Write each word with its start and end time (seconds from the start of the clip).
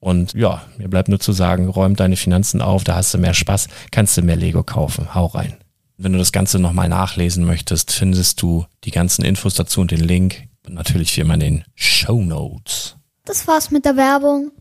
Und 0.00 0.34
ja, 0.34 0.62
mir 0.76 0.88
bleibt 0.88 1.08
nur 1.08 1.18
zu 1.18 1.32
sagen, 1.32 1.68
räum 1.68 1.96
deine 1.96 2.16
Finanzen 2.16 2.62
auf, 2.62 2.84
da 2.84 2.94
hast 2.94 3.12
du 3.14 3.18
mehr 3.18 3.34
Spaß, 3.34 3.68
kannst 3.90 4.16
du 4.16 4.22
mehr 4.22 4.36
Lego 4.36 4.62
kaufen. 4.62 5.14
Hau 5.14 5.26
rein. 5.26 5.56
Wenn 5.96 6.12
du 6.12 6.18
das 6.18 6.30
Ganze 6.30 6.60
nochmal 6.60 6.88
nachlesen 6.88 7.44
möchtest, 7.44 7.90
findest 7.90 8.40
du 8.40 8.66
die 8.84 8.92
ganzen 8.92 9.24
Infos 9.24 9.54
dazu 9.54 9.80
und 9.80 9.90
den 9.90 10.00
Link. 10.00 10.44
Und 10.66 10.74
natürlich 10.74 11.16
wie 11.16 11.22
immer 11.22 11.34
in 11.34 11.40
den 11.40 11.64
Show 11.74 12.22
Notes. 12.22 12.96
Das 13.24 13.48
war's 13.48 13.70
mit 13.70 13.84
der 13.84 13.96
Werbung. 13.96 14.52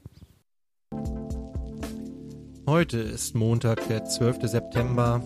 Heute 2.66 2.98
ist 2.98 3.36
Montag, 3.36 3.88
der 3.88 4.06
12. 4.06 4.40
September. 4.44 5.22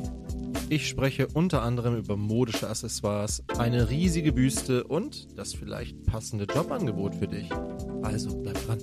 Ich 0.69 0.87
spreche 0.87 1.27
unter 1.27 1.63
anderem 1.63 1.97
über 1.97 2.17
modische 2.17 2.69
Accessoires, 2.69 3.43
eine 3.57 3.89
riesige 3.89 4.33
Büste 4.33 4.83
und 4.83 5.27
das 5.37 5.53
vielleicht 5.53 6.05
passende 6.05 6.45
Jobangebot 6.45 7.15
für 7.15 7.27
dich. 7.27 7.49
Also 8.03 8.37
bleib 8.37 8.63
dran. 8.65 8.79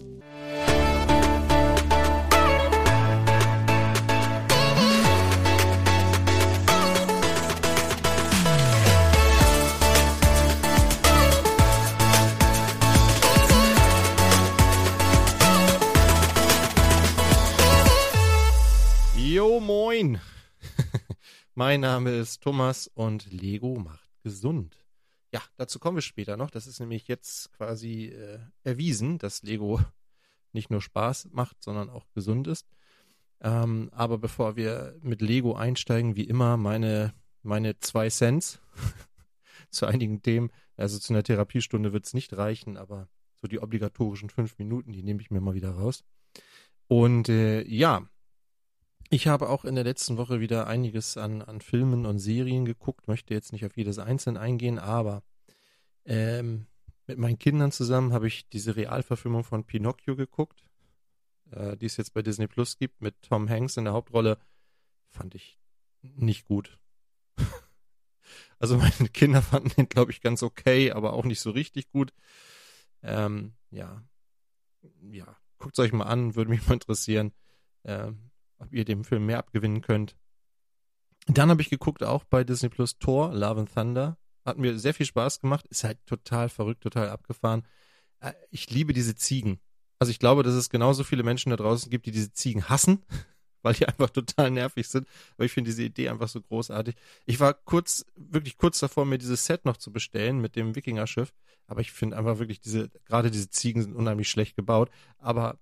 Moin. 20.08 20.20
mein 21.54 21.80
Name 21.80 22.10
ist 22.10 22.42
Thomas 22.42 22.88
und 22.88 23.30
Lego 23.30 23.76
macht 23.76 24.10
gesund. 24.22 24.76
Ja, 25.32 25.42
dazu 25.56 25.78
kommen 25.78 25.98
wir 25.98 26.02
später 26.02 26.36
noch. 26.36 26.50
Das 26.50 26.66
ist 26.66 26.80
nämlich 26.80 27.08
jetzt 27.08 27.52
quasi 27.52 28.06
äh, 28.06 28.38
erwiesen, 28.64 29.18
dass 29.18 29.42
Lego 29.42 29.80
nicht 30.52 30.70
nur 30.70 30.80
Spaß 30.80 31.28
macht, 31.32 31.62
sondern 31.62 31.90
auch 31.90 32.06
gesund 32.14 32.46
ist. 32.46 32.66
Ähm, 33.40 33.90
aber 33.92 34.18
bevor 34.18 34.56
wir 34.56 34.96
mit 35.02 35.20
Lego 35.20 35.54
einsteigen, 35.54 36.16
wie 36.16 36.24
immer 36.24 36.56
meine, 36.56 37.14
meine 37.42 37.78
zwei 37.78 38.08
Cents 38.08 38.60
zu 39.70 39.86
einigen 39.86 40.22
Themen. 40.22 40.50
Also 40.76 40.98
zu 40.98 41.12
einer 41.12 41.22
Therapiestunde 41.22 41.92
wird 41.92 42.06
es 42.06 42.14
nicht 42.14 42.36
reichen, 42.36 42.76
aber 42.76 43.08
so 43.34 43.46
die 43.46 43.60
obligatorischen 43.60 44.30
fünf 44.30 44.58
Minuten, 44.58 44.92
die 44.92 45.02
nehme 45.02 45.20
ich 45.20 45.30
mir 45.30 45.40
mal 45.40 45.54
wieder 45.54 45.70
raus. 45.70 46.02
Und 46.88 47.28
äh, 47.28 47.62
ja, 47.62 48.08
ich 49.10 49.26
habe 49.26 49.48
auch 49.48 49.64
in 49.64 49.74
der 49.74 49.84
letzten 49.84 50.16
Woche 50.16 50.40
wieder 50.40 50.66
einiges 50.66 51.16
an, 51.16 51.42
an 51.42 51.60
Filmen 51.60 52.06
und 52.06 52.18
Serien 52.18 52.64
geguckt, 52.64 53.08
möchte 53.08 53.34
jetzt 53.34 53.52
nicht 53.52 53.64
auf 53.64 53.76
jedes 53.76 53.98
einzeln 53.98 54.36
eingehen, 54.36 54.78
aber 54.78 55.22
ähm, 56.04 56.66
mit 57.06 57.18
meinen 57.18 57.38
Kindern 57.38 57.72
zusammen 57.72 58.12
habe 58.12 58.26
ich 58.26 58.48
diese 58.50 58.76
Realverfilmung 58.76 59.44
von 59.44 59.64
Pinocchio 59.64 60.14
geguckt, 60.14 60.62
äh, 61.50 61.76
die 61.76 61.86
es 61.86 61.96
jetzt 61.96 62.12
bei 62.12 62.22
Disney 62.22 62.46
Plus 62.46 62.76
gibt, 62.76 63.00
mit 63.00 63.20
Tom 63.22 63.48
Hanks 63.48 63.78
in 63.78 63.84
der 63.84 63.94
Hauptrolle. 63.94 64.38
Fand 65.10 65.34
ich 65.34 65.58
nicht 66.02 66.44
gut. 66.44 66.78
also 68.58 68.76
meine 68.76 69.08
Kinder 69.12 69.40
fanden 69.40 69.70
den, 69.70 69.88
glaube 69.88 70.12
ich, 70.12 70.20
ganz 70.20 70.42
okay, 70.42 70.92
aber 70.92 71.14
auch 71.14 71.24
nicht 71.24 71.40
so 71.40 71.50
richtig 71.50 71.88
gut. 71.90 72.12
Ähm, 73.02 73.54
ja, 73.70 74.02
ja, 75.10 75.36
guckt 75.58 75.78
es 75.78 75.84
euch 75.84 75.92
mal 75.92 76.04
an, 76.04 76.34
würde 76.34 76.50
mich 76.50 76.66
mal 76.66 76.74
interessieren. 76.74 77.32
Ähm, 77.84 78.30
ob 78.58 78.72
ihr 78.72 78.84
dem 78.84 79.04
Film 79.04 79.26
mehr 79.26 79.38
abgewinnen 79.38 79.80
könnt. 79.80 80.16
Dann 81.26 81.50
habe 81.50 81.60
ich 81.60 81.70
geguckt 81.70 82.02
auch 82.02 82.24
bei 82.24 82.42
Disney 82.44 82.68
Plus 82.68 82.98
Thor, 82.98 83.32
Love 83.34 83.60
and 83.60 83.74
Thunder. 83.74 84.16
Hat 84.44 84.56
mir 84.56 84.78
sehr 84.78 84.94
viel 84.94 85.06
Spaß 85.06 85.40
gemacht. 85.40 85.66
Ist 85.68 85.84
halt 85.84 85.98
total 86.06 86.48
verrückt, 86.48 86.82
total 86.82 87.10
abgefahren. 87.10 87.66
Äh, 88.20 88.32
ich 88.50 88.70
liebe 88.70 88.92
diese 88.92 89.14
Ziegen. 89.14 89.60
Also 89.98 90.10
ich 90.10 90.18
glaube, 90.18 90.42
dass 90.42 90.54
es 90.54 90.70
genauso 90.70 91.04
viele 91.04 91.22
Menschen 91.22 91.50
da 91.50 91.56
draußen 91.56 91.90
gibt, 91.90 92.06
die 92.06 92.12
diese 92.12 92.32
Ziegen 92.32 92.68
hassen, 92.68 93.04
weil 93.62 93.74
die 93.74 93.86
einfach 93.86 94.10
total 94.10 94.50
nervig 94.50 94.88
sind. 94.88 95.06
Aber 95.36 95.44
ich 95.44 95.52
finde 95.52 95.68
diese 95.68 95.82
Idee 95.82 96.08
einfach 96.08 96.28
so 96.28 96.40
großartig. 96.40 96.94
Ich 97.26 97.40
war 97.40 97.52
kurz, 97.52 98.06
wirklich 98.16 98.56
kurz 98.56 98.78
davor, 98.78 99.04
mir 99.04 99.18
dieses 99.18 99.44
Set 99.44 99.64
noch 99.64 99.76
zu 99.76 99.92
bestellen 99.92 100.40
mit 100.40 100.56
dem 100.56 100.74
Wikinger-Schiff. 100.74 101.32
Aber 101.66 101.80
ich 101.80 101.92
finde 101.92 102.16
einfach 102.16 102.38
wirklich 102.38 102.60
diese, 102.60 102.88
gerade 103.04 103.30
diese 103.30 103.50
Ziegen 103.50 103.82
sind 103.82 103.96
unheimlich 103.96 104.30
schlecht 104.30 104.56
gebaut. 104.56 104.90
Aber, 105.18 105.58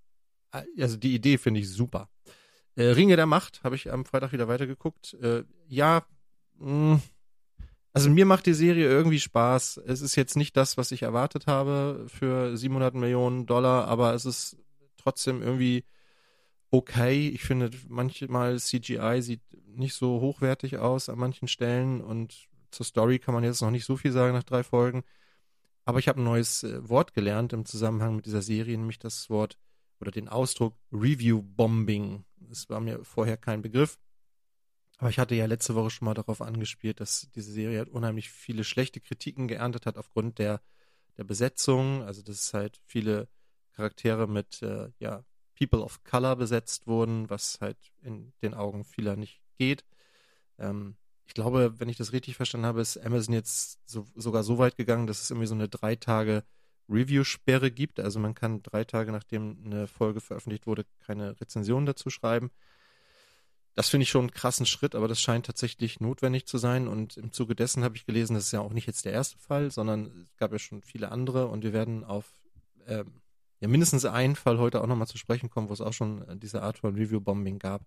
äh, 0.53 0.63
also 0.81 0.97
die 0.97 1.15
Idee 1.15 1.39
finde 1.39 1.61
ich 1.61 1.69
super. 1.69 2.09
Äh, 2.77 2.89
Ringe 2.89 3.17
der 3.17 3.27
Macht 3.27 3.65
habe 3.65 3.75
ich 3.75 3.93
am 3.93 4.05
Freitag 4.05 4.33
wieder 4.33 4.49
weitergeguckt. 4.49 5.15
Äh, 5.15 5.45
ja, 5.69 6.07
mh, 6.59 7.01
also 7.97 8.11
mir 8.11 8.27
macht 8.27 8.45
die 8.45 8.53
Serie 8.53 8.87
irgendwie 8.87 9.19
Spaß. 9.19 9.79
Es 9.87 10.03
ist 10.03 10.17
jetzt 10.17 10.37
nicht 10.37 10.55
das, 10.55 10.77
was 10.77 10.93
ich 10.93 11.03
erwartet 11.03 11.47
habe 11.47 12.05
für 12.09 12.55
700 12.55 12.95
Millionen 12.95 13.47
Dollar, 13.47 13.89
aber 13.89 14.13
es 14.13 14.27
ist 14.27 14.59
trotzdem 14.99 15.41
irgendwie 15.41 15.83
okay. 16.71 17.31
Ich 17.31 17.43
finde, 17.43 17.71
manchmal 17.89 18.59
CGI 18.59 19.23
sieht 19.23 19.41
nicht 19.67 19.95
so 19.95 20.21
hochwertig 20.21 20.77
aus 20.77 21.09
an 21.09 21.19
manchen 21.19 21.49
Stellen 21.49 22.03
und 22.03 22.49
zur 22.71 22.85
Story 22.85 23.19
kann 23.19 23.33
man 23.33 23.45
jetzt 23.45 23.63
noch 23.63 23.71
nicht 23.71 23.87
so 23.87 23.97
viel 23.97 24.13
sagen 24.13 24.35
nach 24.35 24.43
drei 24.43 24.63
Folgen. 24.63 25.03
Aber 25.87 25.99
ich 25.99 26.09
habe 26.09 26.21
ein 26.21 26.25
neues 26.25 26.65
äh, 26.65 26.87
Wort 26.87 27.15
gelernt 27.15 27.55
im 27.55 27.65
Zusammenhang 27.65 28.17
mit 28.17 28.27
dieser 28.27 28.43
Serie, 28.43 28.77
nämlich 28.77 28.99
das 28.99 29.31
Wort 29.31 29.57
oder 30.01 30.11
den 30.11 30.29
Ausdruck 30.29 30.75
Review 30.93 31.41
Bombing. 31.41 32.26
Das 32.41 32.69
war 32.69 32.81
mir 32.81 33.05
vorher 33.05 33.37
kein 33.37 33.63
Begriff. 33.63 33.99
Aber 34.99 35.11
ich 35.11 35.19
hatte 35.19 35.35
ja 35.35 35.47
letzte 35.47 35.75
Woche 35.75 35.91
schon 35.91 36.07
mal 36.07 36.15
darauf 36.15 36.41
angespielt, 36.41 37.01
dass 37.01 37.31
diese 37.35 37.53
Serie 37.53 37.79
halt 37.79 37.89
unheimlich 37.89 38.31
viele 38.31 38.65
schlechte 38.65 39.01
Kritiken 39.01 39.47
geerntet 39.49 39.85
hat 39.87 39.99
aufgrund 39.99 40.39
der, 40.39 40.63
der 41.19 41.25
Besetzung. 41.25 42.03
Also, 42.03 42.23
dass 42.23 42.41
es 42.41 42.55
halt 42.55 42.81
viele 42.87 43.29
Charaktere 43.73 44.27
mit, 44.27 44.63
äh, 44.63 44.91
ja, 44.99 45.25
People 45.59 45.83
of 45.83 46.05
Color 46.05 46.37
besetzt 46.37 46.87
wurden, 46.87 47.29
was 47.31 47.59
halt 47.61 47.79
in 48.03 48.33
den 48.43 48.55
Augen 48.55 48.85
vieler 48.85 49.17
nicht 49.17 49.41
geht. 49.59 49.85
Ähm, 50.59 50.97
ich 51.27 51.35
glaube, 51.35 51.75
wenn 51.79 51.89
ich 51.89 51.97
das 51.97 52.13
richtig 52.13 52.37
verstanden 52.37 52.67
habe, 52.67 52.81
ist 52.81 52.99
Amazon 52.99 53.35
jetzt 53.35 53.81
so, 53.87 54.07
sogar 54.15 54.43
so 54.45 54.59
weit 54.59 54.77
gegangen, 54.77 55.07
dass 55.07 55.23
es 55.23 55.31
irgendwie 55.31 55.49
so 55.49 55.55
eine 55.55 55.69
drei 55.69 55.97
Tage 55.97 56.45
Review-Sperre 56.89 57.71
gibt. 57.71 58.01
Also 58.01 58.19
man 58.19 58.35
kann 58.35 58.63
drei 58.63 58.85
Tage, 58.85 59.13
nachdem 59.13 59.59
eine 59.65 59.87
Folge 59.87 60.21
veröffentlicht 60.21 60.67
wurde, 60.67 60.85
keine 61.05 61.41
Rezension 61.41 61.87
dazu 61.87 62.11
schreiben. 62.11 62.51
Das 63.75 63.91
finde 63.91 64.05
ich 64.05 64.11
schon 64.11 64.23
einen 64.23 64.31
krassen 64.31 64.65
Schritt, 64.65 64.95
aber 64.95 65.07
das 65.07 65.21
scheint 65.21 65.47
tatsächlich 65.47 66.01
notwendig 66.01 66.47
zu 66.47 66.57
sein. 66.57 66.89
Und 66.89 67.19
im 67.19 67.33
Zuge 67.33 67.55
dessen 67.55 67.85
habe 67.85 67.97
ich 67.97 68.07
gelesen, 68.07 68.35
das 68.35 68.45
ist 68.45 68.53
ja 68.53 68.61
auch 68.61 68.73
nicht 68.73 68.87
jetzt 68.87 69.05
der 69.05 69.13
erste 69.13 69.39
Fall, 69.39 69.71
sondern 69.71 70.07
es 70.23 70.37
gab 70.37 70.53
ja 70.53 70.59
schon 70.59 70.83
viele 70.83 71.13
andere 71.13 71.49
und 71.49 71.63
wir 71.63 71.75
werden 71.75 72.03
auf 72.03 72.35
ähm, 72.87 73.21
ja, 73.61 73.69
mindestens 73.69 74.05
einen 74.05 74.37
Fall 74.37 74.59
heute 74.59 74.83
auch 74.83 74.87
nochmal 74.87 75.07
zu 75.07 75.19
sprechen 75.19 75.51
kommen, 75.51 75.69
wo 75.69 75.73
es 75.73 75.81
auch 75.81 75.93
schon 75.93 76.27
äh, 76.29 76.37
diese 76.37 76.63
Art 76.63 76.79
von 76.79 76.95
Review-Bombing 76.95 77.59
gab. 77.59 77.87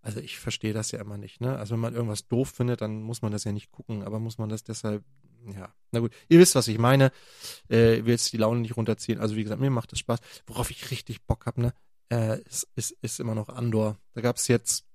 Also 0.00 0.20
ich 0.20 0.38
verstehe 0.38 0.72
das 0.72 0.90
ja 0.90 1.00
immer 1.00 1.16
nicht, 1.16 1.40
ne? 1.40 1.56
Also 1.56 1.74
wenn 1.74 1.80
man 1.80 1.94
irgendwas 1.94 2.26
doof 2.26 2.50
findet, 2.50 2.80
dann 2.80 3.02
muss 3.02 3.22
man 3.22 3.30
das 3.30 3.44
ja 3.44 3.52
nicht 3.52 3.70
gucken, 3.70 4.02
aber 4.02 4.18
muss 4.18 4.36
man 4.36 4.48
das 4.48 4.64
deshalb, 4.64 5.04
ja, 5.46 5.74
na 5.92 6.00
gut, 6.00 6.12
ihr 6.28 6.38
wisst, 6.38 6.54
was 6.54 6.68
ich 6.68 6.78
meine. 6.78 7.12
Äh, 7.68 8.04
will 8.04 8.12
jetzt 8.12 8.32
die 8.32 8.38
Laune 8.38 8.60
nicht 8.60 8.76
runterziehen. 8.76 9.20
Also 9.20 9.36
wie 9.36 9.42
gesagt, 9.42 9.60
mir 9.60 9.70
macht 9.70 9.92
das 9.92 9.98
Spaß. 9.98 10.20
Worauf 10.46 10.70
ich 10.70 10.90
richtig 10.90 11.22
Bock 11.24 11.46
habe, 11.46 11.60
ne? 11.60 11.74
Äh, 12.10 12.40
ist, 12.42 12.68
ist, 12.76 12.96
ist 13.02 13.20
immer 13.20 13.34
noch 13.34 13.48
Andor. 13.48 13.98
Da 14.14 14.20
gab 14.20 14.36
es 14.36 14.48
jetzt 14.48 14.86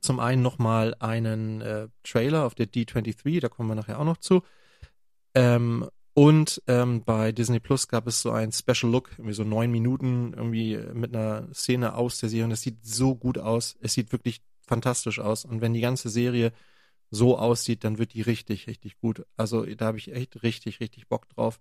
zum 0.00 0.20
einen 0.20 0.42
nochmal 0.42 0.94
einen 0.98 1.60
äh, 1.62 1.88
Trailer 2.02 2.44
auf 2.44 2.54
der 2.54 2.66
D23, 2.66 3.40
da 3.40 3.48
kommen 3.48 3.70
wir 3.70 3.74
nachher 3.74 3.98
auch 3.98 4.04
noch 4.04 4.18
zu. 4.18 4.42
Ähm, 5.34 5.88
und 6.12 6.62
ähm, 6.68 7.02
bei 7.04 7.32
Disney 7.32 7.58
Plus 7.58 7.88
gab 7.88 8.06
es 8.06 8.22
so 8.22 8.30
einen 8.30 8.52
Special 8.52 8.90
Look, 8.90 9.10
irgendwie 9.12 9.34
so 9.34 9.42
neun 9.42 9.72
Minuten 9.72 10.32
irgendwie 10.32 10.78
mit 10.92 11.14
einer 11.14 11.52
Szene 11.52 11.94
aus 11.94 12.18
der 12.18 12.28
Serie. 12.28 12.44
Und 12.44 12.50
das 12.50 12.62
sieht 12.62 12.84
so 12.84 13.16
gut 13.16 13.38
aus. 13.38 13.76
Es 13.80 13.94
sieht 13.94 14.12
wirklich 14.12 14.42
fantastisch 14.64 15.18
aus. 15.18 15.44
Und 15.44 15.60
wenn 15.60 15.74
die 15.74 15.80
ganze 15.80 16.08
Serie 16.08 16.52
so 17.14 17.38
aussieht, 17.38 17.84
dann 17.84 17.98
wird 17.98 18.14
die 18.14 18.22
richtig, 18.22 18.66
richtig 18.66 18.98
gut. 18.98 19.24
Also 19.36 19.64
da 19.64 19.86
habe 19.86 19.98
ich 19.98 20.12
echt 20.12 20.42
richtig, 20.42 20.80
richtig 20.80 21.08
Bock 21.08 21.28
drauf. 21.28 21.60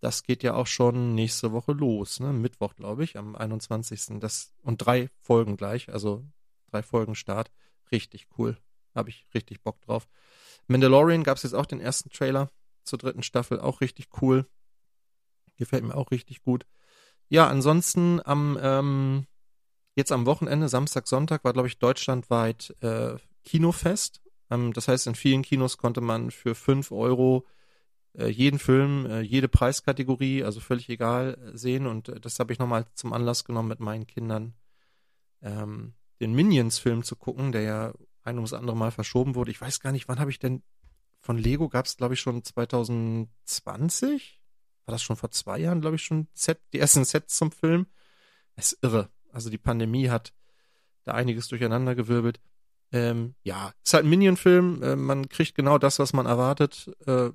Das 0.00 0.22
geht 0.22 0.42
ja 0.42 0.54
auch 0.54 0.66
schon 0.66 1.14
nächste 1.14 1.52
Woche 1.52 1.72
los, 1.72 2.20
ne? 2.20 2.32
Mittwoch, 2.32 2.74
glaube 2.76 3.04
ich, 3.04 3.16
am 3.16 3.34
21. 3.34 4.20
Das, 4.20 4.54
und 4.62 4.78
drei 4.78 5.10
Folgen 5.20 5.56
gleich, 5.56 5.92
also 5.92 6.24
drei 6.70 6.82
Folgen 6.82 7.14
Start. 7.14 7.50
Richtig 7.90 8.28
cool. 8.38 8.56
Habe 8.94 9.10
ich 9.10 9.26
richtig 9.34 9.62
Bock 9.62 9.80
drauf. 9.80 10.08
Mandalorian 10.68 11.24
gab 11.24 11.36
es 11.36 11.42
jetzt 11.42 11.54
auch 11.54 11.66
den 11.66 11.80
ersten 11.80 12.10
Trailer 12.10 12.50
zur 12.84 12.98
dritten 12.98 13.22
Staffel. 13.22 13.60
Auch 13.60 13.80
richtig 13.80 14.08
cool. 14.22 14.46
Gefällt 15.56 15.84
mir 15.84 15.96
auch 15.96 16.10
richtig 16.10 16.42
gut. 16.42 16.64
Ja, 17.28 17.48
ansonsten 17.48 18.20
am 18.24 18.58
ähm, 18.62 19.26
jetzt 19.96 20.12
am 20.12 20.26
Wochenende, 20.26 20.68
Samstag, 20.68 21.08
Sonntag, 21.08 21.44
war, 21.44 21.52
glaube 21.52 21.68
ich, 21.68 21.78
deutschlandweit 21.78 22.74
äh, 22.80 23.16
Kinofest. 23.44 24.22
Ähm, 24.50 24.72
das 24.72 24.88
heißt, 24.88 25.06
in 25.06 25.14
vielen 25.14 25.42
Kinos 25.42 25.78
konnte 25.78 26.00
man 26.00 26.30
für 26.30 26.54
5 26.54 26.92
Euro 26.92 27.46
äh, 28.14 28.28
jeden 28.28 28.58
Film, 28.58 29.06
äh, 29.06 29.20
jede 29.20 29.48
Preiskategorie, 29.48 30.44
also 30.44 30.60
völlig 30.60 30.88
egal, 30.88 31.38
äh, 31.54 31.56
sehen. 31.56 31.86
Und 31.86 32.12
das 32.24 32.38
habe 32.38 32.52
ich 32.52 32.58
nochmal 32.58 32.86
zum 32.94 33.12
Anlass 33.12 33.44
genommen 33.44 33.68
mit 33.68 33.80
meinen 33.80 34.06
Kindern. 34.06 34.54
Ähm, 35.42 35.94
den 36.20 36.34
Minions-Film 36.34 37.04
zu 37.04 37.16
gucken, 37.16 37.52
der 37.52 37.62
ja 37.62 37.92
ein 38.24 38.36
ums 38.36 38.52
andere 38.52 38.76
Mal 38.76 38.90
verschoben 38.90 39.34
wurde. 39.34 39.50
Ich 39.50 39.60
weiß 39.60 39.80
gar 39.80 39.92
nicht, 39.92 40.08
wann 40.08 40.18
habe 40.18 40.30
ich 40.30 40.38
denn 40.38 40.62
von 41.20 41.38
Lego 41.38 41.68
gab 41.68 41.86
es, 41.86 41.96
glaube 41.96 42.14
ich, 42.14 42.20
schon 42.20 42.42
2020? 42.42 44.40
War 44.86 44.92
das 44.92 45.02
schon 45.02 45.16
vor 45.16 45.30
zwei 45.30 45.58
Jahren, 45.58 45.80
glaube 45.80 45.96
ich, 45.96 46.02
schon 46.02 46.28
Set, 46.34 46.60
die 46.72 46.78
ersten 46.78 47.04
Sets 47.04 47.36
zum 47.36 47.52
Film? 47.52 47.86
Es 48.56 48.72
ist 48.72 48.82
irre. 48.82 49.10
Also 49.30 49.50
die 49.50 49.58
Pandemie 49.58 50.08
hat 50.08 50.32
da 51.04 51.12
einiges 51.12 51.48
durcheinander 51.48 51.94
gewirbelt. 51.94 52.40
Ähm, 52.92 53.34
ja, 53.42 53.72
ist 53.84 53.94
halt 53.94 54.04
ein 54.04 54.10
Minion-Film. 54.10 54.82
Äh, 54.82 54.96
man 54.96 55.28
kriegt 55.28 55.54
genau 55.54 55.78
das, 55.78 55.98
was 55.98 56.12
man 56.12 56.26
erwartet. 56.26 56.90
Äh, 57.06 57.30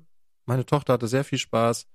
meine 0.46 0.66
Tochter 0.66 0.94
hatte 0.94 1.08
sehr 1.08 1.24
viel 1.24 1.38
Spaß. 1.38 1.86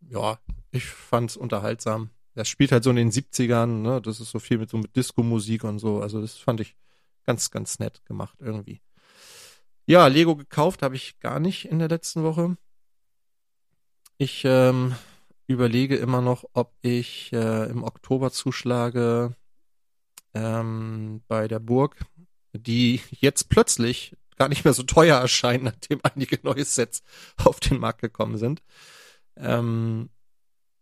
Ja, 0.00 0.38
ich 0.70 0.86
fand's 0.86 1.36
unterhaltsam 1.36 2.10
das 2.38 2.48
spielt 2.48 2.70
halt 2.70 2.84
so 2.84 2.90
in 2.90 2.96
den 2.96 3.10
70ern, 3.10 3.82
ne? 3.82 4.00
Das 4.00 4.20
ist 4.20 4.30
so 4.30 4.38
viel 4.38 4.58
mit 4.58 4.70
so 4.70 4.78
mit 4.78 4.94
Disco-Musik 4.94 5.64
und 5.64 5.80
so. 5.80 6.00
Also 6.00 6.20
das 6.20 6.36
fand 6.36 6.60
ich 6.60 6.76
ganz, 7.24 7.50
ganz 7.50 7.80
nett 7.80 8.04
gemacht 8.06 8.38
irgendwie. 8.40 8.80
Ja, 9.86 10.06
Lego 10.06 10.36
gekauft 10.36 10.82
habe 10.82 10.94
ich 10.94 11.18
gar 11.18 11.40
nicht 11.40 11.64
in 11.64 11.80
der 11.80 11.88
letzten 11.88 12.22
Woche. 12.22 12.56
Ich 14.18 14.42
ähm, 14.44 14.94
überlege 15.48 15.96
immer 15.96 16.20
noch, 16.20 16.44
ob 16.52 16.76
ich 16.80 17.32
äh, 17.32 17.68
im 17.70 17.82
Oktober 17.82 18.30
zuschlage 18.30 19.34
ähm, 20.32 21.22
bei 21.26 21.48
der 21.48 21.58
Burg, 21.58 21.96
die 22.58 23.00
jetzt 23.10 23.48
plötzlich 23.48 24.16
gar 24.36 24.48
nicht 24.48 24.64
mehr 24.64 24.72
so 24.72 24.82
teuer 24.82 25.18
erscheint, 25.18 25.64
nachdem 25.64 26.00
einige 26.02 26.38
neue 26.42 26.64
Sets 26.64 27.02
auf 27.36 27.60
den 27.60 27.78
Markt 27.78 28.00
gekommen 28.00 28.38
sind. 28.38 28.62
Ähm, 29.36 30.10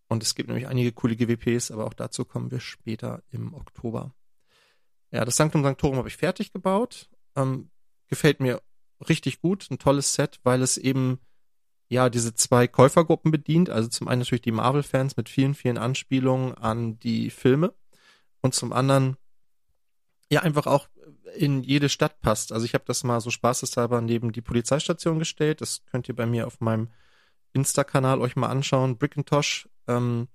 und 0.09 0.23
es 0.23 0.35
gibt 0.35 0.49
nämlich 0.49 0.69
einige 0.69 0.93
coole 0.93 1.17
GWPs, 1.17 1.71
aber 1.71 1.87
auch 1.87 1.95
dazu 1.95 2.25
kommen 2.25 2.51
wir 2.51 2.61
später 2.61 3.23
im 3.31 3.55
Oktober. 3.55 4.15
Ja, 5.11 5.25
das 5.25 5.37
Sanctum 5.37 5.63
Sanctorum 5.63 5.97
habe 5.97 6.09
ich 6.09 6.17
fertig 6.17 6.53
gebaut. 6.53 7.09
Ähm, 7.35 7.71
gefällt 8.09 8.41
mir 8.41 8.63
richtig 9.09 9.41
gut, 9.41 9.69
ein 9.71 9.79
tolles 9.79 10.15
Set, 10.15 10.39
weil 10.43 10.63
es 10.63 10.77
eben 10.77 11.19
ja 11.89 12.09
diese 12.09 12.35
zwei 12.35 12.67
Käufergruppen 12.67 13.31
bedient. 13.31 13.71
Also 13.71 13.89
zum 13.89 14.09
einen 14.09 14.21
natürlich 14.21 14.43
die 14.43 14.53
Marvel-Fans 14.53 15.17
mit 15.17 15.29
vielen, 15.29 15.55
vielen 15.55 15.79
Anspielungen 15.79 16.55
an 16.55 16.99
die 16.99 17.31
Filme 17.31 17.75
und 18.41 18.55
zum 18.55 18.73
anderen 18.73 19.17
ja 20.31 20.43
einfach 20.43 20.67
auch 20.67 20.89
in 21.37 21.63
jede 21.63 21.89
Stadt 21.89 22.21
passt. 22.21 22.53
Also 22.53 22.65
ich 22.65 22.75
habe 22.75 22.85
das 22.87 23.05
mal 23.05 23.21
so 23.21 23.31
spaßeshalber 23.31 24.01
neben 24.01 24.33
die 24.33 24.41
Polizeistation 24.41 25.19
gestellt. 25.19 25.61
Das 25.61 25.83
könnt 25.87 26.09
ihr 26.09 26.17
bei 26.17 26.27
mir 26.27 26.47
auf 26.47 26.61
meinem 26.61 26.89
Insta-Kanal 27.53 28.21
euch 28.21 28.37
mal 28.37 28.49
anschauen. 28.49 28.99
Brickintosh 28.99 29.69
ähm, 29.89 30.29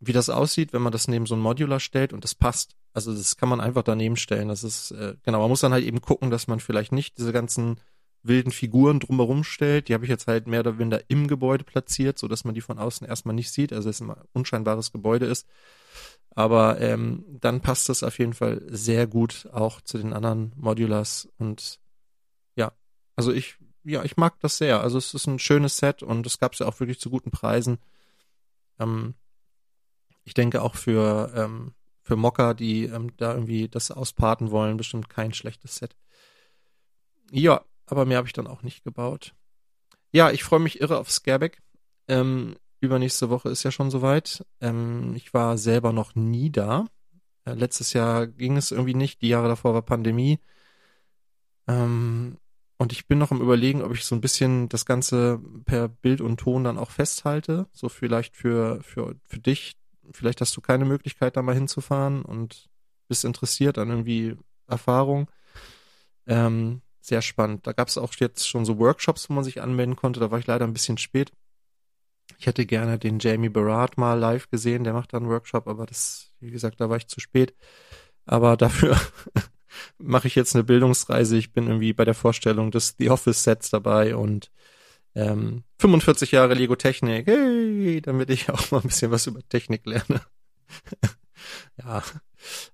wie 0.00 0.12
das 0.12 0.28
aussieht, 0.28 0.72
wenn 0.72 0.82
man 0.82 0.92
das 0.92 1.08
neben 1.08 1.26
so 1.26 1.34
ein 1.34 1.40
Modular 1.40 1.80
stellt 1.80 2.12
und 2.12 2.24
das 2.24 2.34
passt. 2.34 2.76
Also 2.92 3.14
das 3.14 3.36
kann 3.36 3.48
man 3.48 3.60
einfach 3.60 3.82
daneben 3.82 4.16
stellen. 4.16 4.48
Das 4.48 4.64
ist, 4.64 4.90
äh, 4.90 5.16
genau, 5.22 5.40
man 5.40 5.50
muss 5.50 5.60
dann 5.60 5.72
halt 5.72 5.84
eben 5.84 6.00
gucken, 6.00 6.30
dass 6.30 6.48
man 6.48 6.60
vielleicht 6.60 6.92
nicht 6.92 7.18
diese 7.18 7.32
ganzen 7.32 7.80
wilden 8.22 8.50
Figuren 8.50 9.00
drumherum 9.00 9.44
stellt. 9.44 9.88
Die 9.88 9.94
habe 9.94 10.04
ich 10.04 10.10
jetzt 10.10 10.26
halt 10.26 10.46
mehr 10.46 10.60
oder 10.60 10.78
weniger 10.78 11.00
im 11.08 11.28
Gebäude 11.28 11.64
platziert, 11.64 12.18
so 12.18 12.28
dass 12.28 12.44
man 12.44 12.54
die 12.54 12.60
von 12.60 12.78
außen 12.78 13.06
erstmal 13.06 13.34
nicht 13.34 13.50
sieht, 13.50 13.72
also 13.72 13.88
es 13.88 14.00
ein 14.00 14.12
unscheinbares 14.32 14.92
Gebäude 14.92 15.26
ist. 15.26 15.46
Aber 16.36 16.78
ähm, 16.82 17.24
dann 17.40 17.62
passt 17.62 17.88
das 17.88 18.02
auf 18.02 18.18
jeden 18.18 18.34
Fall 18.34 18.60
sehr 18.68 19.06
gut 19.06 19.48
auch 19.52 19.80
zu 19.80 19.96
den 19.96 20.12
anderen 20.12 20.52
Modulars 20.54 21.30
und 21.38 21.80
ja, 22.56 22.72
also 23.16 23.32
ich, 23.32 23.56
ja, 23.84 24.04
ich 24.04 24.18
mag 24.18 24.38
das 24.40 24.58
sehr. 24.58 24.82
Also 24.82 24.98
es 24.98 25.14
ist 25.14 25.26
ein 25.26 25.38
schönes 25.38 25.78
Set 25.78 26.02
und 26.02 26.26
es 26.26 26.38
gab 26.38 26.52
es 26.52 26.58
ja 26.58 26.66
auch 26.66 26.78
wirklich 26.78 27.00
zu 27.00 27.08
guten 27.08 27.30
Preisen. 27.30 27.78
Ähm, 28.78 29.14
ich 30.24 30.34
denke 30.34 30.60
auch 30.60 30.74
für, 30.74 31.32
ähm, 31.34 31.72
für 32.02 32.16
Mocker, 32.16 32.52
die 32.52 32.84
ähm, 32.84 33.16
da 33.16 33.32
irgendwie 33.32 33.68
das 33.70 33.90
ausparten 33.90 34.50
wollen, 34.50 34.76
bestimmt 34.76 35.08
kein 35.08 35.32
schlechtes 35.32 35.76
Set. 35.76 35.96
Ja, 37.30 37.64
aber 37.86 38.04
mehr 38.04 38.18
habe 38.18 38.28
ich 38.28 38.34
dann 38.34 38.46
auch 38.46 38.62
nicht 38.62 38.84
gebaut. 38.84 39.34
Ja, 40.12 40.30
ich 40.30 40.44
freue 40.44 40.60
mich 40.60 40.82
irre 40.82 40.98
auf 40.98 41.10
Scareback. 41.10 41.62
Ähm, 42.08 42.56
übernächste 42.80 43.30
Woche 43.30 43.48
ist 43.48 43.62
ja 43.62 43.70
schon 43.70 43.90
soweit. 43.90 44.44
Ähm, 44.60 45.14
ich 45.16 45.34
war 45.34 45.58
selber 45.58 45.92
noch 45.92 46.14
nie 46.14 46.50
da. 46.50 46.86
Äh, 47.44 47.54
letztes 47.54 47.92
Jahr 47.92 48.26
ging 48.26 48.56
es 48.56 48.70
irgendwie 48.70 48.94
nicht, 48.94 49.22
die 49.22 49.28
Jahre 49.28 49.48
davor 49.48 49.74
war 49.74 49.82
Pandemie. 49.82 50.38
Ähm, 51.66 52.38
und 52.78 52.92
ich 52.92 53.06
bin 53.06 53.18
noch 53.18 53.30
im 53.30 53.40
Überlegen, 53.40 53.82
ob 53.82 53.94
ich 53.94 54.04
so 54.04 54.14
ein 54.14 54.20
bisschen 54.20 54.68
das 54.68 54.84
Ganze 54.84 55.40
per 55.64 55.88
Bild 55.88 56.20
und 56.20 56.38
Ton 56.38 56.64
dann 56.64 56.78
auch 56.78 56.90
festhalte. 56.90 57.66
So 57.72 57.88
vielleicht 57.88 58.36
für, 58.36 58.82
für, 58.82 59.16
für 59.24 59.38
dich. 59.38 59.76
Vielleicht 60.12 60.40
hast 60.40 60.56
du 60.56 60.60
keine 60.60 60.84
Möglichkeit, 60.84 61.36
da 61.36 61.42
mal 61.42 61.54
hinzufahren 61.54 62.22
und 62.22 62.68
bist 63.08 63.24
interessiert 63.24 63.78
an 63.78 63.88
irgendwie 63.88 64.36
Erfahrung. 64.68 65.28
Ähm, 66.26 66.82
sehr 67.00 67.22
spannend. 67.22 67.66
Da 67.66 67.72
gab 67.72 67.88
es 67.88 67.98
auch 67.98 68.12
jetzt 68.14 68.48
schon 68.48 68.64
so 68.64 68.78
Workshops, 68.78 69.30
wo 69.30 69.34
man 69.34 69.44
sich 69.44 69.62
anmelden 69.62 69.96
konnte. 69.96 70.20
Da 70.20 70.30
war 70.30 70.38
ich 70.38 70.46
leider 70.46 70.66
ein 70.66 70.72
bisschen 70.72 70.98
spät. 70.98 71.32
Ich 72.38 72.46
hätte 72.46 72.66
gerne 72.66 72.98
den 72.98 73.18
Jamie 73.18 73.48
Barat 73.48 73.96
mal 73.98 74.14
live 74.14 74.50
gesehen. 74.50 74.84
Der 74.84 74.92
macht 74.92 75.12
da 75.12 75.18
einen 75.18 75.28
Workshop, 75.28 75.68
aber 75.68 75.86
das, 75.86 76.32
wie 76.40 76.50
gesagt, 76.50 76.80
da 76.80 76.90
war 76.90 76.96
ich 76.96 77.08
zu 77.08 77.20
spät. 77.20 77.54
Aber 78.26 78.56
dafür 78.56 79.00
mache 79.98 80.28
ich 80.28 80.34
jetzt 80.34 80.54
eine 80.54 80.64
Bildungsreise. 80.64 81.36
Ich 81.36 81.52
bin 81.52 81.66
irgendwie 81.66 81.92
bei 81.92 82.04
der 82.04 82.14
Vorstellung 82.14 82.70
des 82.70 82.96
The 82.98 83.10
Office 83.10 83.42
Sets 83.44 83.70
dabei 83.70 84.16
und 84.16 84.50
ähm, 85.14 85.64
45 85.80 86.32
Jahre 86.32 86.54
Lego 86.54 86.76
Technik. 86.76 87.26
Hey, 87.26 88.00
damit 88.02 88.30
ich 88.30 88.50
auch 88.50 88.70
mal 88.70 88.80
ein 88.80 88.88
bisschen 88.88 89.10
was 89.10 89.26
über 89.26 89.40
Technik 89.48 89.86
lerne. 89.86 90.20
ja, 91.78 92.02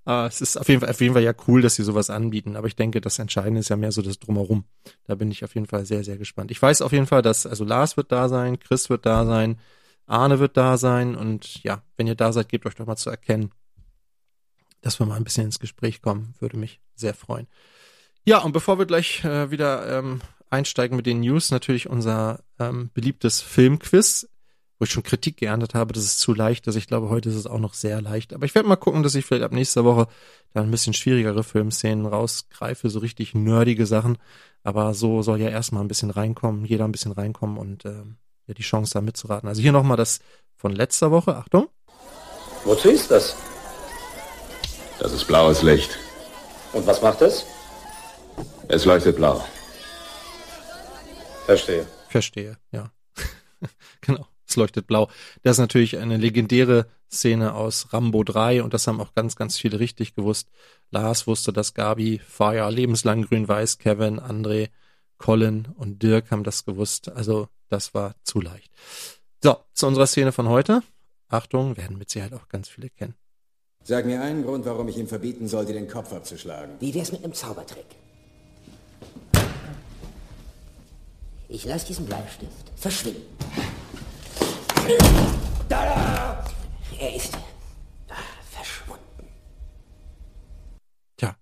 äh, 0.06 0.26
es 0.26 0.40
ist 0.40 0.56
auf 0.56 0.68
jeden, 0.68 0.80
Fall, 0.80 0.90
auf 0.90 1.00
jeden 1.00 1.14
Fall 1.14 1.22
ja 1.22 1.34
cool, 1.46 1.62
dass 1.62 1.74
sie 1.74 1.84
sowas 1.84 2.10
anbieten. 2.10 2.56
Aber 2.56 2.66
ich 2.66 2.76
denke, 2.76 3.00
das 3.00 3.18
Entscheidende 3.18 3.60
ist 3.60 3.68
ja 3.68 3.76
mehr 3.76 3.92
so 3.92 4.02
das 4.02 4.18
Drumherum. 4.18 4.64
Da 5.04 5.14
bin 5.14 5.30
ich 5.30 5.44
auf 5.44 5.54
jeden 5.54 5.66
Fall 5.66 5.84
sehr, 5.86 6.04
sehr 6.04 6.16
gespannt. 6.16 6.50
Ich 6.50 6.60
weiß 6.60 6.82
auf 6.82 6.92
jeden 6.92 7.06
Fall, 7.06 7.22
dass, 7.22 7.46
also 7.46 7.64
Lars 7.64 7.96
wird 7.96 8.12
da 8.12 8.28
sein, 8.28 8.58
Chris 8.58 8.90
wird 8.90 9.06
da 9.06 9.24
sein, 9.24 9.58
Arne 10.06 10.38
wird 10.38 10.56
da 10.56 10.76
sein 10.76 11.14
und 11.14 11.62
ja, 11.62 11.82
wenn 11.96 12.06
ihr 12.06 12.14
da 12.14 12.32
seid, 12.32 12.48
gebt 12.48 12.66
euch 12.66 12.74
doch 12.74 12.86
mal 12.86 12.96
zu 12.96 13.10
erkennen, 13.10 13.50
dass 14.80 14.98
wir 14.98 15.06
mal 15.06 15.16
ein 15.16 15.24
bisschen 15.24 15.46
ins 15.46 15.60
Gespräch 15.60 16.02
kommen. 16.02 16.34
Würde 16.40 16.56
mich 16.56 16.80
sehr 16.94 17.14
freuen. 17.14 17.46
Ja, 18.24 18.38
und 18.38 18.52
bevor 18.52 18.78
wir 18.78 18.86
gleich 18.86 19.24
äh, 19.24 19.50
wieder 19.50 19.98
ähm, 19.98 20.20
einsteigen 20.50 20.96
mit 20.96 21.06
den 21.06 21.20
News, 21.20 21.50
natürlich 21.50 21.88
unser 21.88 22.44
ähm, 22.58 22.90
beliebtes 22.94 23.40
Filmquiz, 23.40 24.28
wo 24.82 24.84
ich 24.84 24.90
schon 24.90 25.04
Kritik 25.04 25.36
geerntet 25.36 25.74
habe, 25.74 25.92
das 25.92 26.02
ist 26.02 26.18
zu 26.18 26.34
leicht 26.34 26.66
ist. 26.66 26.74
Ich 26.74 26.88
glaube, 26.88 27.08
heute 27.08 27.28
ist 27.28 27.36
es 27.36 27.46
auch 27.46 27.60
noch 27.60 27.72
sehr 27.72 28.02
leicht. 28.02 28.32
Aber 28.32 28.46
ich 28.46 28.56
werde 28.56 28.68
mal 28.68 28.74
gucken, 28.74 29.04
dass 29.04 29.14
ich 29.14 29.24
vielleicht 29.24 29.44
ab 29.44 29.52
nächster 29.52 29.84
Woche 29.84 30.08
da 30.54 30.60
ein 30.60 30.72
bisschen 30.72 30.92
schwierigere 30.92 31.44
Filmszenen 31.44 32.04
rausgreife, 32.04 32.90
so 32.90 32.98
richtig 32.98 33.32
nerdige 33.32 33.86
Sachen. 33.86 34.18
Aber 34.64 34.92
so 34.94 35.22
soll 35.22 35.40
ja 35.40 35.50
erstmal 35.50 35.84
ein 35.84 35.88
bisschen 35.88 36.10
reinkommen, 36.10 36.64
jeder 36.64 36.84
ein 36.84 36.90
bisschen 36.90 37.12
reinkommen 37.12 37.58
und 37.58 37.84
äh, 37.84 38.02
ja, 38.48 38.54
die 38.54 38.62
Chance 38.64 38.94
da 38.94 39.00
mitzuraten. 39.00 39.48
Also 39.48 39.62
hier 39.62 39.70
nochmal 39.70 39.96
das 39.96 40.18
von 40.56 40.72
letzter 40.72 41.12
Woche. 41.12 41.36
Achtung. 41.36 41.68
Wozu 42.64 42.88
ist 42.88 43.08
das? 43.08 43.36
Das 44.98 45.12
ist 45.12 45.28
blaues 45.28 45.62
Licht. 45.62 45.96
Und 46.72 46.84
was 46.88 47.00
macht 47.00 47.22
es? 47.22 47.46
Es 48.66 48.84
leuchtet 48.84 49.14
blau. 49.14 49.44
Verstehe. 51.46 51.86
Verstehe, 52.08 52.56
ja. 52.72 52.90
genau, 54.00 54.26
es 54.52 54.56
leuchtet 54.56 54.86
blau. 54.86 55.08
Das 55.42 55.56
ist 55.56 55.60
natürlich 55.60 55.98
eine 55.98 56.16
legendäre 56.16 56.86
Szene 57.10 57.54
aus 57.54 57.92
Rambo 57.92 58.24
3 58.24 58.62
und 58.62 58.72
das 58.72 58.86
haben 58.86 59.00
auch 59.00 59.14
ganz, 59.14 59.36
ganz 59.36 59.58
viele 59.58 59.80
richtig 59.80 60.14
gewusst. 60.14 60.48
Lars 60.90 61.26
wusste 61.26 61.52
das, 61.52 61.74
Gabi, 61.74 62.20
Fire, 62.26 62.70
lebenslang 62.70 63.22
grün-weiß, 63.22 63.78
Kevin, 63.78 64.20
André, 64.20 64.70
Colin 65.18 65.68
und 65.76 66.02
Dirk 66.02 66.30
haben 66.30 66.44
das 66.44 66.64
gewusst. 66.64 67.10
Also 67.10 67.48
das 67.68 67.94
war 67.94 68.14
zu 68.22 68.40
leicht. 68.40 68.70
So, 69.42 69.56
zu 69.72 69.86
unserer 69.86 70.06
Szene 70.06 70.32
von 70.32 70.48
heute. 70.48 70.82
Achtung, 71.28 71.76
werden 71.76 71.98
mit 71.98 72.10
Sicherheit 72.10 72.34
auch 72.34 72.48
ganz 72.48 72.68
viele 72.68 72.90
kennen. 72.90 73.14
Sag 73.84 74.06
mir 74.06 74.20
einen 74.20 74.44
Grund, 74.44 74.64
warum 74.64 74.86
ich 74.88 74.96
ihm 74.96 75.08
verbieten 75.08 75.48
soll, 75.48 75.66
dir 75.66 75.72
den 75.72 75.88
Kopf 75.88 76.12
abzuschlagen. 76.12 76.74
Wie 76.78 76.94
wär's 76.94 77.10
mit 77.10 77.24
einem 77.24 77.34
Zaubertrick? 77.34 77.86
Ich 81.48 81.64
lasse 81.64 81.86
diesen 81.86 82.06
Bleistift 82.06 82.72
verschwinden. 82.76 83.26
Er 86.98 87.16
ist 87.16 87.36
verschwunden. 88.50 89.28
Tja, 91.16 91.36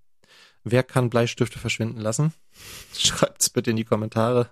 wer 0.65 0.83
kann 0.83 1.11
Bleistifte 1.11 1.59
verschwinden 1.59 2.01
lassen? 2.01 2.33
Schreibt's 2.95 3.51
bitte 3.51 3.71
in 3.71 3.77
die 3.77 3.85
Kommentare. 3.85 4.49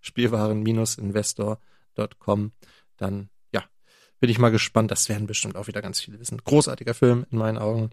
Spielwaren-investor.com. 0.00 2.52
Dann 2.96 3.30
bin 4.20 4.30
ich 4.30 4.38
mal 4.38 4.50
gespannt. 4.50 4.90
Das 4.90 5.08
werden 5.08 5.26
bestimmt 5.26 5.56
auch 5.56 5.66
wieder 5.66 5.82
ganz 5.82 6.00
viele 6.00 6.18
wissen. 6.18 6.38
Großartiger 6.38 6.94
Film 6.94 7.26
in 7.30 7.38
meinen 7.38 7.58
Augen. 7.58 7.90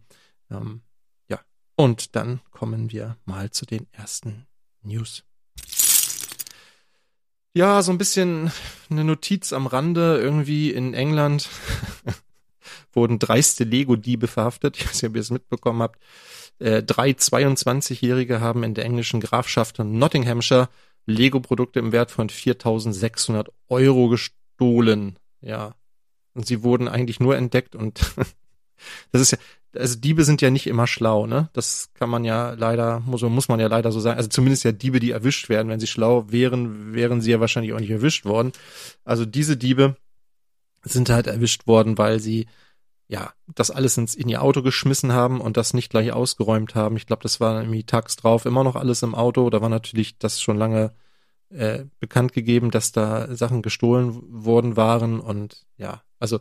Ähm, 0.49 0.81
ja. 1.27 1.39
Und 1.75 2.15
dann 2.15 2.41
kommen 2.51 2.91
wir 2.91 3.17
mal 3.25 3.51
zu 3.51 3.65
den 3.65 3.87
ersten 3.91 4.47
News. 4.81 5.23
Ja, 7.57 7.81
so 7.81 7.93
ein 7.93 7.97
bisschen 7.97 8.51
eine 8.89 9.05
Notiz 9.05 9.53
am 9.53 9.65
Rande. 9.65 10.19
Irgendwie 10.21 10.71
in 10.71 10.93
England 10.93 11.47
wurden 12.91 13.17
dreiste 13.17 13.63
Lego-Diebe 13.63 14.27
verhaftet. 14.27 14.75
Ich 14.75 14.85
weiß 14.85 15.01
nicht, 15.01 15.09
ob 15.09 15.15
ihr 15.15 15.21
es 15.21 15.31
mitbekommen 15.31 15.81
habt. 15.81 16.01
Äh, 16.59 16.83
drei 16.83 17.11
22-Jährige 17.11 18.41
haben 18.41 18.63
in 18.63 18.73
der 18.73 18.83
englischen 18.83 19.21
Grafschaft 19.21 19.79
Nottinghamshire 19.79 20.67
Lego-Produkte 21.05 21.79
im 21.79 21.93
Wert 21.93 22.11
von 22.11 22.29
4.600 22.29 23.47
Euro 23.69 24.09
gestohlen. 24.09 25.17
Ja, 25.39 25.75
und 26.33 26.45
sie 26.45 26.61
wurden 26.61 26.89
eigentlich 26.89 27.21
nur 27.21 27.37
entdeckt 27.37 27.73
und 27.73 28.01
das 29.13 29.21
ist 29.21 29.31
ja, 29.31 29.37
also 29.77 29.97
Diebe 29.99 30.23
sind 30.23 30.41
ja 30.41 30.49
nicht 30.49 30.67
immer 30.67 30.87
schlau, 30.87 31.27
ne? 31.27 31.49
Das 31.53 31.89
kann 31.93 32.09
man 32.09 32.23
ja 32.23 32.51
leider, 32.51 32.99
muss, 33.01 33.21
muss 33.21 33.47
man 33.47 33.59
ja 33.59 33.67
leider 33.67 33.91
so 33.91 33.99
sagen. 33.99 34.17
Also 34.17 34.29
zumindest 34.29 34.63
ja 34.63 34.71
Diebe, 34.71 34.99
die 34.99 35.11
erwischt 35.11 35.49
werden. 35.49 35.69
Wenn 35.69 35.79
sie 35.79 35.87
schlau 35.87 36.31
wären, 36.31 36.93
wären 36.93 37.21
sie 37.21 37.31
ja 37.31 37.39
wahrscheinlich 37.39 37.73
auch 37.73 37.79
nicht 37.79 37.91
erwischt 37.91 38.25
worden. 38.25 38.51
Also 39.03 39.25
diese 39.25 39.57
Diebe 39.57 39.95
sind 40.83 41.09
halt 41.09 41.27
erwischt 41.27 41.67
worden, 41.67 41.97
weil 41.97 42.19
sie 42.19 42.47
ja 43.07 43.33
das 43.47 43.71
alles 43.71 43.97
ins, 43.97 44.15
in 44.15 44.29
ihr 44.29 44.41
Auto 44.41 44.61
geschmissen 44.61 45.13
haben 45.13 45.41
und 45.41 45.57
das 45.57 45.73
nicht 45.73 45.89
gleich 45.89 46.11
ausgeräumt 46.11 46.75
haben. 46.75 46.97
Ich 46.97 47.07
glaube, 47.07 47.23
das 47.23 47.39
war 47.39 47.59
irgendwie 47.61 47.83
tags 47.83 48.15
drauf 48.15 48.45
immer 48.45 48.63
noch 48.63 48.75
alles 48.75 49.03
im 49.03 49.15
Auto. 49.15 49.49
Da 49.49 49.61
war 49.61 49.69
natürlich 49.69 50.17
das 50.17 50.41
schon 50.41 50.57
lange 50.57 50.93
äh, 51.49 51.85
bekannt 51.99 52.33
gegeben, 52.33 52.71
dass 52.71 52.91
da 52.91 53.33
Sachen 53.35 53.61
gestohlen 53.61 54.21
worden 54.27 54.75
waren 54.75 55.19
und 55.19 55.65
ja, 55.77 56.01
also 56.19 56.39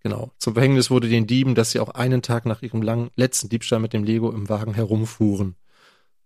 genau. 0.00 0.32
Zum 0.38 0.54
Verhängnis 0.54 0.90
wurde 0.90 1.08
den 1.08 1.26
Dieben, 1.26 1.54
dass 1.54 1.70
sie 1.70 1.80
auch 1.80 1.90
einen 1.90 2.22
Tag 2.22 2.46
nach 2.46 2.62
ihrem 2.62 2.82
langen 2.82 3.10
letzten 3.16 3.48
Diebstahl 3.48 3.80
mit 3.80 3.92
dem 3.92 4.04
Lego 4.04 4.30
im 4.30 4.48
Wagen 4.48 4.74
herumfuhren. 4.74 5.56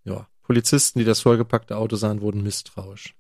Ja, 0.05 0.29
Polizisten, 0.43 0.99
die 0.99 1.05
das 1.05 1.21
vollgepackte 1.21 1.77
Auto 1.77 1.97
sahen, 1.97 2.21
wurden 2.21 2.43
misstrauisch. 2.43 3.15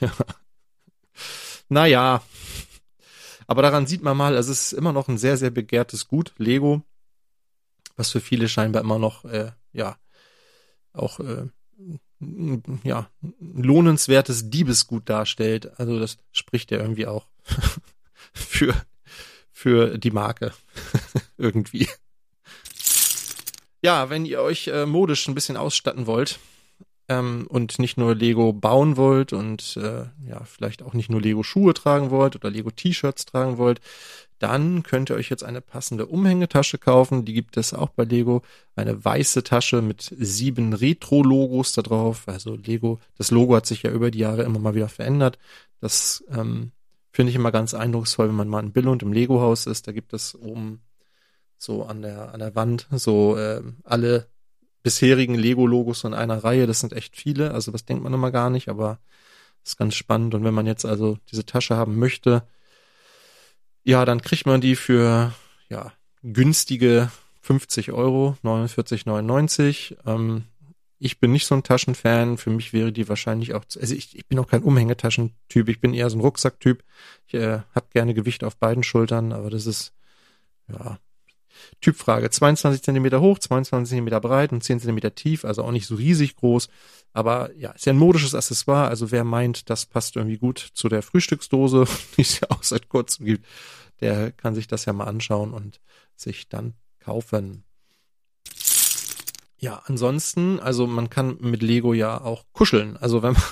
naja, 1.68 2.22
aber 3.46 3.62
daran 3.62 3.86
sieht 3.86 4.02
man 4.02 4.16
mal, 4.16 4.34
es 4.34 4.48
ist 4.48 4.72
immer 4.72 4.92
noch 4.92 5.08
ein 5.08 5.18
sehr, 5.18 5.36
sehr 5.36 5.50
begehrtes 5.50 6.08
Gut, 6.08 6.32
Lego, 6.38 6.82
was 7.96 8.10
für 8.10 8.20
viele 8.20 8.48
scheinbar 8.48 8.82
immer 8.82 8.98
noch, 8.98 9.24
äh, 9.24 9.52
ja, 9.72 9.96
auch 10.92 11.20
äh, 11.20 11.48
ja, 12.82 13.10
lohnenswertes 13.40 14.50
Diebesgut 14.50 15.08
darstellt. 15.08 15.78
Also 15.78 15.98
das 15.98 16.18
spricht 16.32 16.70
ja 16.70 16.78
irgendwie 16.78 17.06
auch 17.06 17.28
für, 18.32 18.74
für 19.54 19.96
die 19.96 20.10
Marke. 20.10 20.52
irgendwie. 21.38 21.88
Ja, 23.82 24.10
wenn 24.10 24.26
ihr 24.26 24.42
euch 24.42 24.68
äh, 24.68 24.84
modisch 24.84 25.26
ein 25.28 25.34
bisschen 25.34 25.56
ausstatten 25.56 26.06
wollt 26.06 26.38
ähm, 27.08 27.46
und 27.48 27.78
nicht 27.78 27.96
nur 27.96 28.14
Lego 28.14 28.52
bauen 28.52 28.96
wollt 28.96 29.32
und 29.32 29.76
äh, 29.76 30.06
ja, 30.28 30.44
vielleicht 30.44 30.82
auch 30.82 30.94
nicht 30.94 31.10
nur 31.10 31.20
Lego 31.20 31.42
Schuhe 31.42 31.72
tragen 31.72 32.10
wollt 32.10 32.34
oder 32.34 32.50
Lego 32.50 32.70
T-Shirts 32.70 33.26
tragen 33.26 33.58
wollt, 33.58 33.80
dann 34.38 34.82
könnt 34.82 35.10
ihr 35.10 35.16
euch 35.16 35.30
jetzt 35.30 35.44
eine 35.44 35.60
passende 35.60 36.06
Umhängetasche 36.06 36.78
kaufen. 36.78 37.24
Die 37.24 37.34
gibt 37.34 37.56
es 37.56 37.72
auch 37.72 37.90
bei 37.90 38.04
Lego. 38.04 38.42
Eine 38.74 39.04
weiße 39.04 39.44
Tasche 39.44 39.80
mit 39.80 40.14
sieben 40.18 40.72
Retro-Logos 40.72 41.72
da 41.74 41.82
drauf. 41.82 42.24
Also 42.26 42.56
Lego, 42.56 43.00
das 43.16 43.30
Logo 43.30 43.54
hat 43.54 43.66
sich 43.66 43.84
ja 43.84 43.90
über 43.90 44.10
die 44.10 44.18
Jahre 44.18 44.42
immer 44.42 44.58
mal 44.58 44.74
wieder 44.74 44.88
verändert. 44.88 45.38
Das 45.80 46.24
ähm, 46.30 46.72
finde 47.14 47.30
ich 47.30 47.36
immer 47.36 47.52
ganz 47.52 47.74
eindrucksvoll, 47.74 48.28
wenn 48.28 48.34
man 48.34 48.48
mal 48.48 48.64
in 48.64 48.72
Billund 48.72 49.04
im 49.04 49.12
Lego-Haus 49.12 49.66
ist. 49.66 49.86
Da 49.86 49.92
gibt 49.92 50.12
es 50.12 50.34
oben 50.34 50.82
so 51.56 51.84
an 51.84 52.02
der, 52.02 52.34
an 52.34 52.40
der 52.40 52.56
Wand 52.56 52.88
so 52.90 53.36
äh, 53.36 53.62
alle 53.84 54.26
bisherigen 54.82 55.36
Lego-Logos 55.36 56.02
in 56.02 56.12
einer 56.12 56.42
Reihe. 56.42 56.66
Das 56.66 56.80
sind 56.80 56.92
echt 56.92 57.16
viele. 57.16 57.52
Also 57.52 57.70
das 57.70 57.84
denkt 57.84 58.02
man 58.02 58.12
immer 58.12 58.32
gar 58.32 58.50
nicht, 58.50 58.68
aber 58.68 58.98
ist 59.64 59.78
ganz 59.78 59.94
spannend. 59.94 60.34
Und 60.34 60.42
wenn 60.42 60.54
man 60.54 60.66
jetzt 60.66 60.84
also 60.84 61.16
diese 61.30 61.46
Tasche 61.46 61.76
haben 61.76 62.00
möchte, 62.00 62.42
ja, 63.84 64.04
dann 64.04 64.20
kriegt 64.20 64.46
man 64.46 64.60
die 64.60 64.74
für 64.74 65.32
ja 65.68 65.92
günstige 66.24 67.12
50 67.42 67.92
Euro, 67.92 68.36
49,99. 68.42 69.98
Ähm, 70.04 70.46
ich 70.98 71.20
bin 71.20 71.32
nicht 71.32 71.46
so 71.46 71.54
ein 71.54 71.62
Taschenfan. 71.62 72.38
Für 72.38 72.50
mich 72.50 72.72
wäre 72.72 72.92
die 72.92 73.08
wahrscheinlich 73.08 73.54
auch, 73.54 73.64
also 73.80 73.94
ich, 73.94 74.16
ich 74.16 74.26
bin 74.26 74.38
auch 74.38 74.46
kein 74.46 74.62
Umhängetaschentyp. 74.62 75.68
Ich 75.68 75.80
bin 75.80 75.94
eher 75.94 76.08
so 76.10 76.16
ein 76.16 76.20
Rucksacktyp. 76.20 76.82
Ich 77.26 77.34
äh, 77.34 77.60
habe 77.74 77.86
gerne 77.90 78.14
Gewicht 78.14 78.44
auf 78.44 78.56
beiden 78.56 78.82
Schultern, 78.82 79.32
aber 79.32 79.50
das 79.50 79.66
ist, 79.66 79.92
ja, 80.68 80.98
Typfrage. 81.80 82.30
22 82.30 82.82
Zentimeter 82.82 83.20
hoch, 83.20 83.38
22 83.38 83.90
Zentimeter 83.90 84.20
breit 84.20 84.52
und 84.52 84.62
10 84.62 84.80
Zentimeter 84.80 85.14
tief, 85.14 85.44
also 85.44 85.62
auch 85.62 85.70
nicht 85.70 85.86
so 85.86 85.94
riesig 85.94 86.36
groß. 86.36 86.68
Aber 87.12 87.52
ja, 87.54 87.70
ist 87.70 87.86
ja 87.86 87.92
ein 87.92 87.98
modisches 87.98 88.34
Accessoire. 88.34 88.88
Also 88.88 89.10
wer 89.10 89.24
meint, 89.24 89.70
das 89.70 89.86
passt 89.86 90.16
irgendwie 90.16 90.38
gut 90.38 90.58
zu 90.74 90.88
der 90.88 91.02
Frühstücksdose, 91.02 91.86
die 92.16 92.22
es 92.22 92.40
ja 92.40 92.50
auch 92.50 92.62
seit 92.62 92.88
kurzem 92.88 93.26
gibt, 93.26 93.46
der 94.00 94.32
kann 94.32 94.54
sich 94.54 94.66
das 94.66 94.84
ja 94.84 94.92
mal 94.92 95.04
anschauen 95.04 95.52
und 95.52 95.80
sich 96.16 96.48
dann 96.48 96.74
kaufen. 97.00 97.64
Ja, 99.58 99.82
ansonsten, 99.86 100.60
also 100.60 100.86
man 100.86 101.10
kann 101.10 101.38
mit 101.40 101.62
Lego 101.62 101.94
ja 101.94 102.20
auch 102.20 102.44
kuscheln. 102.52 102.96
Also 102.96 103.22
wenn 103.22 103.34
man 103.34 103.42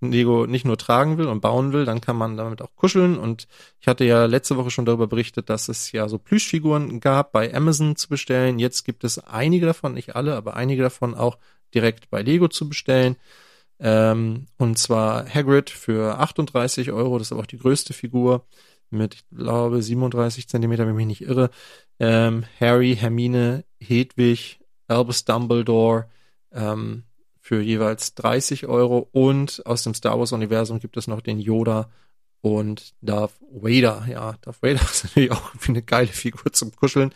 Lego 0.12 0.46
nicht 0.46 0.64
nur 0.64 0.78
tragen 0.78 1.18
will 1.18 1.26
und 1.26 1.40
bauen 1.40 1.72
will, 1.72 1.84
dann 1.84 2.00
kann 2.00 2.16
man 2.16 2.36
damit 2.36 2.62
auch 2.62 2.74
kuscheln. 2.76 3.18
Und 3.18 3.48
ich 3.80 3.88
hatte 3.88 4.04
ja 4.04 4.26
letzte 4.26 4.56
Woche 4.56 4.70
schon 4.70 4.84
darüber 4.84 5.06
berichtet, 5.06 5.50
dass 5.50 5.68
es 5.68 5.92
ja 5.92 6.08
so 6.08 6.18
Plüschfiguren 6.18 7.00
gab 7.00 7.32
bei 7.32 7.52
Amazon 7.54 7.96
zu 7.96 8.08
bestellen. 8.08 8.58
Jetzt 8.58 8.84
gibt 8.84 9.04
es 9.04 9.18
einige 9.18 9.66
davon, 9.66 9.94
nicht 9.94 10.14
alle, 10.16 10.36
aber 10.36 10.54
einige 10.54 10.82
davon 10.82 11.14
auch 11.14 11.38
direkt 11.74 12.10
bei 12.10 12.22
Lego 12.22 12.48
zu 12.48 12.68
bestellen. 12.68 13.16
Ähm, 13.78 14.46
und 14.58 14.78
zwar 14.78 15.28
Hagrid 15.28 15.70
für 15.70 16.18
38 16.18 16.92
Euro, 16.92 17.18
das 17.18 17.28
ist 17.28 17.32
aber 17.32 17.42
auch 17.42 17.46
die 17.46 17.58
größte 17.58 17.92
Figur 17.92 18.46
mit, 18.90 19.14
ich 19.14 19.24
glaube, 19.36 19.82
37 19.82 20.48
Zentimeter, 20.48 20.84
wenn 20.84 20.92
ich 20.92 20.96
mich 20.96 21.06
nicht 21.06 21.28
irre. 21.28 21.50
Ähm, 21.98 22.44
Harry, 22.60 22.96
Hermine, 22.96 23.64
Hedwig, 23.80 24.60
Albus 24.88 25.24
Dumbledore 25.24 26.08
ähm, 26.52 27.04
für 27.40 27.60
jeweils 27.60 28.14
30 28.14 28.66
Euro. 28.66 29.08
Und 29.12 29.64
aus 29.66 29.82
dem 29.82 29.94
Star 29.94 30.18
Wars-Universum 30.18 30.80
gibt 30.80 30.96
es 30.96 31.06
noch 31.06 31.20
den 31.20 31.38
Yoda 31.38 31.90
und 32.40 32.94
Darth 33.00 33.34
Vader. 33.50 34.06
Ja, 34.08 34.36
Darth 34.40 34.62
Vader 34.62 34.82
ist 34.90 35.04
natürlich 35.04 35.32
auch 35.32 35.52
wie 35.60 35.68
eine 35.68 35.82
geile 35.82 36.08
Figur 36.08 36.52
zum 36.52 36.74
Kuscheln. 36.74 37.14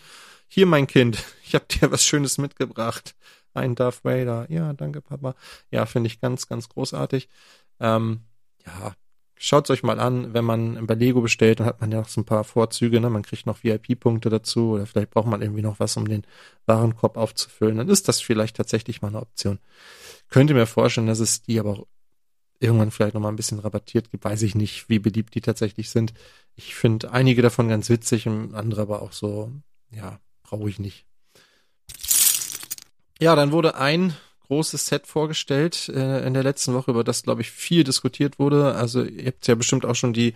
Hier, 0.48 0.66
mein 0.66 0.86
Kind, 0.86 1.24
ich 1.44 1.54
habe 1.54 1.66
dir 1.66 1.90
was 1.90 2.04
Schönes 2.04 2.38
mitgebracht. 2.38 3.14
Ein 3.54 3.74
Darth 3.74 4.04
Vader. 4.04 4.46
Ja, 4.48 4.72
danke, 4.72 5.00
Papa. 5.00 5.34
Ja, 5.70 5.86
finde 5.86 6.06
ich 6.06 6.20
ganz, 6.20 6.46
ganz 6.46 6.68
großartig. 6.68 7.28
Ähm, 7.80 8.20
ja, 8.64 8.94
Schaut 9.42 9.70
euch 9.70 9.82
mal 9.82 9.98
an, 9.98 10.34
wenn 10.34 10.44
man 10.44 10.86
bei 10.86 10.92
Lego 10.92 11.22
bestellt, 11.22 11.60
dann 11.60 11.66
hat 11.66 11.80
man 11.80 11.90
ja 11.90 12.00
noch 12.00 12.10
so 12.10 12.20
ein 12.20 12.26
paar 12.26 12.44
Vorzüge, 12.44 13.00
ne? 13.00 13.08
Man 13.08 13.22
kriegt 13.22 13.46
noch 13.46 13.64
VIP-Punkte 13.64 14.28
dazu 14.28 14.72
oder 14.72 14.84
vielleicht 14.84 15.08
braucht 15.08 15.28
man 15.28 15.40
irgendwie 15.40 15.62
noch 15.62 15.80
was, 15.80 15.96
um 15.96 16.06
den 16.06 16.26
Warenkorb 16.66 17.16
aufzufüllen. 17.16 17.78
Dann 17.78 17.88
ist 17.88 18.06
das 18.06 18.20
vielleicht 18.20 18.58
tatsächlich 18.58 19.00
mal 19.00 19.08
eine 19.08 19.22
Option. 19.22 19.58
Könnte 20.28 20.52
mir 20.52 20.66
vorstellen, 20.66 21.06
dass 21.06 21.20
es 21.20 21.40
die 21.40 21.58
aber 21.58 21.70
auch 21.70 21.86
irgendwann 22.58 22.90
vielleicht 22.90 23.14
noch 23.14 23.22
mal 23.22 23.30
ein 23.30 23.36
bisschen 23.36 23.60
rabattiert 23.60 24.10
gibt. 24.10 24.24
Weiß 24.24 24.42
ich 24.42 24.54
nicht, 24.54 24.90
wie 24.90 24.98
beliebt 24.98 25.34
die 25.34 25.40
tatsächlich 25.40 25.88
sind. 25.88 26.12
Ich 26.54 26.74
finde 26.74 27.10
einige 27.10 27.40
davon 27.40 27.70
ganz 27.70 27.88
witzig 27.88 28.28
und 28.28 28.54
andere 28.54 28.82
aber 28.82 29.00
auch 29.00 29.12
so, 29.12 29.50
ja, 29.90 30.20
brauche 30.42 30.68
ich 30.68 30.78
nicht. 30.78 31.06
Ja, 33.18 33.34
dann 33.34 33.52
wurde 33.52 33.74
ein 33.76 34.14
großes 34.50 34.86
Set 34.86 35.06
vorgestellt 35.06 35.88
äh, 35.94 36.26
in 36.26 36.34
der 36.34 36.42
letzten 36.42 36.74
Woche, 36.74 36.90
über 36.90 37.04
das, 37.04 37.22
glaube 37.22 37.40
ich, 37.40 37.52
viel 37.52 37.84
diskutiert 37.84 38.40
wurde. 38.40 38.74
Also 38.74 39.04
ihr 39.04 39.26
habt 39.26 39.46
ja 39.46 39.54
bestimmt 39.54 39.86
auch 39.86 39.94
schon 39.94 40.12
die 40.12 40.34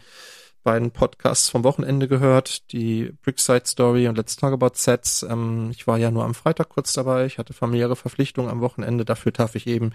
beiden 0.63 0.93
Podcasts 0.93 1.49
vom 1.51 1.65
Wochenende 1.65 2.07
gehört, 2.07 2.73
die 2.73 3.13
Brickside 3.23 3.65
Story 3.67 4.07
und 4.07 4.17
Let's 4.17 4.37
Talk 4.37 4.53
About 4.53 4.77
Sets. 4.77 5.25
Ähm, 5.25 5.71
ich 5.73 5.89
war 5.89 5.99
ja 5.99 6.13
nur 6.13 6.25
am 6.25 6.35
Freitag 6.35 6.69
kurz 6.69 6.93
dabei. 6.93 7.27
Ich 7.27 7.39
hatte 7.39 7.55
familiäre 7.55 7.97
Verpflichtungen 7.97 8.51
am 8.51 8.61
Wochenende. 8.61 9.05
Dafür 9.05 9.33
darf 9.33 9.57
ich 9.57 9.67
eben 9.67 9.93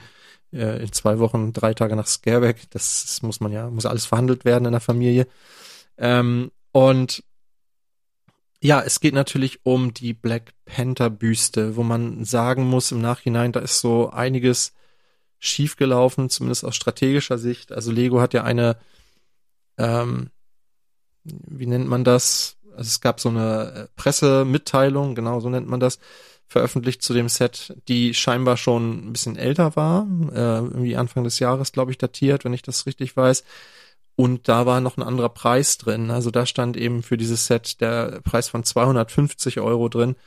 äh, 0.51 0.83
in 0.83 0.91
zwei 0.91 1.19
Wochen 1.19 1.53
drei 1.53 1.73
Tage 1.73 1.95
nach 1.95 2.07
Scareback. 2.07 2.69
Das, 2.71 3.03
das 3.05 3.21
muss 3.21 3.39
man 3.39 3.53
ja, 3.53 3.69
muss 3.69 3.85
alles 3.85 4.05
verhandelt 4.05 4.43
werden 4.43 4.65
in 4.65 4.73
der 4.73 4.81
Familie. 4.81 5.27
Ähm, 5.97 6.51
und 6.73 7.23
ja, 8.61 8.81
es 8.81 8.99
geht 8.99 9.13
natürlich 9.13 9.59
um 9.63 9.93
die 9.93 10.13
Black 10.13 10.53
Panther 10.65 11.09
Büste, 11.09 11.75
wo 11.75 11.83
man 11.83 12.25
sagen 12.25 12.65
muss 12.65 12.91
im 12.91 13.01
Nachhinein, 13.01 13.51
da 13.51 13.61
ist 13.61 13.79
so 13.79 14.09
einiges 14.09 14.73
schiefgelaufen, 15.39 16.29
zumindest 16.29 16.65
aus 16.65 16.75
strategischer 16.75 17.37
Sicht. 17.37 17.71
Also 17.71 17.91
Lego 17.91 18.19
hat 18.19 18.33
ja 18.33 18.43
eine, 18.43 18.77
ähm, 19.77 20.29
wie 21.23 21.67
nennt 21.67 21.87
man 21.87 22.03
das? 22.03 22.57
Also 22.71 22.87
es 22.87 23.01
gab 23.01 23.21
so 23.21 23.29
eine 23.29 23.71
äh, 23.73 23.87
Pressemitteilung, 23.95 25.15
genau 25.15 25.39
so 25.39 25.49
nennt 25.49 25.67
man 25.67 25.79
das, 25.79 25.99
veröffentlicht 26.47 27.01
zu 27.01 27.13
dem 27.13 27.29
Set, 27.29 27.75
die 27.87 28.13
scheinbar 28.13 28.57
schon 28.57 29.07
ein 29.07 29.13
bisschen 29.13 29.37
älter 29.37 29.75
war, 29.75 30.07
äh, 30.33 30.57
irgendwie 30.57 30.97
Anfang 30.97 31.23
des 31.23 31.39
Jahres, 31.39 31.71
glaube 31.71 31.91
ich, 31.91 31.97
datiert, 31.97 32.43
wenn 32.43 32.53
ich 32.53 32.63
das 32.63 32.85
richtig 32.85 33.15
weiß. 33.15 33.43
Und 34.19 34.49
da 34.49 34.65
war 34.65 34.81
noch 34.81 34.97
ein 34.97 35.03
anderer 35.03 35.29
Preis 35.29 35.77
drin. 35.77 36.11
Also 36.11 36.29
da 36.29 36.45
stand 36.45 36.75
eben 36.75 37.03
für 37.03 37.15
dieses 37.15 37.47
Set 37.47 37.79
der 37.79 38.19
Preis 38.19 38.49
von 38.49 38.65
250 38.65 39.61
Euro 39.61 39.87
drin, 39.87 40.17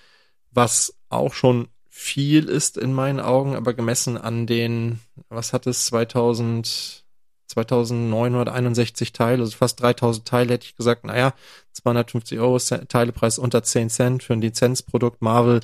was 0.51 0.95
auch 1.11 1.35
schon 1.35 1.69
viel 1.91 2.49
ist 2.49 2.79
in 2.79 2.95
meinen 2.95 3.21
Augen, 3.21 3.55
aber 3.55 3.75
gemessen 3.75 4.17
an 4.17 4.47
den, 4.47 5.01
was 5.29 5.53
hat 5.53 5.67
es, 5.67 5.85
2000, 5.85 7.05
2961 7.49 9.13
Teile, 9.13 9.43
also 9.43 9.59
fast 9.59 9.83
3000 9.83 10.27
Teile, 10.27 10.55
hätte 10.55 10.65
ich 10.65 10.77
gesagt, 10.77 11.05
naja, 11.05 11.35
250 11.73 12.39
Euro 12.39 12.59
Teilepreis 12.59 13.37
unter 13.39 13.63
10 13.63 13.91
Cent 13.91 14.23
für 14.23 14.33
ein 14.33 14.41
Lizenzprodukt 14.41 15.21
Marvel. 15.21 15.61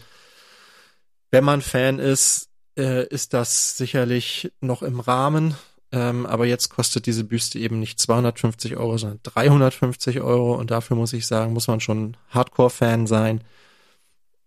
Wenn 1.30 1.44
man 1.44 1.62
Fan 1.62 1.98
ist, 1.98 2.50
äh, 2.76 3.06
ist 3.08 3.32
das 3.32 3.78
sicherlich 3.78 4.52
noch 4.60 4.82
im 4.82 5.00
Rahmen. 5.00 5.54
Ähm, 5.90 6.26
aber 6.26 6.46
jetzt 6.46 6.68
kostet 6.68 7.06
diese 7.06 7.24
Büste 7.24 7.58
eben 7.58 7.78
nicht 7.80 7.98
250 7.98 8.76
Euro, 8.76 8.98
sondern 8.98 9.20
350 9.22 10.20
Euro. 10.20 10.54
Und 10.54 10.70
dafür 10.70 10.96
muss 10.96 11.12
ich 11.12 11.26
sagen, 11.26 11.52
muss 11.52 11.68
man 11.68 11.80
schon 11.80 12.16
Hardcore-Fan 12.30 13.06
sein. 13.06 13.42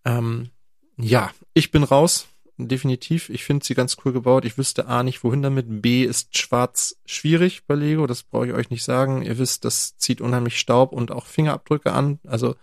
Ähm, 0.06 0.49
ja, 0.97 1.32
ich 1.54 1.71
bin 1.71 1.84
raus. 1.84 2.27
Definitiv. 2.58 3.30
Ich 3.30 3.43
finde 3.43 3.65
sie 3.65 3.73
ganz 3.73 3.97
cool 4.06 4.13
gebaut. 4.13 4.45
Ich 4.45 4.58
wüsste 4.58 4.88
A 4.88 5.01
nicht, 5.01 5.23
wohin 5.23 5.41
damit. 5.41 5.82
B 5.82 6.04
ist 6.04 6.38
schwarz 6.38 6.97
schwierig 7.06 7.65
bei 7.65 7.73
Lego. 7.73 8.06
Das 8.06 8.21
brauche 8.21 8.47
ich 8.47 8.54
euch 8.54 8.69
nicht 8.69 8.84
sagen. 8.84 9.23
Ihr 9.23 9.39
wisst, 9.39 9.65
das 9.65 9.97
zieht 9.97 10.21
unheimlich 10.21 10.60
Staub 10.60 10.93
und 10.93 11.12
auch 11.12 11.25
Fingerabdrücke 11.25 11.91
an. 11.91 12.19
Also 12.27 12.56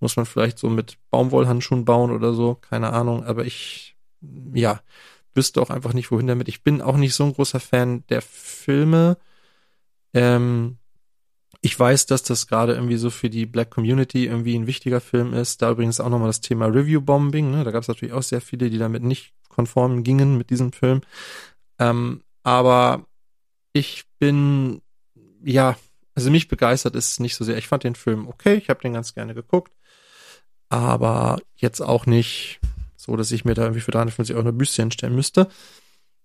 muss 0.00 0.16
man 0.16 0.26
vielleicht 0.26 0.58
so 0.58 0.68
mit 0.68 0.98
Baumwollhandschuhen 1.10 1.84
bauen 1.84 2.10
oder 2.10 2.32
so. 2.32 2.56
Keine 2.56 2.92
Ahnung. 2.92 3.24
Aber 3.24 3.44
ich, 3.44 3.96
ja, 4.52 4.80
wüsste 5.36 5.60
auch 5.60 5.70
einfach 5.70 5.92
nicht, 5.92 6.10
wohin 6.10 6.26
damit. 6.26 6.48
Ich 6.48 6.62
bin 6.62 6.82
auch 6.82 6.96
nicht 6.96 7.14
so 7.14 7.24
ein 7.24 7.32
großer 7.32 7.60
Fan 7.60 8.04
der 8.08 8.22
Filme. 8.22 9.18
Ähm, 10.14 10.78
ich 11.60 11.78
weiß, 11.78 12.06
dass 12.06 12.22
das 12.22 12.46
gerade 12.46 12.74
irgendwie 12.74 12.96
so 12.96 13.10
für 13.10 13.30
die 13.30 13.46
Black 13.46 13.70
Community 13.70 14.26
irgendwie 14.26 14.56
ein 14.56 14.66
wichtiger 14.66 15.00
Film 15.00 15.34
ist. 15.34 15.62
Da 15.62 15.70
übrigens 15.70 16.00
auch 16.00 16.08
nochmal 16.08 16.28
das 16.28 16.40
Thema 16.40 16.66
Review-Bombing. 16.66 17.50
Ne? 17.50 17.64
Da 17.64 17.70
gab 17.70 17.82
es 17.82 17.88
natürlich 17.88 18.14
auch 18.14 18.22
sehr 18.22 18.40
viele, 18.40 18.70
die 18.70 18.78
damit 18.78 19.02
nicht 19.02 19.32
konform 19.48 20.04
gingen 20.04 20.38
mit 20.38 20.50
diesem 20.50 20.72
Film. 20.72 21.00
Ähm, 21.78 22.22
aber 22.42 23.06
ich 23.72 24.04
bin, 24.18 24.80
ja, 25.42 25.76
also 26.14 26.30
mich 26.30 26.48
begeistert 26.48 26.94
ist 26.94 27.20
nicht 27.20 27.34
so 27.34 27.44
sehr. 27.44 27.58
Ich 27.58 27.68
fand 27.68 27.84
den 27.84 27.94
Film 27.94 28.26
okay, 28.28 28.54
ich 28.54 28.70
habe 28.70 28.80
den 28.80 28.94
ganz 28.94 29.14
gerne 29.14 29.34
geguckt, 29.34 29.72
aber 30.68 31.40
jetzt 31.56 31.80
auch 31.80 32.06
nicht 32.06 32.60
so 33.06 33.16
dass 33.16 33.30
ich 33.30 33.44
mir 33.44 33.54
da 33.54 33.62
irgendwie 33.62 33.80
für 33.80 33.92
350 33.92 34.34
Euro 34.34 34.44
eine 34.44 34.52
Büste 34.52 34.82
hinstellen 34.82 35.14
müsste. 35.14 35.48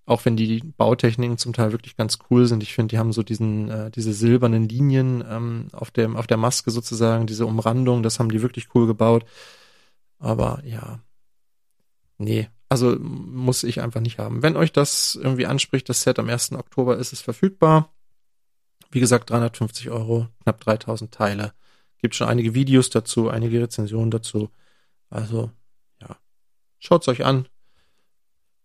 Auch 0.05 0.25
wenn 0.25 0.35
die 0.35 0.61
Bautechniken 0.77 1.37
zum 1.37 1.53
Teil 1.53 1.71
wirklich 1.71 1.95
ganz 1.95 2.17
cool 2.29 2.47
sind. 2.47 2.63
Ich 2.63 2.73
finde, 2.73 2.93
die 2.93 2.97
haben 2.97 3.13
so 3.13 3.21
diesen, 3.23 3.69
äh, 3.69 3.91
diese 3.91 4.13
silbernen 4.13 4.67
Linien 4.67 5.23
ähm, 5.29 5.67
auf, 5.71 5.91
dem, 5.91 6.17
auf 6.17 6.27
der 6.27 6.37
Maske 6.37 6.71
sozusagen, 6.71 7.27
diese 7.27 7.45
Umrandung, 7.45 8.01
das 8.03 8.19
haben 8.19 8.31
die 8.31 8.41
wirklich 8.41 8.69
cool 8.73 8.87
gebaut. 8.87 9.25
Aber 10.17 10.61
ja, 10.65 10.99
nee, 12.17 12.49
also 12.67 12.97
muss 12.99 13.63
ich 13.63 13.81
einfach 13.81 14.01
nicht 14.01 14.17
haben. 14.17 14.41
Wenn 14.41 14.57
euch 14.57 14.71
das 14.71 15.19
irgendwie 15.21 15.45
anspricht, 15.45 15.87
das 15.87 16.01
Set 16.01 16.19
am 16.19 16.29
1. 16.29 16.53
Oktober 16.53 16.97
ist 16.97 17.13
es 17.13 17.21
verfügbar. 17.21 17.89
Wie 18.91 18.99
gesagt, 18.99 19.29
350 19.29 19.89
Euro, 19.89 20.27
knapp 20.43 20.59
3000 20.61 21.13
Teile. 21.13 21.53
Gibt 21.99 22.15
schon 22.15 22.27
einige 22.27 22.55
Videos 22.55 22.89
dazu, 22.89 23.29
einige 23.29 23.61
Rezensionen 23.61 24.09
dazu. 24.09 24.49
Also 25.09 25.51
Schaut's 26.81 27.07
euch 27.07 27.23
an 27.23 27.47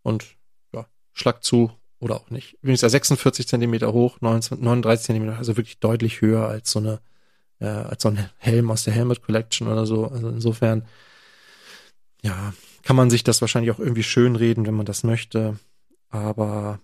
und 0.02 0.24
ja, 0.72 0.86
schlagt 1.12 1.44
zu 1.44 1.70
oder 2.00 2.16
auch 2.16 2.30
nicht. 2.30 2.54
Übrigens 2.62 2.80
ja 2.80 2.88
46 2.88 3.46
Zentimeter 3.46 3.92
hoch, 3.92 4.20
39 4.20 5.04
Zentimeter, 5.04 5.36
also 5.36 5.56
wirklich 5.58 5.78
deutlich 5.80 6.22
höher 6.22 6.48
als 6.48 6.70
so 6.70 6.78
eine, 6.78 7.00
äh, 7.60 7.66
als 7.66 8.02
so 8.02 8.08
ein 8.08 8.30
Helm 8.38 8.70
aus 8.70 8.84
der 8.84 8.94
Helmet 8.94 9.22
Collection 9.22 9.68
oder 9.68 9.84
so. 9.84 10.06
Also 10.08 10.30
insofern, 10.30 10.88
ja, 12.22 12.54
kann 12.82 12.96
man 12.96 13.10
sich 13.10 13.22
das 13.22 13.42
wahrscheinlich 13.42 13.70
auch 13.70 13.78
irgendwie 13.78 14.02
schön 14.02 14.34
reden, 14.34 14.66
wenn 14.66 14.74
man 14.74 14.86
das 14.86 15.04
möchte. 15.04 15.58
Aber 16.08 16.80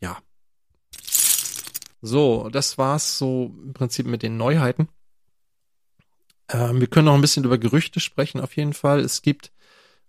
ja. 0.00 0.18
So, 2.02 2.50
das 2.50 2.76
war's 2.76 3.16
so 3.16 3.54
im 3.64 3.72
Prinzip 3.72 4.06
mit 4.06 4.22
den 4.22 4.36
Neuheiten. 4.36 4.88
Ähm, 6.50 6.78
wir 6.78 6.88
können 6.88 7.06
noch 7.06 7.14
ein 7.14 7.22
bisschen 7.22 7.44
über 7.44 7.56
Gerüchte 7.56 8.00
sprechen, 8.00 8.40
auf 8.42 8.54
jeden 8.54 8.74
Fall. 8.74 9.00
Es 9.00 9.22
gibt 9.22 9.50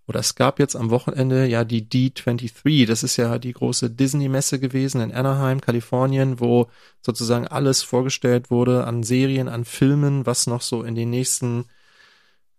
oder 0.08 0.20
es 0.20 0.36
gab 0.36 0.60
jetzt 0.60 0.76
am 0.76 0.90
Wochenende 0.90 1.46
ja 1.46 1.64
die 1.64 1.84
D23, 1.84 2.86
das 2.88 3.04
ist 3.04 3.18
ja 3.18 3.38
die 3.40 3.54
große 3.54 3.90
Disney-Messe 3.90 4.60
gewesen 4.60 5.02
in 5.02 5.14
Anaheim, 5.14 5.62
Kalifornien, 5.62 6.40
wo 6.40 6.68
sozusagen 7.02 7.48
alles 7.48 7.84
vorgestellt 7.84 8.52
wurde 8.52 8.86
an 8.86 9.04
Serien, 9.04 9.48
an 9.48 9.66
Filmen, 9.66 10.26
was 10.26 10.48
noch 10.48 10.62
so 10.62 10.84
in 10.84 10.96
den 10.96 11.10
nächsten 11.10 11.66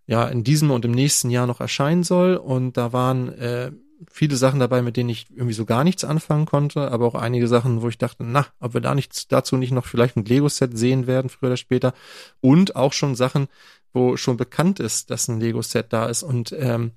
ja 0.07 0.26
in 0.26 0.44
diesem 0.44 0.70
und 0.70 0.85
im 0.85 0.92
nächsten 0.92 1.30
Jahr 1.30 1.46
noch 1.46 1.61
erscheinen 1.61 2.02
soll. 2.02 2.37
Und 2.37 2.76
da 2.76 2.92
waren 2.92 3.33
äh, 3.38 3.72
viele 4.11 4.37
Sachen 4.37 4.61
dabei, 4.61 4.83
mit 4.83 4.96
denen 4.96 5.11
ich 5.11 5.26
irgendwie 5.30 5.54
so 5.54 5.64
gar 5.64 5.85
nichts 5.85 6.04
anfangen 6.04 6.46
konnte, 6.46 6.90
aber 6.90 7.07
auch 7.07 7.14
einige 7.14 7.48
Sachen, 7.48 7.83
wo 7.83 7.88
ich 7.88 7.98
dachte, 7.98 8.24
na, 8.24 8.46
ob 8.61 8.74
wir 8.74 8.80
da 8.80 8.94
nichts 8.94 9.28
dazu 9.28 9.57
nicht 9.57 9.72
noch 9.72 9.87
vielleicht 9.87 10.16
ein 10.16 10.24
Lego-Set 10.24 10.76
sehen 10.76 11.07
werden, 11.07 11.30
früher 11.30 11.50
oder 11.50 11.57
später. 11.57 11.94
Und 12.40 12.76
auch 12.76 12.92
schon 12.92 13.14
Sachen, 13.14 13.48
wo 13.92 14.16
schon 14.16 14.37
bekannt 14.37 14.80
ist, 14.80 15.11
dass 15.11 15.28
ein 15.28 15.40
Lego-Set 15.40 15.92
da 15.92 16.07
ist. 16.07 16.22
Und 16.22 16.54
ähm, 16.59 16.92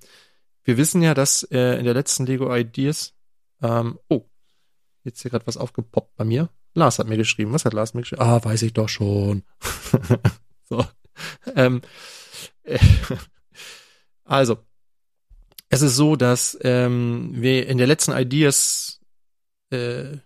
wir 0.67 0.77
wissen 0.77 1.01
ja, 1.01 1.13
dass 1.13 1.43
äh, 1.43 1.79
in 1.79 1.85
der 1.85 1.93
letzten 1.93 2.25
Lego 2.25 2.53
Ideas, 2.53 3.13
ähm, 3.61 3.97
oh, 4.09 4.25
jetzt 5.05 5.21
hier 5.21 5.31
gerade 5.31 5.47
was 5.47 5.55
aufgepoppt 5.55 6.13
bei 6.17 6.25
mir. 6.25 6.49
Lars 6.73 6.99
hat 6.99 7.07
mir 7.07 7.15
geschrieben. 7.15 7.53
Was 7.53 7.63
hat 7.63 7.73
Lars 7.73 7.93
mir 7.93 8.01
geschrieben? 8.01 8.21
Ah, 8.21 8.43
weiß 8.43 8.63
ich 8.63 8.73
doch 8.73 8.89
schon. 8.89 9.43
so. 10.69 10.85
Ähm, 11.55 11.81
äh, 12.63 12.77
also, 14.25 14.57
es 15.69 15.81
ist 15.81 15.95
so, 15.95 16.17
dass 16.17 16.57
ähm, 16.61 17.31
wir 17.33 17.67
in 17.67 17.77
der 17.77 17.87
letzten 17.87 18.11
Ideas 18.11 18.99
äh, 19.69 20.17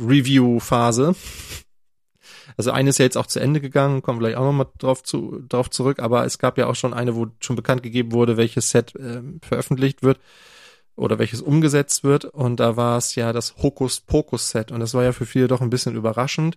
Review 0.00 0.58
Phase, 0.58 1.14
also 2.62 2.70
eine 2.70 2.90
ist 2.90 2.98
ja 2.98 3.04
jetzt 3.04 3.18
auch 3.18 3.26
zu 3.26 3.40
Ende 3.40 3.60
gegangen, 3.60 4.02
kommen 4.02 4.20
gleich 4.20 4.36
auch 4.36 4.44
nochmal 4.44 4.68
drauf, 4.78 5.02
zu, 5.02 5.42
drauf 5.48 5.68
zurück, 5.68 5.98
aber 5.98 6.24
es 6.24 6.38
gab 6.38 6.58
ja 6.58 6.68
auch 6.68 6.76
schon 6.76 6.94
eine, 6.94 7.16
wo 7.16 7.26
schon 7.40 7.56
bekannt 7.56 7.82
gegeben 7.82 8.12
wurde, 8.12 8.36
welches 8.36 8.70
Set 8.70 8.94
äh, 8.94 9.20
veröffentlicht 9.42 10.04
wird 10.04 10.20
oder 10.94 11.18
welches 11.18 11.42
umgesetzt 11.42 12.04
wird 12.04 12.24
und 12.24 12.60
da 12.60 12.76
war 12.76 12.98
es 12.98 13.16
ja 13.16 13.32
das 13.32 13.56
Hokus 13.60 14.00
Pokus 14.00 14.50
Set 14.50 14.70
und 14.70 14.78
das 14.78 14.94
war 14.94 15.02
ja 15.02 15.10
für 15.12 15.26
viele 15.26 15.48
doch 15.48 15.60
ein 15.60 15.70
bisschen 15.70 15.96
überraschend. 15.96 16.56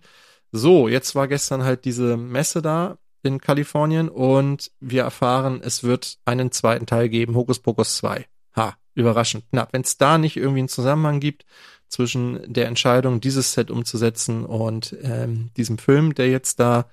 So, 0.52 0.86
jetzt 0.86 1.16
war 1.16 1.26
gestern 1.26 1.64
halt 1.64 1.84
diese 1.84 2.16
Messe 2.16 2.62
da 2.62 2.98
in 3.24 3.40
Kalifornien 3.40 4.08
und 4.08 4.70
wir 4.78 5.02
erfahren, 5.02 5.60
es 5.60 5.82
wird 5.82 6.18
einen 6.24 6.52
zweiten 6.52 6.86
Teil 6.86 7.08
geben, 7.08 7.34
Hokus 7.34 7.58
Pokus 7.58 7.96
2. 7.96 8.26
Ha, 8.54 8.76
überraschend. 8.94 9.44
Na, 9.50 9.66
wenn 9.72 9.82
es 9.82 9.98
da 9.98 10.18
nicht 10.18 10.36
irgendwie 10.36 10.60
einen 10.60 10.68
Zusammenhang 10.68 11.18
gibt 11.18 11.44
zwischen 11.88 12.52
der 12.52 12.66
Entscheidung, 12.66 13.20
dieses 13.20 13.52
Set 13.52 13.70
umzusetzen 13.70 14.44
und 14.44 14.96
ähm, 15.02 15.50
diesem 15.56 15.78
Film, 15.78 16.14
der 16.14 16.28
jetzt 16.28 16.60
da, 16.60 16.86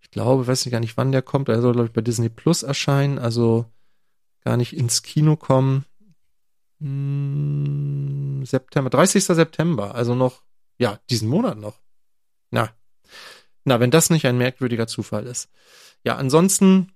ich 0.00 0.10
glaube, 0.10 0.46
weiß 0.46 0.64
nicht 0.64 0.72
gar 0.72 0.80
nicht, 0.80 0.96
wann 0.96 1.12
der 1.12 1.22
kommt, 1.22 1.48
er 1.48 1.62
soll, 1.62 1.72
glaube 1.72 1.88
ich, 1.88 1.92
bei 1.92 2.02
Disney 2.02 2.28
Plus 2.28 2.62
erscheinen, 2.62 3.18
also 3.18 3.66
gar 4.44 4.56
nicht 4.56 4.76
ins 4.76 5.02
Kino 5.02 5.36
kommen. 5.36 5.84
Hm, 6.80 8.44
September, 8.44 8.90
30. 8.90 9.24
September, 9.24 9.94
also 9.94 10.14
noch, 10.14 10.42
ja, 10.78 11.00
diesen 11.10 11.28
Monat 11.28 11.58
noch. 11.58 11.80
Na, 12.50 12.70
na, 13.64 13.80
wenn 13.80 13.90
das 13.90 14.10
nicht 14.10 14.26
ein 14.26 14.38
merkwürdiger 14.38 14.86
Zufall 14.86 15.26
ist. 15.26 15.50
Ja, 16.04 16.16
ansonsten 16.16 16.92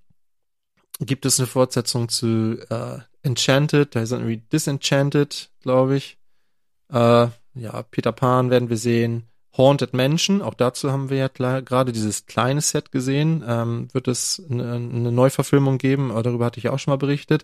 gibt 0.99 1.25
es 1.25 1.37
eine 1.39 1.47
Fortsetzung 1.47 2.07
zu 2.07 2.57
äh, 2.69 2.99
Enchanted, 3.23 3.95
da 3.95 4.01
ist 4.01 4.11
irgendwie 4.11 4.37
Disenchanted, 4.37 5.51
glaube 5.59 5.97
ich. 5.97 6.17
Äh, 6.91 7.27
ja, 7.53 7.83
Peter 7.89 8.11
Pan 8.11 8.49
werden 8.49 8.69
wir 8.69 8.77
sehen. 8.77 9.27
Haunted 9.57 9.93
Mansion, 9.93 10.41
auch 10.41 10.53
dazu 10.53 10.91
haben 10.91 11.09
wir 11.09 11.17
ja 11.17 11.27
gerade 11.27 11.91
dieses 11.91 12.25
kleine 12.25 12.61
Set 12.61 12.91
gesehen. 12.91 13.43
Ähm, 13.45 13.89
wird 13.91 14.07
es 14.07 14.41
eine, 14.49 14.73
eine 14.73 15.11
Neuverfilmung 15.11 15.77
geben, 15.77 16.09
darüber 16.09 16.45
hatte 16.45 16.59
ich 16.59 16.69
auch 16.69 16.79
schon 16.79 16.93
mal 16.93 16.97
berichtet. 16.97 17.43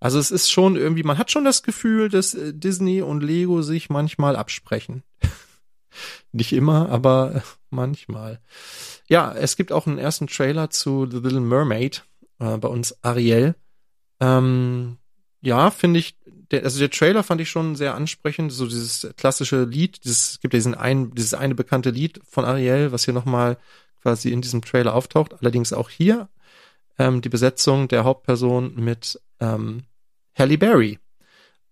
Also 0.00 0.18
es 0.18 0.30
ist 0.30 0.50
schon 0.50 0.76
irgendwie, 0.76 1.02
man 1.02 1.18
hat 1.18 1.30
schon 1.30 1.44
das 1.44 1.62
Gefühl, 1.62 2.08
dass 2.08 2.34
äh, 2.34 2.52
Disney 2.54 3.00
und 3.02 3.22
Lego 3.22 3.62
sich 3.62 3.90
manchmal 3.90 4.36
absprechen. 4.36 5.02
Nicht 6.32 6.52
immer, 6.52 6.90
aber 6.90 7.42
manchmal. 7.70 8.40
Ja, 9.08 9.32
es 9.32 9.56
gibt 9.56 9.72
auch 9.72 9.86
einen 9.86 9.98
ersten 9.98 10.26
Trailer 10.26 10.70
zu 10.70 11.08
The 11.10 11.18
Little 11.18 11.40
Mermaid, 11.40 12.04
äh, 12.38 12.58
bei 12.58 12.68
uns 12.68 13.02
Ariel. 13.02 13.54
Ähm, 14.20 14.98
ja, 15.40 15.70
finde 15.70 16.00
ich, 16.00 16.16
der, 16.50 16.64
also 16.64 16.78
der 16.78 16.90
Trailer 16.90 17.22
fand 17.22 17.40
ich 17.40 17.50
schon 17.50 17.76
sehr 17.76 17.94
ansprechend, 17.94 18.52
so 18.52 18.66
dieses 18.66 19.08
klassische 19.16 19.64
Lied, 19.64 20.04
dieses, 20.04 20.32
es 20.32 20.40
gibt 20.40 20.54
ja 20.54 20.58
diesen 20.58 20.74
ein, 20.74 21.14
dieses 21.14 21.34
eine 21.34 21.54
bekannte 21.54 21.90
Lied 21.90 22.20
von 22.28 22.44
Ariel, 22.44 22.92
was 22.92 23.04
hier 23.04 23.14
nochmal 23.14 23.58
quasi 24.02 24.30
in 24.30 24.40
diesem 24.40 24.62
Trailer 24.62 24.94
auftaucht, 24.94 25.34
allerdings 25.40 25.72
auch 25.72 25.90
hier 25.90 26.28
ähm, 26.98 27.20
die 27.20 27.28
Besetzung 27.28 27.88
der 27.88 28.04
Hauptperson 28.04 28.74
mit 28.76 29.20
ähm, 29.40 29.84
Halle 30.36 30.58
Berry. 30.58 30.98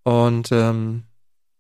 Und 0.03 0.51
ähm, 0.53 1.05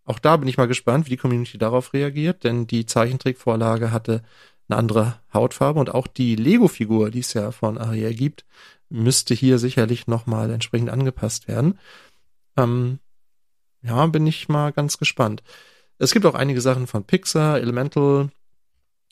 auch 0.05 0.19
da 0.19 0.37
bin 0.37 0.49
ich 0.49 0.57
mal 0.57 0.69
gespannt, 0.69 1.07
wie 1.07 1.11
die 1.11 1.17
Community 1.17 1.59
darauf 1.59 1.93
reagiert, 1.93 2.45
denn 2.45 2.67
die 2.67 2.87
Zeichentrickvorlage 2.87 3.91
hatte 3.91 4.23
eine 4.69 4.79
andere 4.79 5.21
Hautfarbe 5.33 5.81
und 5.81 5.95
auch 5.95 6.07
die 6.07 6.37
Lego-Figur, 6.37 7.11
die 7.11 7.21
es 7.21 7.35
ja 7.35 7.51
von 7.53 7.79
Ariel 7.79 8.15
gibt, 8.15 8.45
müsste 8.89 9.35
hier 9.35 9.59
sicherlich 9.59 10.07
nochmal 10.07 10.51
entsprechend 10.51 10.91
angepasst 10.91 11.49
werden. 11.49 11.79
Ähm, 12.57 12.99
ja, 13.83 14.07
bin 14.07 14.27
ich 14.27 14.49
mal 14.49 14.73
ganz 14.73 14.99
gespannt. 14.99 15.43
Es 15.99 16.13
gibt 16.13 16.27
auch 16.27 16.35
einige 16.35 16.61
Sachen 16.61 16.87
von 16.87 17.05
Pixar, 17.05 17.61
Elemental. 17.61 18.31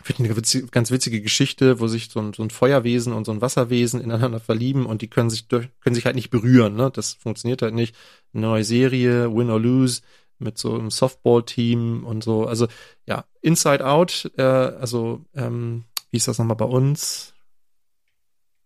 Finde 0.03 0.25
eine 0.25 0.69
ganz 0.71 0.91
witzige 0.91 1.23
Geschichte, 1.23 1.81
wo 1.81 1.87
sich 1.87 2.11
so 2.11 2.21
ein, 2.21 2.33
so 2.35 2.43
ein, 2.43 2.51
Feuerwesen 2.51 3.13
und 3.13 3.25
so 3.25 3.33
ein 3.33 3.41
Wasserwesen 3.41 4.01
ineinander 4.01 4.41
verlieben 4.41 4.85
und 4.87 5.01
die 5.01 5.09
können 5.09 5.31
sich 5.31 5.49
durch, 5.49 5.69
können 5.81 5.95
sich 5.95 6.05
halt 6.05 6.17
nicht 6.17 6.31
berühren. 6.31 6.75
Ne? 6.75 6.91
Das 6.93 7.15
funktioniert 7.15 7.63
halt 7.63 7.75
nicht. 7.75 7.95
Eine 8.33 8.43
neue 8.43 8.65
Serie, 8.65 9.35
Win 9.35 9.51
or 9.51 9.61
Lose, 9.61 10.03
mit 10.39 10.59
so 10.59 10.75
einem 10.75 10.91
Softball-Team 10.91 12.05
und 12.05 12.25
so. 12.25 12.47
Also 12.47 12.67
ja, 13.07 13.25
Inside 13.41 13.87
Out, 13.87 14.31
äh, 14.37 14.43
also 14.43 15.25
ähm, 15.35 15.85
wie 16.11 16.17
ist 16.17 16.29
das 16.29 16.39
nochmal 16.39 16.57
bei 16.57 16.65
uns? 16.65 17.34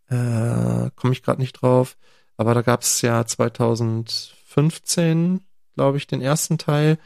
Äh, 0.09 0.91
Komme 0.97 1.13
ich 1.13 1.23
gerade 1.23 1.41
nicht 1.41 1.55
drauf. 1.55 1.97
Aber 2.37 2.55
da 2.55 2.63
gab 2.63 2.83
es 2.83 3.03
ja 3.03 3.27
2015, 3.27 5.41
glaube 5.75 5.99
ich, 5.99 6.07
den 6.07 6.23
ersten 6.23 6.59
Teil. 6.59 6.99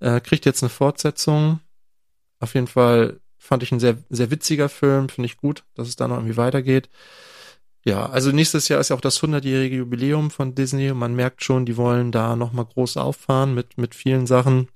Äh, 0.00 0.20
kriegt 0.20 0.46
jetzt 0.46 0.62
eine 0.62 0.70
Fortsetzung. 0.70 1.60
Auf 2.40 2.54
jeden 2.54 2.66
Fall 2.66 3.20
fand 3.38 3.62
ich 3.62 3.72
ein 3.72 3.80
sehr, 3.80 3.98
sehr 4.10 4.30
witziger 4.30 4.68
Film. 4.68 5.08
Finde 5.08 5.26
ich 5.26 5.36
gut, 5.36 5.64
dass 5.74 5.88
es 5.88 5.96
da 5.96 6.08
noch 6.08 6.16
irgendwie 6.16 6.36
weitergeht. 6.36 6.88
Ja, 7.84 8.06
also 8.06 8.32
nächstes 8.32 8.68
Jahr 8.68 8.80
ist 8.80 8.88
ja 8.88 8.96
auch 8.96 9.02
das 9.02 9.22
100-jährige 9.22 9.76
Jubiläum 9.76 10.30
von 10.30 10.54
Disney. 10.54 10.94
Man 10.94 11.14
merkt 11.14 11.44
schon, 11.44 11.66
die 11.66 11.76
wollen 11.76 12.12
da 12.12 12.34
nochmal 12.34 12.64
groß 12.64 12.96
auffahren 12.96 13.54
mit, 13.54 13.76
mit 13.76 13.94
vielen 13.94 14.26
Sachen. 14.26 14.68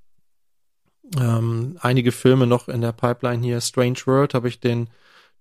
Ähm, 1.18 1.78
einige 1.80 2.12
Filme 2.12 2.46
noch 2.46 2.68
in 2.68 2.82
der 2.82 2.92
Pipeline 2.92 3.42
hier. 3.42 3.62
Strange 3.62 4.00
World 4.04 4.34
habe 4.34 4.48
ich 4.48 4.60
den 4.60 4.90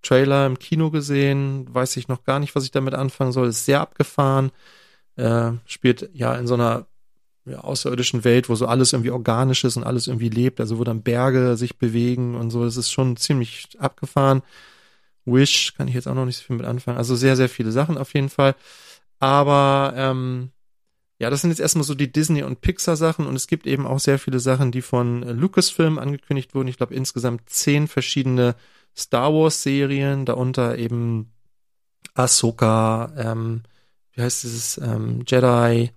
Trailer 0.02 0.46
im 0.46 0.60
Kino 0.60 0.92
gesehen. 0.92 1.68
Weiß 1.74 1.98
ich 1.98 2.08
noch 2.08 2.24
gar 2.24 2.40
nicht, 2.40 2.56
was 2.56 2.64
ich 2.64 2.72
damit 2.72 2.94
anfangen 2.94 3.32
soll. 3.32 3.48
Ist 3.48 3.66
sehr 3.66 3.82
abgefahren. 3.82 4.52
Äh, 5.16 5.54
spielt 5.66 6.10
ja 6.14 6.36
in 6.36 6.48
so 6.48 6.54
einer 6.54 6.86
ja, 7.46 7.60
außerirdischen 7.60 8.24
Welt, 8.24 8.50
wo 8.50 8.56
so 8.56 8.68
alles 8.68 8.94
irgendwie 8.94 9.12
organisch 9.12 9.64
ist 9.64 9.78
und 9.78 9.84
alles 9.84 10.08
irgendwie 10.08 10.30
lebt. 10.30 10.60
Also 10.60 10.80
wo 10.80 10.84
dann 10.84 11.04
Berge 11.04 11.58
sich 11.58 11.78
bewegen 11.78 12.36
und 12.36 12.52
so. 12.52 12.64
Das 12.64 12.78
ist 12.78 12.92
schon 12.92 13.18
ziemlich 13.18 13.68
abgefahren. 13.80 14.44
Wish 15.26 15.74
kann 15.76 15.88
ich 15.88 15.94
jetzt 15.94 16.08
auch 16.08 16.16
noch 16.16 16.26
nicht 16.26 16.38
so 16.38 16.44
viel 16.44 16.56
mit 16.56 16.66
anfangen. 16.66 16.98
Also 16.98 17.16
sehr, 17.16 17.36
sehr 17.36 17.50
viele 17.50 17.72
Sachen 17.72 17.98
auf 17.98 18.14
jeden 18.14 18.30
Fall. 18.30 18.56
Aber 19.20 19.94
ähm, 19.96 20.52
ja, 21.20 21.30
das 21.30 21.42
sind 21.42 21.50
jetzt 21.50 21.60
erstmal 21.60 21.84
so 21.84 21.96
die 21.96 22.12
Disney- 22.12 22.44
und 22.44 22.62
Pixar-Sachen 22.62 23.26
und 23.26 23.36
es 23.36 23.48
gibt 23.48 23.66
eben 23.66 23.88
auch 23.88 24.00
sehr 24.00 24.20
viele 24.20 24.40
Sachen, 24.40 24.72
die 24.72 24.84
von 24.84 25.24
Lucasfilm 25.24 25.98
angekündigt 25.98 26.54
wurden. 26.54 26.68
Ich 26.68 26.78
glaube 26.78 26.94
insgesamt 26.94 27.50
zehn 27.50 27.88
verschiedene 27.88 28.56
Star 28.98 29.34
Wars-Serien, 29.34 30.26
darunter 30.26 30.78
eben 30.78 31.32
Ahsoka, 32.16 33.14
ähm, 33.18 33.64
wie 34.14 34.22
heißt 34.22 34.44
dieses, 34.44 34.78
ähm, 34.80 35.24
Jedi, 35.28 35.92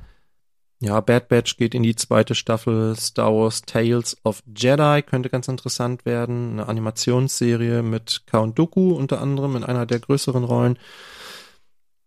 ja, 0.82 1.00
Bad 1.00 1.28
Batch 1.28 1.58
geht 1.58 1.74
in 1.74 1.82
die 1.82 1.94
zweite 1.94 2.34
Staffel. 2.34 2.96
Star 2.96 3.34
Wars 3.34 3.62
Tales 3.62 4.16
of 4.24 4.42
Jedi 4.46 5.02
könnte 5.02 5.28
ganz 5.28 5.46
interessant 5.46 6.06
werden. 6.06 6.52
Eine 6.52 6.68
Animationsserie 6.68 7.82
mit 7.82 8.22
Count 8.26 8.58
Dooku 8.58 8.92
unter 8.92 9.20
anderem 9.20 9.56
in 9.56 9.64
einer 9.64 9.84
der 9.84 9.98
größeren 10.00 10.42
Rollen. 10.42 10.78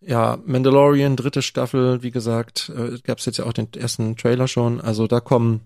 Ja, 0.02 0.40
Mandalorian, 0.46 1.16
dritte 1.16 1.44
Staffel, 1.44 2.02
wie 2.02 2.12
gesagt, 2.12 2.72
äh, 2.76 2.98
gab 3.04 3.20
es 3.20 3.26
jetzt 3.26 3.38
ja 3.38 3.46
auch 3.46 3.54
den 3.54 3.72
ersten 3.74 4.18
Trailer 4.18 4.48
schon. 4.48 4.82
Also 4.82 5.06
da 5.06 5.20
kommen 5.20 5.62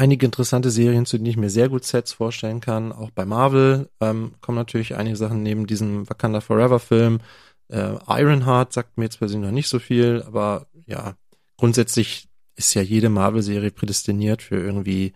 einige 0.00 0.24
interessante 0.24 0.70
Serien, 0.70 1.04
zu 1.04 1.18
denen 1.18 1.26
ich 1.26 1.36
mir 1.36 1.50
sehr 1.50 1.68
gut 1.68 1.84
Sets 1.84 2.14
vorstellen 2.14 2.60
kann. 2.60 2.90
Auch 2.90 3.10
bei 3.10 3.26
Marvel 3.26 3.90
ähm, 4.00 4.32
kommen 4.40 4.56
natürlich 4.56 4.96
einige 4.96 5.16
Sachen 5.16 5.42
neben 5.42 5.66
diesem 5.66 6.08
Wakanda 6.08 6.40
Forever 6.40 6.80
Film. 6.80 7.20
Äh, 7.68 7.96
Ironheart 8.08 8.72
sagt 8.72 8.96
mir 8.96 9.04
jetzt 9.04 9.18
persönlich 9.18 9.46
noch 9.46 9.54
nicht 9.54 9.68
so 9.68 9.78
viel, 9.78 10.22
aber 10.26 10.66
ja, 10.86 11.14
grundsätzlich 11.58 12.28
ist 12.56 12.72
ja 12.74 12.80
jede 12.80 13.10
Marvel-Serie 13.10 13.70
prädestiniert 13.70 14.40
für 14.42 14.56
irgendwie 14.56 15.12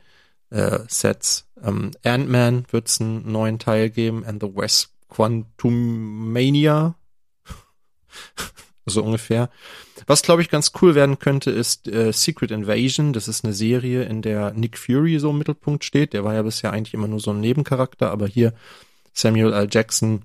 äh, 0.50 0.80
Sets. 0.86 1.46
Ähm, 1.62 1.92
Ant-Man 2.04 2.66
wird 2.70 2.88
es 2.88 3.00
einen 3.00 3.32
neuen 3.32 3.58
Teil 3.58 3.88
geben, 3.88 4.24
and 4.26 4.42
the 4.42 4.54
West 4.54 4.90
Quantum 5.08 6.30
Mania. 6.30 6.94
so 8.86 9.02
ungefähr. 9.02 9.50
Was, 10.06 10.22
glaube 10.22 10.42
ich, 10.42 10.50
ganz 10.50 10.72
cool 10.80 10.94
werden 10.94 11.18
könnte, 11.18 11.50
ist 11.50 11.88
äh, 11.88 12.12
Secret 12.12 12.50
Invasion. 12.50 13.12
Das 13.12 13.28
ist 13.28 13.44
eine 13.44 13.54
Serie, 13.54 14.04
in 14.04 14.22
der 14.22 14.52
Nick 14.52 14.78
Fury 14.78 15.18
so 15.18 15.30
im 15.30 15.38
Mittelpunkt 15.38 15.84
steht. 15.84 16.12
Der 16.12 16.24
war 16.24 16.34
ja 16.34 16.42
bisher 16.42 16.72
eigentlich 16.72 16.94
immer 16.94 17.08
nur 17.08 17.20
so 17.20 17.30
ein 17.30 17.40
Nebencharakter, 17.40 18.10
aber 18.10 18.26
hier 18.26 18.52
Samuel 19.12 19.52
L. 19.52 19.68
Jackson 19.70 20.22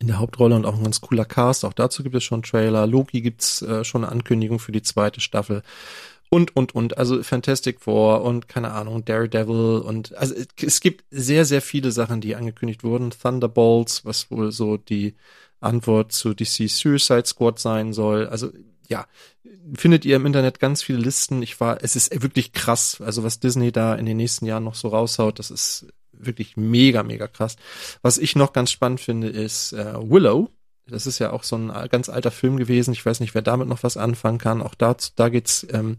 in 0.00 0.06
der 0.06 0.18
Hauptrolle 0.18 0.56
und 0.56 0.64
auch 0.64 0.76
ein 0.76 0.82
ganz 0.82 1.00
cooler 1.00 1.24
Cast. 1.24 1.64
Auch 1.64 1.74
dazu 1.74 2.02
gibt 2.02 2.14
es 2.14 2.24
schon 2.24 2.42
Trailer. 2.42 2.86
Loki 2.86 3.20
gibt's 3.20 3.62
äh, 3.62 3.84
schon 3.84 4.04
eine 4.04 4.12
Ankündigung 4.12 4.58
für 4.58 4.72
die 4.72 4.82
zweite 4.82 5.20
Staffel. 5.20 5.62
Und, 6.30 6.56
und, 6.56 6.74
und. 6.74 6.96
Also 6.96 7.22
Fantastic 7.22 7.80
Four 7.80 8.22
und 8.22 8.48
keine 8.48 8.70
Ahnung, 8.70 9.04
Daredevil 9.04 9.80
und 9.80 10.14
also 10.14 10.34
es 10.62 10.80
gibt 10.80 11.04
sehr, 11.10 11.44
sehr 11.44 11.60
viele 11.60 11.90
Sachen, 11.90 12.20
die 12.20 12.36
angekündigt 12.36 12.84
wurden. 12.84 13.10
Thunderbolts, 13.10 14.04
was 14.04 14.30
wohl 14.30 14.52
so 14.52 14.76
die 14.76 15.16
Antwort 15.60 16.12
zu 16.12 16.34
DC 16.34 16.68
Suicide 16.68 17.26
Squad 17.26 17.58
sein 17.58 17.92
soll. 17.92 18.26
Also 18.26 18.50
ja, 18.88 19.06
findet 19.74 20.04
ihr 20.04 20.16
im 20.16 20.26
Internet 20.26 20.58
ganz 20.58 20.82
viele 20.82 20.98
Listen. 20.98 21.42
Ich 21.42 21.60
war, 21.60 21.82
es 21.82 21.96
ist 21.96 22.22
wirklich 22.22 22.52
krass. 22.52 23.00
Also 23.00 23.22
was 23.22 23.40
Disney 23.40 23.72
da 23.72 23.94
in 23.94 24.06
den 24.06 24.16
nächsten 24.16 24.46
Jahren 24.46 24.64
noch 24.64 24.74
so 24.74 24.88
raushaut, 24.88 25.38
das 25.38 25.50
ist 25.50 25.86
wirklich 26.12 26.56
mega, 26.56 27.02
mega 27.02 27.26
krass. 27.26 27.56
Was 28.02 28.18
ich 28.18 28.36
noch 28.36 28.52
ganz 28.52 28.70
spannend 28.70 29.00
finde, 29.00 29.28
ist 29.28 29.72
äh, 29.72 29.94
Willow. 29.96 30.50
Das 30.86 31.06
ist 31.06 31.20
ja 31.20 31.32
auch 31.32 31.44
so 31.44 31.56
ein 31.56 31.68
ganz 31.88 32.08
alter 32.08 32.32
Film 32.32 32.56
gewesen. 32.56 32.92
Ich 32.92 33.06
weiß 33.06 33.20
nicht, 33.20 33.34
wer 33.34 33.42
damit 33.42 33.68
noch 33.68 33.84
was 33.84 33.96
anfangen 33.96 34.38
kann. 34.38 34.60
Auch 34.60 34.74
da, 34.74 34.96
da 35.14 35.28
geht's 35.28 35.66
ähm, 35.70 35.98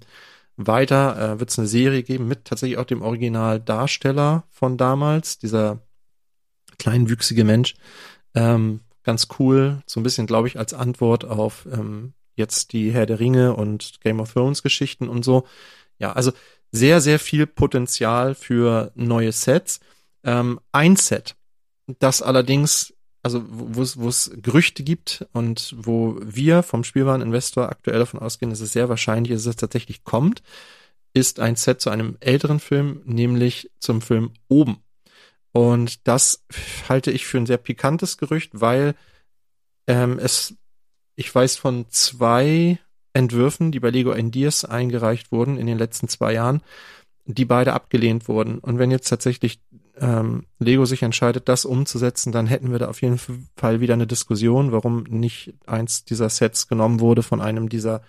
weiter. 0.58 1.36
Äh, 1.36 1.40
Wird 1.40 1.50
es 1.50 1.58
eine 1.58 1.68
Serie 1.68 2.04
geben 2.04 2.28
mit 2.28 2.46
tatsächlich 2.46 2.78
auch 2.78 2.86
dem 2.86 3.02
Originaldarsteller 3.02 4.44
von 4.50 4.78
damals, 4.78 5.40
dieser 5.40 5.80
kleinwüchsige 6.78 7.46
Mensch. 7.46 7.76
Ähm, 8.36 8.82
ganz 9.04 9.28
cool. 9.40 9.82
So 9.86 10.00
ein 10.00 10.04
bisschen, 10.04 10.28
glaube 10.28 10.48
ich, 10.48 10.58
als 10.58 10.74
Antwort 10.74 11.26
auf 11.26 11.68
ähm, 11.72 12.14
jetzt 12.36 12.74
die 12.74 12.92
Herr 12.92 13.06
der 13.06 13.20
Ringe 13.20 13.56
und 13.56 14.02
Game 14.02 14.20
of 14.20 14.34
Thrones 14.34 14.64
Geschichten 14.64 15.08
und 15.08 15.24
so. 15.24 15.46
Ja, 16.00 16.14
also 16.14 16.32
sehr, 16.72 17.02
sehr 17.02 17.20
viel 17.20 17.48
Potenzial 17.48 18.36
für 18.36 18.92
neue 18.96 19.32
Sets. 19.32 19.80
Ähm, 20.24 20.60
ein 20.72 20.96
Set, 20.96 21.36
das 22.00 22.22
allerdings, 22.22 22.94
also 23.24 23.44
wo 23.48 24.08
es 24.08 24.32
Gerüchte 24.36 24.84
gibt 24.84 25.26
und 25.34 25.76
wo 25.78 26.18
wir 26.22 26.64
vom 26.64 26.84
Spielwareninvestor 26.84 27.70
aktuell 27.70 28.00
davon 28.00 28.20
ausgehen, 28.20 28.50
dass 28.50 28.62
es 28.62 28.74
sehr 28.74 28.90
wahrscheinlich 28.90 29.32
ist, 29.32 29.46
dass 29.46 29.52
es 29.52 29.58
tatsächlich 29.58 30.04
kommt, 30.04 30.42
ist 31.14 31.40
ein 31.40 31.56
Set 31.56 31.82
zu 31.82 31.90
einem 31.90 32.18
älteren 32.20 32.60
Film, 32.60 33.02
nämlich 33.06 33.70
zum 33.80 34.02
Film 34.02 34.32
Oben. 34.48 34.78
Und 35.54 36.08
das 36.08 36.46
halte 36.88 37.12
ich 37.12 37.26
für 37.26 37.38
ein 37.38 37.46
sehr 37.46 37.58
pikantes 37.58 38.18
Gerücht, 38.18 38.52
weil 38.54 38.96
ähm, 39.88 40.20
es, 40.20 40.56
ich 41.16 41.34
weiß 41.34 41.58
von 41.58 41.86
zwei 41.90 42.80
Entwürfen, 43.14 43.72
die 43.72 43.80
bei 43.80 43.90
Lego 43.90 44.14
Ideas 44.14 44.64
eingereicht 44.64 45.32
wurden 45.32 45.58
in 45.58 45.68
den 45.68 45.78
letzten 45.78 46.08
zwei 46.08 46.34
Jahren, 46.34 46.62
die 47.26 47.46
beide 47.46 47.74
abgelehnt 47.74 48.28
wurden. 48.28 48.60
Und 48.60 48.80
wenn 48.80 48.92
jetzt 48.92 49.10
tatsächlich 49.10 49.60
ähm, 50.00 50.46
Lego 50.60 50.86
sich 50.86 51.04
entscheidet, 51.04 51.50
das 51.50 51.66
umzusetzen, 51.66 52.32
dann 52.32 52.48
hätten 52.48 52.72
wir 52.72 52.80
da 52.80 52.88
auf 52.88 53.02
jeden 53.02 53.20
Fall 53.56 53.82
wieder 53.82 53.94
eine 53.94 54.08
Diskussion, 54.08 54.72
warum 54.72 55.04
nicht 55.04 55.54
eins 55.68 56.06
dieser 56.06 56.30
Sets 56.30 56.68
genommen 56.68 57.02
wurde 57.02 57.24
von 57.24 57.42
einem 57.42 57.68
dieser 57.68 58.02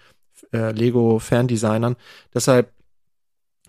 äh, 0.52 0.70
Lego-Fandesignern. 0.70 1.96
Deshalb 2.32 2.72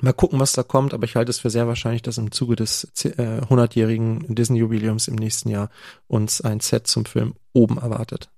mal 0.04 0.14
gucken, 0.14 0.40
was 0.40 0.52
da 0.52 0.64
kommt, 0.64 0.94
aber 0.94 1.06
ich 1.06 1.16
halte 1.16 1.32
es 1.32 1.40
für 1.40 1.50
sehr 1.50 1.68
wahrscheinlich, 1.68 2.02
dass 2.02 2.18
im 2.18 2.32
Zuge 2.32 2.56
des 2.56 2.92
äh, 3.06 3.42
100-jährigen 3.42 4.36
Disney-Jubiläums 4.36 5.08
im 5.08 5.16
nächsten 5.16 5.50
Jahr 5.50 5.70
uns 6.08 6.42
ein 6.42 6.60
Set 6.60 6.88
zum 6.88 7.06
Film 7.06 7.36
oben 7.54 7.78
erwartet. 7.78 8.30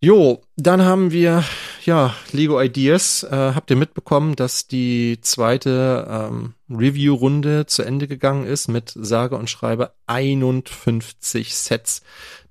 Jo, 0.00 0.42
dann 0.56 0.82
haben 0.82 1.12
wir 1.12 1.44
ja 1.84 2.14
Lego 2.32 2.60
Ideas. 2.60 3.22
Äh, 3.22 3.52
habt 3.54 3.70
ihr 3.70 3.76
mitbekommen, 3.76 4.36
dass 4.36 4.66
die 4.66 5.18
zweite 5.20 6.06
ähm, 6.10 6.54
Review-Runde 6.68 7.66
zu 7.66 7.82
Ende 7.82 8.08
gegangen 8.08 8.44
ist 8.44 8.68
mit 8.68 8.92
sage 8.94 9.36
und 9.36 9.48
schreibe 9.48 9.92
51 10.06 11.54
Sets. 11.54 12.02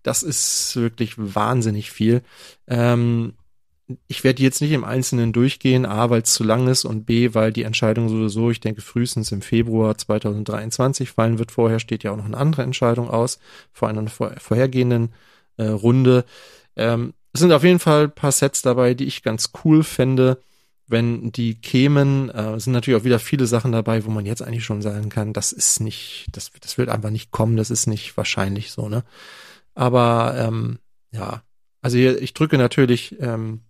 Das 0.02 0.24
ist 0.24 0.76
wirklich 0.78 1.16
wahnsinnig 1.18 1.92
viel. 1.92 2.24
Ähm, 2.68 3.34
ich 4.08 4.24
werde 4.24 4.44
jetzt 4.44 4.62
nicht 4.62 4.72
im 4.72 4.84
Einzelnen 4.84 5.34
durchgehen, 5.34 5.86
A, 5.86 6.10
weil 6.10 6.22
es 6.22 6.34
zu 6.34 6.44
lang 6.44 6.68
ist 6.68 6.86
und 6.86 7.06
B, 7.06 7.34
weil 7.34 7.52
die 7.52 7.64
Entscheidung 7.64 8.10
sowieso, 8.10 8.52
ich 8.52 8.60
denke, 8.60 8.82
frühestens 8.82 9.32
im 9.32 9.42
Februar 9.42 9.98
2023 9.98 11.12
fallen 11.12 11.40
wird. 11.40 11.52
Vorher 11.52 11.80
steht 11.80 12.04
ja 12.04 12.12
auch 12.12 12.18
noch 12.18 12.26
eine 12.26 12.38
andere 12.38 12.64
Entscheidung 12.64 13.10
aus, 13.10 13.40
vor 13.72 13.90
einer 13.90 14.08
vorhergehenden 14.08 15.14
äh, 15.58 15.68
Runde. 15.68 16.26
Ähm, 16.76 17.14
es 17.34 17.40
sind 17.40 17.52
auf 17.52 17.64
jeden 17.64 17.80
Fall 17.80 18.10
paar 18.10 18.32
Sets 18.32 18.62
dabei, 18.62 18.94
die 18.94 19.06
ich 19.06 19.24
ganz 19.24 19.52
cool 19.64 19.84
fände, 19.84 20.42
wenn 20.88 21.32
die 21.32 21.56
kämen. 21.56 22.30
Äh, 22.30 22.60
sind 22.60 22.74
natürlich 22.74 23.00
auch 23.00 23.06
wieder 23.06 23.20
viele 23.20 23.48
Sachen 23.48 23.72
dabei, 23.72 24.06
wo 24.06 24.12
man 24.12 24.26
jetzt 24.26 24.42
eigentlich 24.42 24.66
schon 24.66 24.82
sagen 24.82 25.10
kann, 25.10 25.34
das 25.34 25.52
ist 25.52 25.80
nicht, 25.80 26.28
das, 26.34 26.52
das 26.60 26.78
wird 26.78 26.90
einfach 26.90 27.10
nicht 27.10 27.32
kommen, 27.32 27.58
das 27.58 27.72
ist 27.72 27.88
nicht 27.88 28.18
wahrscheinlich 28.18 28.72
so, 28.72 28.90
ne? 28.90 29.04
Aber 29.74 30.36
ähm, 30.38 30.80
ja, 31.12 31.44
also 31.82 31.98
hier, 31.98 32.22
ich 32.22 32.34
drücke 32.34 32.58
natürlich 32.58 33.20
ähm, 33.20 33.62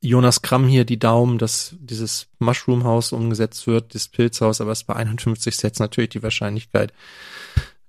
Jonas 0.00 0.42
Kramm 0.42 0.66
hier 0.66 0.84
die 0.84 0.98
Daumen, 0.98 1.38
dass 1.38 1.74
dieses 1.78 2.26
Mushroom 2.38 2.84
House 2.84 3.12
umgesetzt 3.12 3.66
wird, 3.66 3.94
das 3.94 4.08
Pilzhaus, 4.08 4.60
aber 4.60 4.72
es 4.72 4.80
ist 4.80 4.86
bei 4.86 4.96
51 4.96 5.56
Sets 5.56 5.78
natürlich 5.78 6.10
die 6.10 6.22
Wahrscheinlichkeit 6.22 6.92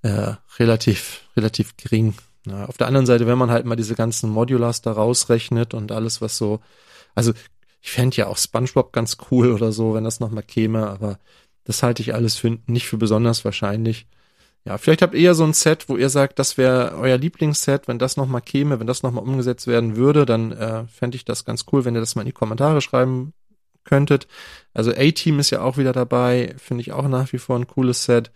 äh, 0.01 0.33
relativ, 0.57 1.23
relativ 1.35 1.75
gering. 1.75 2.13
Ja, 2.45 2.65
auf 2.67 2.77
der 2.77 2.87
anderen 2.87 3.05
Seite, 3.05 3.27
wenn 3.27 3.37
man 3.37 3.51
halt 3.51 3.65
mal 3.65 3.75
diese 3.75 3.95
ganzen 3.95 4.29
Modulars 4.29 4.81
da 4.81 4.91
rausrechnet 4.91 5.73
und 5.73 5.91
alles, 5.91 6.21
was 6.21 6.37
so, 6.37 6.61
also 7.15 7.33
ich 7.81 7.91
fände 7.91 8.15
ja 8.17 8.27
auch 8.27 8.37
SpongeBob 8.37 8.93
ganz 8.93 9.17
cool 9.29 9.51
oder 9.51 9.71
so, 9.71 9.93
wenn 9.93 10.03
das 10.03 10.19
nochmal 10.19 10.43
käme, 10.43 10.87
aber 10.87 11.19
das 11.65 11.83
halte 11.83 12.01
ich 12.01 12.13
alles 12.13 12.37
für 12.37 12.57
nicht 12.67 12.87
für 12.87 12.97
besonders 12.97 13.43
wahrscheinlich. 13.43 14.07
Ja, 14.67 14.79
vielleicht 14.79 15.03
habt 15.03 15.13
ihr 15.13 15.21
ja 15.21 15.33
so 15.35 15.43
ein 15.43 15.53
Set, 15.53 15.89
wo 15.89 15.95
ihr 15.95 16.09
sagt, 16.09 16.39
das 16.39 16.57
wäre 16.57 16.95
euer 16.97 17.17
Lieblingsset, 17.17 17.87
wenn 17.87 17.99
das 17.99 18.17
nochmal 18.17 18.41
käme, 18.41 18.79
wenn 18.79 18.87
das 18.87 19.03
nochmal 19.03 19.23
umgesetzt 19.23 19.67
werden 19.67 19.95
würde, 19.95 20.25
dann 20.25 20.51
äh, 20.53 20.87
fände 20.87 21.17
ich 21.17 21.23
das 21.23 21.45
ganz 21.45 21.65
cool, 21.71 21.85
wenn 21.85 21.93
ihr 21.93 21.99
das 21.99 22.15
mal 22.15 22.23
in 22.23 22.27
die 22.27 22.31
Kommentare 22.31 22.81
schreiben 22.81 23.33
könntet. 23.83 24.27
Also 24.73 24.91
A-Team 24.91 25.37
ist 25.39 25.51
ja 25.51 25.61
auch 25.61 25.77
wieder 25.77 25.93
dabei, 25.93 26.55
finde 26.57 26.81
ich 26.81 26.93
auch 26.93 27.07
nach 27.07 27.31
wie 27.31 27.37
vor 27.37 27.55
ein 27.55 27.67
cooles 27.67 28.05
Set. 28.05 28.31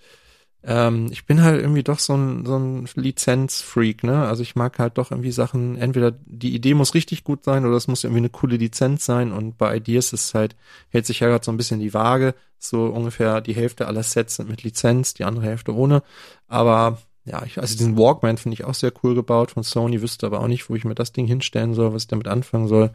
Ähm, 0.63 1.07
ich 1.11 1.25
bin 1.25 1.41
halt 1.41 1.61
irgendwie 1.61 1.83
doch 1.83 1.99
so 1.99 2.15
ein, 2.15 2.45
so 2.45 2.57
ein 2.57 2.87
Lizenzfreak, 2.95 4.03
ne? 4.03 4.25
Also 4.27 4.43
ich 4.43 4.55
mag 4.55 4.77
halt 4.77 4.97
doch 4.97 5.11
irgendwie 5.11 5.31
Sachen, 5.31 5.77
entweder 5.77 6.11
die 6.25 6.53
Idee 6.53 6.73
muss 6.73 6.93
richtig 6.93 7.23
gut 7.23 7.45
sein 7.45 7.65
oder 7.65 7.77
es 7.77 7.87
muss 7.87 8.03
irgendwie 8.03 8.19
eine 8.19 8.29
coole 8.29 8.57
Lizenz 8.57 9.05
sein 9.05 9.31
und 9.31 9.57
bei 9.57 9.77
Ideas 9.77 10.11
ist 10.11 10.33
halt, 10.33 10.55
hält 10.89 11.05
sich 11.05 11.21
ja 11.21 11.27
gerade 11.29 11.45
so 11.45 11.51
ein 11.51 11.57
bisschen 11.57 11.79
die 11.79 11.93
Waage. 11.93 12.35
So 12.57 12.87
ungefähr 12.87 13.39
die 13.39 13.55
Hälfte 13.55 13.87
aller 13.87 14.03
Sets 14.03 14.35
sind 14.35 14.49
mit 14.49 14.63
Lizenz, 14.63 15.13
die 15.13 15.23
andere 15.23 15.45
Hälfte 15.45 15.73
ohne. 15.73 16.03
Aber 16.47 16.97
ja, 17.23 17.43
ich, 17.45 17.57
also 17.59 17.77
diesen 17.77 17.97
Walkman 17.97 18.37
finde 18.37 18.55
ich 18.55 18.65
auch 18.65 18.73
sehr 18.73 18.91
cool 19.03 19.15
gebaut 19.15 19.51
von 19.51 19.63
Sony, 19.63 20.01
wüsste 20.01 20.25
aber 20.25 20.41
auch 20.41 20.47
nicht, 20.47 20.69
wo 20.69 20.75
ich 20.75 20.83
mir 20.83 20.95
das 20.95 21.13
Ding 21.13 21.25
hinstellen 21.27 21.73
soll, 21.73 21.93
was 21.93 22.03
ich 22.03 22.07
damit 22.09 22.27
anfangen 22.27 22.67
soll. 22.67 22.91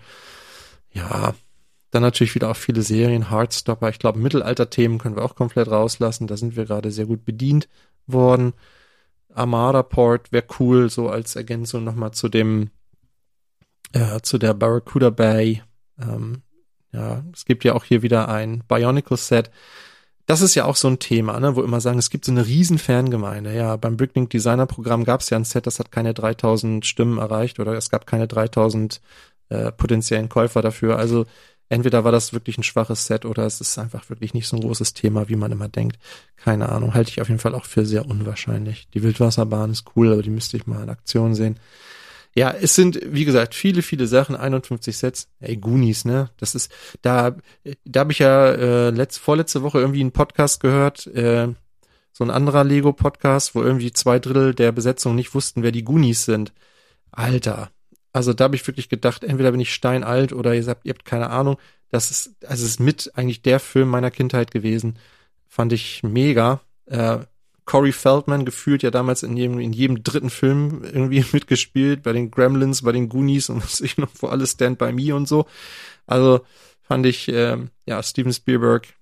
Ja, 0.92 1.34
dann 1.94 2.02
natürlich 2.02 2.34
wieder 2.34 2.50
auch 2.50 2.56
viele 2.56 2.82
Serien, 2.82 3.30
Heartstopper. 3.30 3.88
Ich 3.88 4.00
glaube, 4.00 4.18
Mittelalter-Themen 4.18 4.98
können 4.98 5.16
wir 5.16 5.24
auch 5.24 5.36
komplett 5.36 5.68
rauslassen. 5.68 6.26
Da 6.26 6.36
sind 6.36 6.56
wir 6.56 6.64
gerade 6.64 6.90
sehr 6.90 7.06
gut 7.06 7.24
bedient 7.24 7.68
worden. 8.06 8.52
Armada 9.32 9.82
Port 9.82 10.32
wäre 10.32 10.44
cool, 10.58 10.90
so 10.90 11.08
als 11.08 11.36
Ergänzung 11.36 11.84
nochmal 11.84 12.12
zu 12.12 12.28
dem, 12.28 12.70
äh, 13.92 14.20
zu 14.22 14.38
der 14.38 14.54
Barracuda 14.54 15.10
Bay. 15.10 15.62
Ähm, 16.00 16.42
ja, 16.92 17.24
es 17.32 17.44
gibt 17.44 17.64
ja 17.64 17.74
auch 17.74 17.84
hier 17.84 18.02
wieder 18.02 18.28
ein 18.28 18.64
Bionicle 18.66 19.16
Set. 19.16 19.50
Das 20.26 20.40
ist 20.40 20.54
ja 20.54 20.64
auch 20.64 20.76
so 20.76 20.88
ein 20.88 20.98
Thema, 20.98 21.38
ne, 21.38 21.54
wo 21.54 21.62
immer 21.62 21.80
sagen, 21.80 21.98
es 21.98 22.10
gibt 22.10 22.24
so 22.24 22.32
eine 22.32 22.46
riesen 22.46 22.78
Fangemeinde. 22.78 23.54
Ja, 23.54 23.76
beim 23.76 23.96
Bricklink 23.96 24.30
Designer 24.30 24.66
Programm 24.66 25.04
gab 25.04 25.20
es 25.20 25.30
ja 25.30 25.36
ein 25.36 25.44
Set, 25.44 25.66
das 25.66 25.78
hat 25.78 25.92
keine 25.92 26.14
3000 26.14 26.86
Stimmen 26.86 27.18
erreicht 27.18 27.60
oder 27.60 27.74
es 27.74 27.90
gab 27.90 28.06
keine 28.06 28.26
3000 28.26 29.00
äh, 29.50 29.72
potenziellen 29.72 30.28
Käufer 30.28 30.62
dafür. 30.62 30.98
Also 30.98 31.26
entweder 31.68 32.04
war 32.04 32.12
das 32.12 32.32
wirklich 32.32 32.58
ein 32.58 32.62
schwaches 32.62 33.06
Set 33.06 33.24
oder 33.24 33.44
es 33.46 33.60
ist 33.60 33.78
einfach 33.78 34.08
wirklich 34.10 34.34
nicht 34.34 34.46
so 34.46 34.56
ein 34.56 34.62
großes 34.62 34.94
Thema, 34.94 35.28
wie 35.28 35.36
man 35.36 35.52
immer 35.52 35.68
denkt. 35.68 35.98
Keine 36.36 36.68
Ahnung, 36.68 36.94
halte 36.94 37.10
ich 37.10 37.20
auf 37.20 37.28
jeden 37.28 37.40
Fall 37.40 37.54
auch 37.54 37.64
für 37.64 37.86
sehr 37.86 38.06
unwahrscheinlich. 38.06 38.88
Die 38.94 39.02
Wildwasserbahn 39.02 39.70
ist 39.70 39.84
cool, 39.96 40.12
aber 40.12 40.22
die 40.22 40.30
müsste 40.30 40.56
ich 40.56 40.66
mal 40.66 40.82
in 40.82 40.90
Aktion 40.90 41.34
sehen. 41.34 41.58
Ja, 42.36 42.50
es 42.50 42.74
sind, 42.74 43.00
wie 43.04 43.24
gesagt, 43.24 43.54
viele, 43.54 43.82
viele 43.82 44.08
Sachen, 44.08 44.34
51 44.34 44.96
Sets. 44.96 45.28
Ey, 45.38 45.56
Goonies, 45.56 46.04
ne? 46.04 46.30
Das 46.38 46.56
ist, 46.56 46.72
da, 47.00 47.36
da 47.84 48.00
habe 48.00 48.12
ich 48.12 48.18
ja 48.18 48.50
äh, 48.50 48.90
letzt, 48.90 49.18
vorletzte 49.18 49.62
Woche 49.62 49.78
irgendwie 49.78 50.00
einen 50.00 50.10
Podcast 50.10 50.60
gehört, 50.60 51.06
äh, 51.06 51.48
so 52.12 52.24
ein 52.24 52.30
anderer 52.30 52.64
Lego-Podcast, 52.64 53.54
wo 53.54 53.62
irgendwie 53.62 53.92
zwei 53.92 54.18
Drittel 54.18 54.54
der 54.54 54.72
Besetzung 54.72 55.14
nicht 55.14 55.34
wussten, 55.34 55.62
wer 55.62 55.72
die 55.72 55.84
Goonies 55.84 56.24
sind. 56.24 56.52
Alter, 57.12 57.70
also 58.14 58.32
da 58.32 58.44
habe 58.44 58.54
ich 58.54 58.66
wirklich 58.66 58.88
gedacht, 58.88 59.24
entweder 59.24 59.50
bin 59.50 59.60
ich 59.60 59.74
steinalt 59.74 60.32
oder 60.32 60.54
ihr 60.54 60.62
sagt, 60.62 60.86
ihr 60.86 60.94
habt 60.94 61.04
keine 61.04 61.30
Ahnung. 61.30 61.58
Das 61.90 62.12
ist, 62.12 62.36
also 62.46 62.64
es 62.64 62.70
ist 62.70 62.80
mit 62.80 63.10
eigentlich 63.16 63.42
der 63.42 63.58
Film 63.58 63.88
meiner 63.88 64.12
Kindheit 64.12 64.52
gewesen. 64.52 64.98
Fand 65.48 65.72
ich 65.72 66.02
mega. 66.04 66.60
Äh, 66.86 67.18
Corey 67.64 67.90
Feldman 67.90 68.44
gefühlt 68.44 68.84
ja 68.84 68.92
damals 68.92 69.24
in 69.24 69.36
jedem, 69.36 69.58
in 69.58 69.72
jedem 69.72 70.04
dritten 70.04 70.30
Film 70.30 70.82
irgendwie 70.84 71.24
mitgespielt, 71.32 72.04
bei 72.04 72.12
den 72.12 72.30
Gremlins, 72.30 72.82
bei 72.82 72.92
den 72.92 73.08
Goonies 73.08 73.48
und 73.50 73.64
was 73.64 73.80
ich 73.80 73.98
noch 73.98 74.10
vor 74.10 74.30
alles 74.30 74.52
Stand 74.52 74.78
by 74.78 74.92
Me 74.92 75.12
und 75.12 75.26
so. 75.26 75.46
Also 76.06 76.42
fand 76.82 77.06
ich, 77.06 77.28
äh, 77.28 77.58
ja, 77.84 78.02
Steven 78.02 78.32
Spielberg 78.32 78.94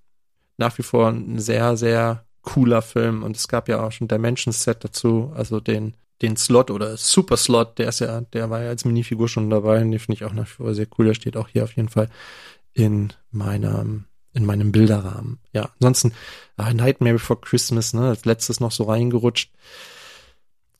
nach 0.57 0.75
wie 0.79 0.83
vor 0.83 1.09
ein 1.09 1.37
sehr, 1.37 1.77
sehr 1.77 2.25
cooler 2.41 2.81
Film. 2.81 3.21
Und 3.21 3.35
es 3.35 3.47
gab 3.47 3.69
ja 3.69 3.83
auch 3.83 3.91
schon 3.91 4.07
Dimension 4.07 4.53
Set 4.53 4.83
dazu, 4.83 5.31
also 5.35 5.59
den, 5.59 5.93
den 6.21 6.37
Slot 6.37 6.71
oder 6.71 6.95
Super 6.97 7.37
Slot, 7.37 7.79
der 7.79 7.89
ist 7.89 7.99
ja, 7.99 8.21
der 8.21 8.49
war 8.49 8.61
ja 8.61 8.69
als 8.69 8.85
Minifigur 8.85 9.27
schon 9.27 9.49
dabei. 9.49 9.81
Und 9.81 9.91
den 9.91 9.99
finde 9.99 10.15
ich 10.15 10.23
auch 10.25 10.33
nach 10.33 10.45
wie 10.45 10.63
vor 10.63 10.73
sehr 10.73 10.87
cool. 10.97 11.05
Der 11.05 11.13
steht 11.13 11.37
auch 11.37 11.49
hier 11.49 11.63
auf 11.63 11.75
jeden 11.75 11.89
Fall 11.89 12.09
in 12.73 13.13
meinem, 13.31 14.05
in 14.33 14.45
meinem 14.45 14.71
Bilderrahmen. 14.71 15.39
Ja, 15.51 15.69
ansonsten, 15.79 16.13
ah, 16.57 16.73
Nightmare 16.73 17.13
Before 17.13 17.39
Christmas, 17.39 17.93
ne, 17.93 18.09
als 18.09 18.25
letztes 18.25 18.59
noch 18.59 18.71
so 18.71 18.83
reingerutscht. 18.83 19.51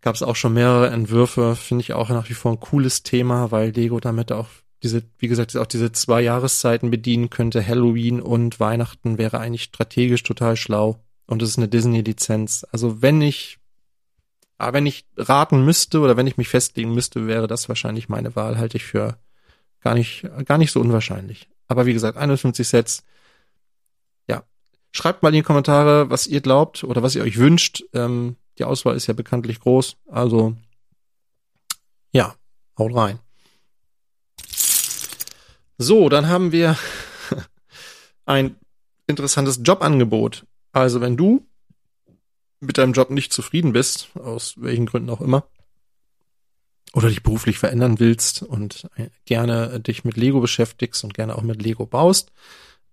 Gab 0.01 0.15
es 0.15 0.23
auch 0.23 0.35
schon 0.35 0.53
mehrere 0.53 0.89
Entwürfe, 0.89 1.55
finde 1.55 1.81
ich 1.81 1.93
auch 1.93 2.09
nach 2.09 2.29
wie 2.29 2.33
vor 2.33 2.51
ein 2.51 2.59
cooles 2.59 3.03
Thema, 3.03 3.51
weil 3.51 3.71
Lego 3.71 3.99
damit 3.99 4.31
auch 4.31 4.47
diese, 4.83 5.01
wie 5.17 5.29
gesagt, 5.29 5.55
auch 5.55 5.65
diese 5.65 5.93
zwei 5.93 6.21
Jahreszeiten 6.21 6.91
bedienen 6.91 7.29
könnte. 7.29 7.65
Halloween 7.65 8.21
und 8.21 8.59
Weihnachten 8.59 9.17
wäre 9.17 9.39
eigentlich 9.39 9.63
strategisch 9.63 10.23
total 10.23 10.57
schlau. 10.57 10.99
Und 11.25 11.41
es 11.41 11.51
ist 11.51 11.57
eine 11.57 11.69
Disney-Lizenz. 11.69 12.65
Also 12.69 13.01
wenn 13.01 13.21
ich, 13.21 13.59
aber 14.63 14.69
ah, 14.69 14.73
wenn 14.75 14.85
ich 14.85 15.05
raten 15.17 15.65
müsste 15.65 15.99
oder 15.99 16.15
wenn 16.15 16.25
ich 16.25 16.37
mich 16.37 16.47
festlegen 16.47 16.93
müsste, 16.93 17.27
wäre 17.27 17.47
das 17.47 17.67
wahrscheinlich 17.67 18.07
meine 18.07 18.33
Wahl, 18.37 18.57
halte 18.57 18.77
ich 18.77 18.85
für 18.85 19.17
gar 19.81 19.93
nicht, 19.93 20.25
gar 20.45 20.57
nicht 20.57 20.71
so 20.71 20.79
unwahrscheinlich. 20.79 21.49
Aber 21.67 21.85
wie 21.85 21.91
gesagt, 21.91 22.17
51 22.17 22.65
Sets. 22.65 23.03
Ja. 24.29 24.43
Schreibt 24.93 25.21
mal 25.21 25.29
in 25.29 25.35
die 25.35 25.41
Kommentare, 25.41 26.09
was 26.09 26.27
ihr 26.27 26.39
glaubt 26.39 26.85
oder 26.85 27.03
was 27.03 27.13
ihr 27.13 27.23
euch 27.23 27.37
wünscht. 27.37 27.83
Ähm, 27.91 28.37
die 28.57 28.63
Auswahl 28.63 28.95
ist 28.95 29.07
ja 29.07 29.13
bekanntlich 29.13 29.59
groß. 29.59 29.97
Also, 30.07 30.55
ja, 32.13 32.33
haut 32.77 32.95
rein. 32.95 33.19
So, 35.77 36.07
dann 36.07 36.27
haben 36.27 36.53
wir 36.53 36.77
ein 38.25 38.55
interessantes 39.07 39.59
Jobangebot. 39.61 40.45
Also, 40.71 41.01
wenn 41.01 41.17
du 41.17 41.45
mit 42.65 42.77
deinem 42.77 42.93
Job 42.93 43.09
nicht 43.09 43.33
zufrieden 43.33 43.73
bist, 43.73 44.09
aus 44.15 44.55
welchen 44.57 44.85
Gründen 44.85 45.09
auch 45.09 45.21
immer, 45.21 45.45
oder 46.93 47.09
dich 47.09 47.23
beruflich 47.23 47.57
verändern 47.57 47.99
willst 47.99 48.43
und 48.43 48.87
gerne 49.25 49.79
dich 49.79 50.03
mit 50.03 50.15
Lego 50.15 50.39
beschäftigst 50.39 51.03
und 51.03 51.13
gerne 51.13 51.35
auch 51.35 51.41
mit 51.41 51.61
Lego 51.61 51.85
baust, 51.85 52.31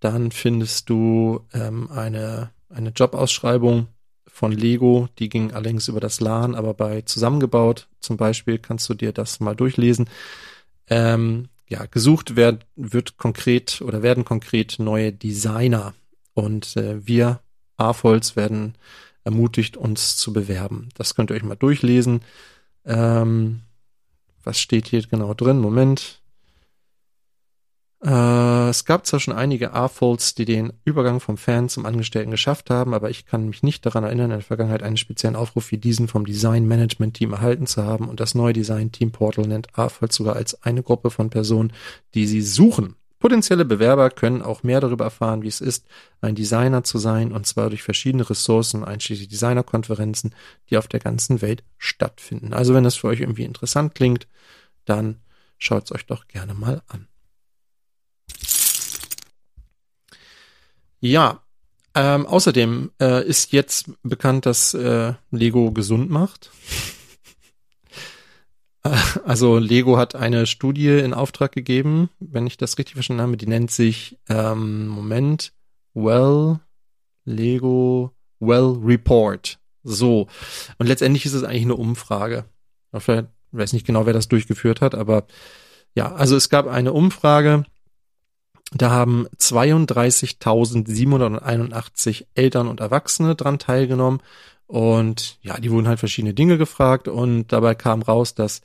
dann 0.01 0.33
findest 0.33 0.89
du 0.89 1.47
ähm, 1.53 1.91
eine, 1.91 2.51
eine 2.71 2.91
Jobausschreibung 2.91 3.89
von 4.27 4.53
Lego, 4.53 5.09
die 5.19 5.29
ging 5.29 5.53
allerdings 5.53 5.89
über 5.89 6.01
das 6.01 6.21
LAN, 6.21 6.55
aber 6.55 6.73
bei 6.73 7.03
zusammengebaut 7.03 7.89
zum 8.01 8.17
Beispiel 8.17 8.59
kannst 8.59 8.89
du 8.89 8.95
dir 8.95 9.13
das 9.13 9.39
mal 9.41 9.55
durchlesen. 9.55 10.09
Ähm, 10.89 11.49
ja, 11.69 11.85
gesucht 11.85 12.37
wird, 12.37 12.67
wird 12.75 13.19
konkret 13.19 13.83
oder 13.83 14.03
werden 14.03 14.25
konkret 14.25 14.79
neue 14.79 15.13
Designer 15.13 15.95
und 16.35 16.77
äh, 16.77 17.07
wir 17.07 17.41
AFOLs 17.77 18.35
werden 18.35 18.75
ermutigt, 19.25 19.77
uns 19.77 20.17
zu 20.17 20.33
bewerben. 20.33 20.89
Das 20.95 21.15
könnt 21.15 21.31
ihr 21.31 21.37
euch 21.37 21.43
mal 21.43 21.57
durchlesen. 21.57 22.21
Ähm, 22.85 23.63
was 24.45 24.59
steht 24.59 24.89
hier 24.89 25.03
genau 25.03 25.35
drin? 25.35 25.59
Moment. 25.59 26.21
Äh, 28.03 28.71
es 28.71 28.87
gab 28.87 29.07
zwar 29.07 29.21
schon 29.21 29.35
einige 29.35 29.75
A-Folds, 29.75 30.35
die 30.35 30.47
den 30.47 30.73
Übergang 30.85 31.21
vom 31.21 31.37
Fan 31.37 31.69
zum 31.69 31.85
Angestellten 31.85 32.31
geschafft 32.31 32.71
haben, 32.71 32.95
aber 32.95 33.11
ich 33.11 33.27
kann 33.27 33.49
mich 33.49 33.63
nicht 33.63 33.85
daran 33.85 34.05
erinnern, 34.05 34.31
in 34.31 34.39
der 34.39 34.41
Vergangenheit 34.41 34.83
einen 34.83 34.97
speziellen 34.97 35.37
Aufruf 35.37 35.71
wie 35.71 35.79
diesen 35.79 36.09
vom 36.09 36.25
Design 36.25 36.67
Management 36.67 37.15
Team 37.15 37.33
erhalten 37.33 37.67
zu 37.67 37.85
haben 37.85 38.09
und 38.09 38.21
das 38.21 38.35
neue 38.35 38.55
Design 38.55 38.91
Team 38.91 39.13
Portal 39.13 39.47
nennt 39.47 39.79
A-Folds 39.79 40.17
sogar 40.17 40.37
als 40.37 40.63
eine 40.63 40.83
Gruppe 40.83 41.11
von 41.11 41.29
Personen, 41.29 41.73
die 42.15 42.27
sie 42.27 42.41
suchen. 42.41 42.97
Potenzielle 43.21 43.67
Bewerber 43.67 44.11
können 44.11 44.41
auch 44.41 44.63
mehr 44.63 44.81
darüber 44.81 45.05
erfahren, 45.05 45.43
wie 45.43 45.49
es 45.49 45.61
ist, 45.61 45.87
ein 46.23 46.35
Designer 46.35 46.83
zu 46.83 46.99
sein, 46.99 47.33
und 47.33 47.47
zwar 47.47 47.69
durch 47.69 47.83
verschiedene 47.83 48.29
Ressourcen, 48.29 48.83
einschließlich 48.83 49.29
Designerkonferenzen, 49.29 50.35
die 50.71 50.79
auf 50.79 50.89
der 50.89 51.01
ganzen 51.01 51.43
Welt 51.43 51.63
stattfinden. 51.77 52.55
Also 52.55 52.75
wenn 52.75 52.83
das 52.83 52.97
für 52.97 53.09
euch 53.09 53.21
irgendwie 53.21 53.45
interessant 53.45 53.95
klingt, 53.95 54.27
dann 54.87 55.21
schaut 55.59 55.85
es 55.85 55.93
euch 55.93 56.07
doch 56.07 56.29
gerne 56.29 56.55
mal 56.55 56.83
an. 56.89 57.07
Ja, 61.01 61.43
ähm, 61.95 62.27
außerdem 62.27 62.91
äh, 63.01 63.27
ist 63.27 63.53
jetzt 63.53 63.91
bekannt, 64.03 64.47
dass 64.47 64.73
äh, 64.75 65.13
Lego 65.31 65.73
gesund 65.73 66.09
macht. 66.09 66.51
also 69.25 69.59
Lego 69.59 69.97
hat 69.97 70.15
eine 70.15 70.47
Studie 70.47 70.99
in 70.99 71.15
Auftrag 71.15 71.53
gegeben, 71.53 72.11
wenn 72.19 72.47
ich 72.47 72.57
das 72.57 72.79
richtig 72.79 72.95
verstanden 72.95 73.23
habe, 73.23 73.37
die 73.37 73.47
nennt 73.47 73.71
sich 73.71 74.19
ähm, 74.29 74.87
Moment 74.87 75.53
Well 75.95 76.61
Lego 77.25 78.13
Well 78.39 78.79
Report. 78.83 79.59
So. 79.83 80.29
Und 80.79 80.87
letztendlich 80.87 81.27
ist 81.27 81.35
es 81.35 81.45
eigentlich 81.45 81.63
eine 81.63 81.77
Umfrage. 81.77 82.45
Vielleicht 82.97 83.29
weiß 83.53 83.73
nicht 83.73 83.87
genau, 83.87 84.07
wer 84.07 84.13
das 84.13 84.29
durchgeführt 84.29 84.81
hat, 84.81 84.95
aber 84.95 85.27
ja, 85.95 86.13
also 86.13 86.37
es 86.37 86.49
gab 86.49 86.67
eine 86.67 86.93
Umfrage 86.93 87.65
da 88.73 88.91
haben 88.91 89.27
32.781 89.37 92.27
Eltern 92.35 92.69
und 92.69 92.79
Erwachsene 92.81 93.35
dran 93.35 93.59
teilgenommen. 93.59 94.21
Und 94.71 95.41
ja, 95.43 95.59
die 95.59 95.69
wurden 95.73 95.89
halt 95.89 95.99
verschiedene 95.99 96.33
Dinge 96.33 96.57
gefragt 96.57 97.09
und 97.09 97.49
dabei 97.49 97.75
kam 97.75 98.03
raus, 98.03 98.37
dass 98.37 98.61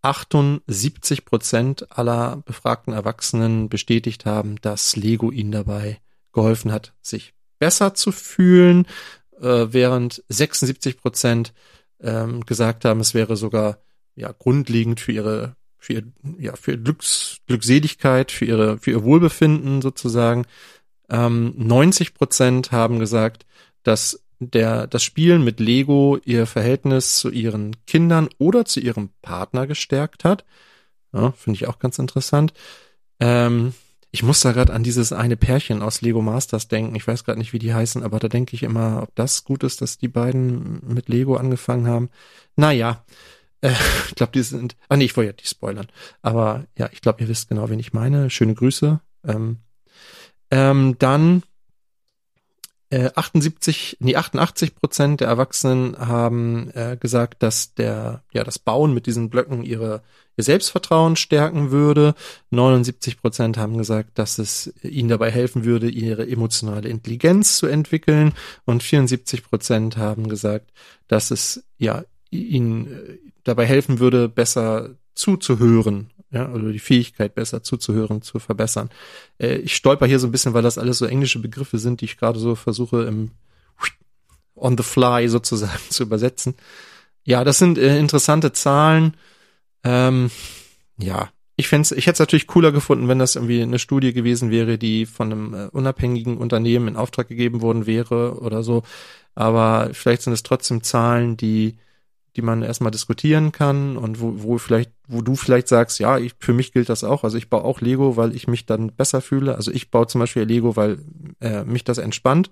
78 0.00 1.24
Prozent 1.24 1.90
aller 1.90 2.36
befragten 2.46 2.94
Erwachsenen 2.94 3.68
bestätigt 3.68 4.26
haben, 4.26 4.60
dass 4.60 4.94
Lego 4.94 5.32
ihnen 5.32 5.50
dabei 5.50 5.98
geholfen 6.32 6.70
hat, 6.70 6.92
sich 7.02 7.34
besser 7.58 7.94
zu 7.94 8.12
fühlen, 8.12 8.86
äh, 9.40 9.66
während 9.70 10.22
76 10.28 10.98
Prozent 10.98 11.52
ähm, 12.00 12.46
gesagt 12.46 12.84
haben, 12.84 13.00
es 13.00 13.14
wäre 13.14 13.36
sogar 13.36 13.78
ja 14.14 14.30
grundlegend 14.30 15.00
für 15.00 15.10
ihre 15.10 15.56
für 15.78 15.94
ihr, 15.94 16.12
ja, 16.38 16.54
für 16.54 16.78
Glücks, 16.78 17.38
Glückseligkeit, 17.48 18.30
für 18.30 18.44
ihre, 18.44 18.78
für 18.78 18.92
ihr 18.92 19.02
Wohlbefinden 19.02 19.82
sozusagen. 19.82 20.46
Ähm, 21.08 21.54
90 21.56 22.14
Prozent 22.14 22.70
haben 22.70 23.00
gesagt, 23.00 23.46
dass 23.82 24.19
der, 24.40 24.86
das 24.86 25.04
Spielen 25.04 25.44
mit 25.44 25.60
Lego 25.60 26.18
ihr 26.24 26.46
Verhältnis 26.46 27.16
zu 27.16 27.30
ihren 27.30 27.76
Kindern 27.86 28.28
oder 28.38 28.64
zu 28.64 28.80
ihrem 28.80 29.10
Partner 29.22 29.66
gestärkt 29.66 30.24
hat. 30.24 30.44
Ja, 31.12 31.32
Finde 31.32 31.56
ich 31.56 31.68
auch 31.68 31.78
ganz 31.78 31.98
interessant. 31.98 32.52
Ähm, 33.20 33.74
ich 34.12 34.22
muss 34.22 34.40
da 34.40 34.52
gerade 34.52 34.72
an 34.72 34.82
dieses 34.82 35.12
eine 35.12 35.36
Pärchen 35.36 35.82
aus 35.82 36.00
Lego 36.00 36.20
Masters 36.20 36.68
denken. 36.68 36.96
Ich 36.96 37.06
weiß 37.06 37.24
gerade 37.24 37.38
nicht, 37.38 37.52
wie 37.52 37.58
die 37.58 37.74
heißen, 37.74 38.02
aber 38.02 38.18
da 38.18 38.28
denke 38.28 38.56
ich 38.56 38.62
immer, 38.62 39.02
ob 39.02 39.14
das 39.14 39.44
gut 39.44 39.62
ist, 39.62 39.82
dass 39.82 39.98
die 39.98 40.08
beiden 40.08 40.80
mit 40.86 41.08
Lego 41.08 41.36
angefangen 41.36 41.86
haben. 41.86 42.10
Naja, 42.56 43.04
äh, 43.60 43.70
ich 44.08 44.14
glaube, 44.14 44.32
die 44.32 44.42
sind. 44.42 44.76
Ah 44.88 44.96
nee, 44.96 45.04
ich 45.04 45.16
wollte 45.16 45.30
ja 45.30 45.36
nicht 45.36 45.48
spoilern. 45.48 45.88
Aber 46.22 46.66
ja, 46.76 46.88
ich 46.92 47.02
glaube, 47.02 47.20
ihr 47.22 47.28
wisst 47.28 47.48
genau, 47.48 47.68
wen 47.68 47.78
ich 47.78 47.92
meine. 47.92 48.30
Schöne 48.30 48.54
Grüße. 48.54 49.00
Ähm, 49.26 49.58
ähm, 50.50 50.96
dann 50.98 51.42
äh, 52.90 53.10
78, 53.14 53.98
nee, 54.00 54.16
88 54.16 54.74
Prozent 54.74 55.20
der 55.20 55.28
Erwachsenen 55.28 55.96
haben 55.96 56.70
äh, 56.74 56.96
gesagt, 56.98 57.42
dass 57.42 57.74
der, 57.74 58.24
ja, 58.32 58.42
das 58.42 58.58
Bauen 58.58 58.92
mit 58.92 59.06
diesen 59.06 59.30
Blöcken 59.30 59.62
ihre, 59.62 60.02
ihr 60.36 60.44
Selbstvertrauen 60.44 61.14
stärken 61.14 61.70
würde. 61.70 62.14
79 62.50 63.20
Prozent 63.20 63.56
haben 63.56 63.78
gesagt, 63.78 64.18
dass 64.18 64.38
es 64.38 64.74
ihnen 64.82 65.08
dabei 65.08 65.30
helfen 65.30 65.64
würde, 65.64 65.88
ihre 65.88 66.28
emotionale 66.28 66.88
Intelligenz 66.88 67.58
zu 67.58 67.68
entwickeln. 67.68 68.32
Und 68.64 68.82
74 68.82 69.44
Prozent 69.44 69.96
haben 69.96 70.28
gesagt, 70.28 70.72
dass 71.06 71.30
es 71.30 71.64
ja 71.78 72.04
ihnen 72.30 72.92
äh, 72.92 73.18
dabei 73.44 73.66
helfen 73.66 74.00
würde, 74.00 74.28
besser 74.28 74.96
zuzuhören, 75.14 76.10
ja, 76.30 76.46
also 76.46 76.70
die 76.70 76.78
Fähigkeit 76.78 77.34
besser 77.34 77.62
zuzuhören, 77.62 78.22
zu 78.22 78.38
verbessern. 78.38 78.90
Äh, 79.38 79.56
ich 79.56 79.74
stolper 79.74 80.06
hier 80.06 80.18
so 80.18 80.28
ein 80.28 80.32
bisschen, 80.32 80.54
weil 80.54 80.62
das 80.62 80.78
alles 80.78 80.98
so 80.98 81.06
englische 81.06 81.40
Begriffe 81.40 81.78
sind, 81.78 82.00
die 82.00 82.04
ich 82.04 82.16
gerade 82.16 82.38
so 82.38 82.54
versuche 82.54 83.04
im 83.04 83.32
on 84.54 84.76
the 84.76 84.84
fly 84.84 85.28
sozusagen 85.28 85.80
zu 85.90 86.02
übersetzen. 86.02 86.54
Ja, 87.24 87.44
das 87.44 87.58
sind 87.58 87.78
äh, 87.78 87.98
interessante 87.98 88.52
Zahlen. 88.52 89.16
Ähm, 89.84 90.30
ja, 90.98 91.30
ich 91.56 91.68
fände 91.68 91.94
ich 91.94 92.06
hätte 92.06 92.14
es 92.14 92.18
natürlich 92.20 92.46
cooler 92.46 92.72
gefunden, 92.72 93.08
wenn 93.08 93.18
das 93.18 93.36
irgendwie 93.36 93.62
eine 93.62 93.78
Studie 93.78 94.12
gewesen 94.12 94.50
wäre, 94.50 94.78
die 94.78 95.06
von 95.06 95.32
einem 95.32 95.54
äh, 95.54 95.66
unabhängigen 95.66 96.38
Unternehmen 96.38 96.88
in 96.88 96.96
Auftrag 96.96 97.28
gegeben 97.28 97.60
worden 97.60 97.86
wäre 97.86 98.40
oder 98.40 98.62
so. 98.62 98.82
Aber 99.34 99.90
vielleicht 99.92 100.22
sind 100.22 100.32
es 100.32 100.42
trotzdem 100.42 100.82
Zahlen, 100.82 101.36
die 101.36 101.76
die 102.36 102.42
man 102.42 102.62
erstmal 102.62 102.90
diskutieren 102.90 103.52
kann 103.52 103.96
und 103.96 104.20
wo, 104.20 104.42
wo 104.42 104.58
vielleicht, 104.58 104.92
wo 105.08 105.20
du 105.20 105.34
vielleicht 105.34 105.68
sagst, 105.68 105.98
ja, 105.98 106.18
ich, 106.18 106.34
für 106.38 106.52
mich 106.52 106.72
gilt 106.72 106.88
das 106.88 107.02
auch. 107.02 107.24
Also 107.24 107.38
ich 107.38 107.50
baue 107.50 107.64
auch 107.64 107.80
Lego, 107.80 108.16
weil 108.16 108.34
ich 108.36 108.46
mich 108.46 108.66
dann 108.66 108.92
besser 108.92 109.20
fühle. 109.20 109.56
Also 109.56 109.72
ich 109.72 109.90
baue 109.90 110.06
zum 110.06 110.20
Beispiel 110.20 110.44
Lego, 110.44 110.76
weil 110.76 110.98
äh, 111.40 111.64
mich 111.64 111.84
das 111.84 111.98
entspannt. 111.98 112.50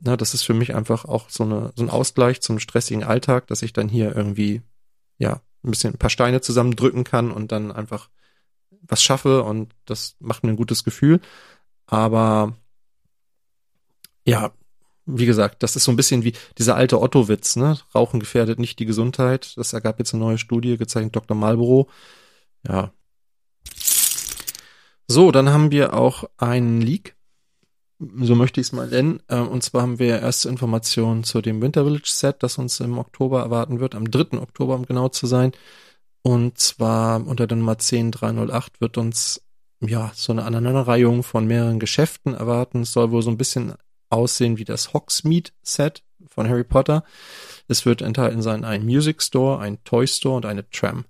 Na, 0.00 0.16
das 0.16 0.34
ist 0.34 0.42
für 0.42 0.54
mich 0.54 0.74
einfach 0.74 1.04
auch 1.04 1.28
so, 1.28 1.44
eine, 1.44 1.72
so 1.76 1.82
ein 1.82 1.90
Ausgleich 1.90 2.40
zum 2.40 2.58
stressigen 2.58 3.04
Alltag, 3.04 3.46
dass 3.48 3.62
ich 3.62 3.72
dann 3.72 3.88
hier 3.88 4.14
irgendwie, 4.14 4.62
ja, 5.18 5.40
ein 5.64 5.70
bisschen 5.70 5.94
ein 5.94 5.98
paar 5.98 6.10
Steine 6.10 6.40
zusammendrücken 6.40 7.04
kann 7.04 7.30
und 7.30 7.50
dann 7.50 7.72
einfach 7.72 8.10
was 8.82 9.02
schaffe 9.02 9.42
und 9.44 9.72
das 9.86 10.14
macht 10.20 10.44
mir 10.44 10.50
ein 10.50 10.56
gutes 10.56 10.84
Gefühl. 10.84 11.20
Aber 11.86 12.54
ja, 14.24 14.52
wie 15.06 15.26
gesagt, 15.26 15.62
das 15.62 15.76
ist 15.76 15.84
so 15.84 15.92
ein 15.92 15.96
bisschen 15.96 16.24
wie 16.24 16.32
dieser 16.58 16.76
alte 16.76 17.00
Otto-Witz, 17.00 17.56
ne? 17.56 17.78
Rauchen 17.94 18.20
gefährdet 18.20 18.58
nicht 18.58 18.78
die 18.78 18.86
Gesundheit. 18.86 19.56
Das 19.56 19.72
ergab 19.72 19.98
jetzt 19.98 20.14
eine 20.14 20.24
neue 20.24 20.38
Studie, 20.38 20.76
gezeichnet 20.76 21.14
Dr. 21.14 21.36
Marlboro. 21.36 21.88
Ja. 22.66 22.92
So, 25.06 25.30
dann 25.30 25.50
haben 25.50 25.70
wir 25.70 25.94
auch 25.94 26.24
einen 26.38 26.80
Leak. 26.80 27.16
So 27.98 28.34
möchte 28.34 28.60
ich 28.60 28.68
es 28.68 28.72
mal 28.72 28.88
nennen. 28.88 29.20
Äh, 29.28 29.38
und 29.38 29.62
zwar 29.62 29.82
haben 29.82 29.98
wir 29.98 30.20
erste 30.20 30.48
Informationen 30.48 31.24
zu 31.24 31.40
dem 31.42 31.60
Winter 31.60 31.84
Village 31.84 32.10
Set, 32.10 32.42
das 32.42 32.58
uns 32.58 32.80
im 32.80 32.98
Oktober 32.98 33.40
erwarten 33.40 33.80
wird, 33.80 33.94
am 33.94 34.10
3. 34.10 34.38
Oktober, 34.38 34.74
um 34.74 34.86
genau 34.86 35.08
zu 35.08 35.26
sein. 35.26 35.52
Und 36.22 36.58
zwar 36.58 37.26
unter 37.26 37.46
der 37.46 37.58
Nummer 37.58 37.76
10308 37.76 38.80
wird 38.80 38.96
uns 38.96 39.42
ja 39.80 40.10
so 40.14 40.32
eine 40.32 40.44
Aneinanderreihung 40.44 41.22
von 41.22 41.46
mehreren 41.46 41.78
Geschäften 41.78 42.34
erwarten. 42.34 42.82
Es 42.82 42.92
soll 42.92 43.10
wohl 43.10 43.22
so 43.22 43.30
ein 43.30 43.36
bisschen 43.36 43.74
aussehen 44.14 44.58
wie 44.58 44.64
das 44.64 44.94
Hogsmeade 44.94 45.50
Set 45.62 46.02
von 46.26 46.48
Harry 46.48 46.64
Potter. 46.64 47.04
Es 47.68 47.86
wird 47.86 48.02
enthalten 48.02 48.42
sein 48.42 48.64
ein 48.64 48.84
Music 48.84 49.22
Store, 49.22 49.58
ein 49.58 49.82
Toy 49.84 50.06
Store 50.06 50.36
und 50.36 50.46
eine 50.46 50.68
Tram. 50.70 51.04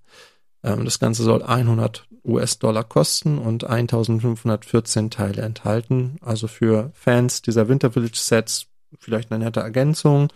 Ähm, 0.62 0.84
das 0.84 0.98
Ganze 0.98 1.22
soll 1.22 1.42
100 1.42 2.06
US-Dollar 2.24 2.84
kosten 2.84 3.38
und 3.38 3.64
1514 3.64 5.10
Teile 5.10 5.42
enthalten. 5.42 6.16
Also 6.20 6.48
für 6.48 6.90
Fans 6.94 7.42
dieser 7.42 7.68
Winter 7.68 7.92
Village 7.92 8.16
Sets 8.16 8.66
vielleicht 8.98 9.30
eine 9.30 9.44
nette 9.44 9.60
Ergänzung. 9.60 10.32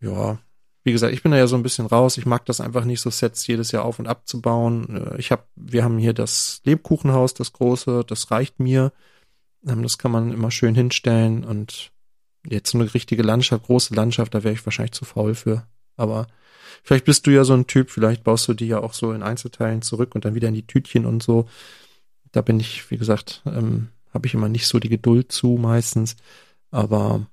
Ja, 0.00 0.38
wie 0.84 0.92
gesagt, 0.92 1.12
ich 1.12 1.22
bin 1.22 1.32
da 1.32 1.38
ja 1.38 1.48
so 1.48 1.56
ein 1.56 1.64
bisschen 1.64 1.86
raus. 1.86 2.16
Ich 2.16 2.26
mag 2.26 2.44
das 2.46 2.60
einfach 2.60 2.84
nicht, 2.84 3.00
so 3.00 3.10
Sets 3.10 3.46
jedes 3.48 3.72
Jahr 3.72 3.84
auf 3.84 3.98
und 3.98 4.06
ab 4.06 4.28
zu 4.28 4.40
bauen. 4.40 5.10
Äh, 5.10 5.18
ich 5.18 5.32
habe, 5.32 5.42
wir 5.56 5.82
haben 5.82 5.98
hier 5.98 6.12
das 6.12 6.60
Lebkuchenhaus, 6.64 7.34
das 7.34 7.52
große, 7.52 8.04
das 8.06 8.30
reicht 8.30 8.60
mir. 8.60 8.92
Ähm, 9.66 9.82
das 9.82 9.98
kann 9.98 10.10
man 10.10 10.32
immer 10.32 10.50
schön 10.50 10.74
hinstellen 10.74 11.44
und 11.44 11.92
jetzt 12.46 12.70
so 12.70 12.78
eine 12.78 12.92
richtige 12.94 13.22
Landschaft, 13.22 13.64
große 13.64 13.94
Landschaft, 13.94 14.34
da 14.34 14.44
wäre 14.44 14.54
ich 14.54 14.64
wahrscheinlich 14.64 14.92
zu 14.92 15.04
faul 15.04 15.34
für. 15.34 15.66
Aber 15.96 16.26
vielleicht 16.82 17.04
bist 17.04 17.26
du 17.26 17.30
ja 17.30 17.44
so 17.44 17.54
ein 17.54 17.66
Typ, 17.66 17.90
vielleicht 17.90 18.24
baust 18.24 18.48
du 18.48 18.54
die 18.54 18.68
ja 18.68 18.80
auch 18.80 18.92
so 18.92 19.12
in 19.12 19.22
Einzelteilen 19.22 19.82
zurück 19.82 20.14
und 20.14 20.24
dann 20.24 20.34
wieder 20.34 20.48
in 20.48 20.54
die 20.54 20.66
Tütchen 20.66 21.06
und 21.06 21.22
so. 21.22 21.48
Da 22.32 22.42
bin 22.42 22.60
ich, 22.60 22.90
wie 22.90 22.98
gesagt, 22.98 23.42
ähm, 23.46 23.88
habe 24.12 24.26
ich 24.26 24.34
immer 24.34 24.48
nicht 24.48 24.66
so 24.66 24.78
die 24.78 24.88
Geduld 24.88 25.32
zu 25.32 25.58
meistens. 25.58 26.16
Aber 26.70 27.26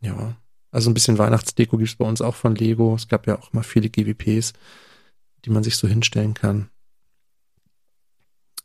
ja, 0.00 0.36
also 0.70 0.90
ein 0.90 0.94
bisschen 0.94 1.18
Weihnachtsdeko 1.18 1.76
gibt's 1.76 1.96
bei 1.96 2.06
uns 2.06 2.22
auch 2.22 2.34
von 2.34 2.54
Lego. 2.54 2.94
Es 2.94 3.08
gab 3.08 3.26
ja 3.26 3.38
auch 3.38 3.52
mal 3.52 3.62
viele 3.62 3.90
GWPs, 3.90 4.52
die 5.44 5.50
man 5.50 5.62
sich 5.62 5.76
so 5.76 5.86
hinstellen 5.86 6.34
kann. 6.34 6.70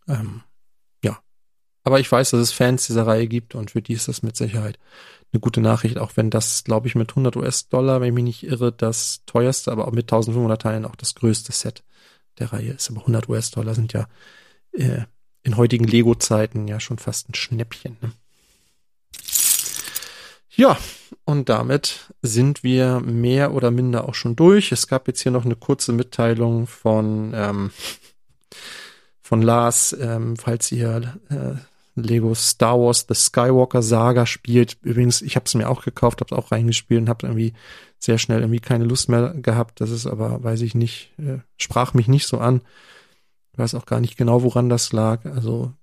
Ähm, 0.08 0.42
aber 1.88 2.02
ich 2.02 2.12
weiß, 2.12 2.32
dass 2.32 2.42
es 2.42 2.52
Fans 2.52 2.86
dieser 2.86 3.08
Reihe 3.08 3.30
gibt 3.30 3.56
und 3.56 3.72
für 3.72 3.82
die 3.82 3.94
ist 3.94 4.10
das 4.10 4.22
mit 4.22 4.36
Sicherheit 4.36 4.78
eine 5.32 5.40
gute 5.40 5.62
Nachricht, 5.62 5.98
auch 5.98 6.12
wenn 6.16 6.30
das, 6.30 6.66
glaube 6.66 6.86
ich, 6.86 6.96
mit 6.96 7.12
100 7.12 7.38
US-Dollar, 7.38 8.02
wenn 8.02 8.10
ich 8.10 8.14
mich 8.14 8.24
nicht 8.26 8.44
irre, 8.44 8.74
das 8.74 9.22
teuerste, 9.26 9.72
aber 9.72 9.88
auch 9.88 9.94
mit 9.94 10.04
1500 10.04 10.62
Teilen 10.62 10.84
auch 10.84 10.98
das 10.98 11.16
größte 11.16 11.54
Set 11.54 11.86
der 12.40 12.52
Reihe 12.52 12.74
ist. 12.74 12.90
Aber 12.90 13.00
100 13.00 13.30
US-Dollar 13.30 13.74
sind 13.74 13.94
ja 13.94 14.10
äh, 14.74 15.04
in 15.44 15.56
heutigen 15.56 15.86
Lego-Zeiten 15.86 16.68
ja 16.68 16.82
schon 16.82 16.98
fast 16.98 17.30
ein 17.30 17.36
Schnäppchen. 17.36 17.96
Ne? 18.02 18.12
Ja, 20.50 20.78
und 21.24 21.48
damit 21.48 22.14
sind 22.22 22.64
wir 22.64 23.00
mehr 23.00 23.54
oder 23.54 23.72
minder 23.72 24.10
auch 24.10 24.14
schon 24.14 24.36
durch. 24.36 24.74
Es 24.74 24.88
gab 24.88 25.08
jetzt 25.08 25.22
hier 25.22 25.32
noch 25.32 25.46
eine 25.46 25.56
kurze 25.56 25.94
Mitteilung 25.94 26.68
von 26.68 27.32
ähm, 27.34 27.72
von 29.22 29.42
Lars, 29.42 29.96
ähm, 29.98 30.36
falls 30.36 30.70
ihr 30.72 31.18
äh, 31.30 31.56
Lego 32.02 32.34
Star 32.36 32.80
Wars 32.80 33.06
The 33.08 33.16
Skywalker 33.16 33.82
Saga 33.82 34.26
spielt. 34.26 34.78
Übrigens, 34.82 35.22
ich 35.22 35.36
habe 35.36 35.46
es 35.46 35.56
mir 35.56 35.70
auch 35.70 35.84
gekauft, 35.84 36.22
habe 36.22 36.34
es 36.34 36.38
auch 36.38 36.52
reingespielt 36.52 37.02
und 37.02 37.10
habe 37.10 37.28
irgendwie 37.28 37.54
sehr 38.00 38.18
schnell 38.18 38.42
irgendwie 38.42 38.60
keine 38.60 38.86
Lust 38.86 39.10
mehr 39.10 39.34
gehabt. 39.34 39.82
Das 39.82 39.90
ist 39.90 40.06
aber, 40.06 40.44
weiß 40.44 40.62
ich 40.62 40.76
nicht, 40.76 41.12
äh, 41.18 41.40
sprach 41.58 41.94
mich 41.94 42.08
nicht 42.08 42.28
so 42.28 42.38
an. 42.38 42.62
Ich 43.52 43.60
weiß 43.60 43.76
auch 43.76 43.86
gar 43.86 44.00
nicht 44.00 44.18
genau, 44.18 44.44
woran 44.44 44.70
das 44.70 44.94
lag. 44.94 45.26
Also 45.26 45.74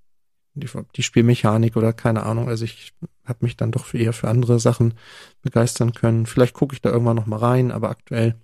die, 0.55 0.69
die 0.95 1.03
Spielmechanik 1.03 1.77
oder 1.77 1.93
keine 1.93 2.23
Ahnung. 2.23 2.49
Also 2.49 2.65
ich 2.65 2.93
habe 3.25 3.45
mich 3.45 3.57
dann 3.57 3.73
doch 3.73 3.85
für 3.85 3.99
eher 3.99 4.13
für 4.13 4.29
andere 4.29 4.61
Sachen 4.61 4.95
begeistern 5.43 5.93
können. 5.93 6.27
Vielleicht 6.27 6.55
gucke 6.55 6.75
ich 6.75 6.81
da 6.81 6.91
irgendwann 6.91 7.17
noch 7.17 7.27
mal 7.27 7.39
rein, 7.39 7.73
aber 7.73 7.91
aktuell 7.91 8.37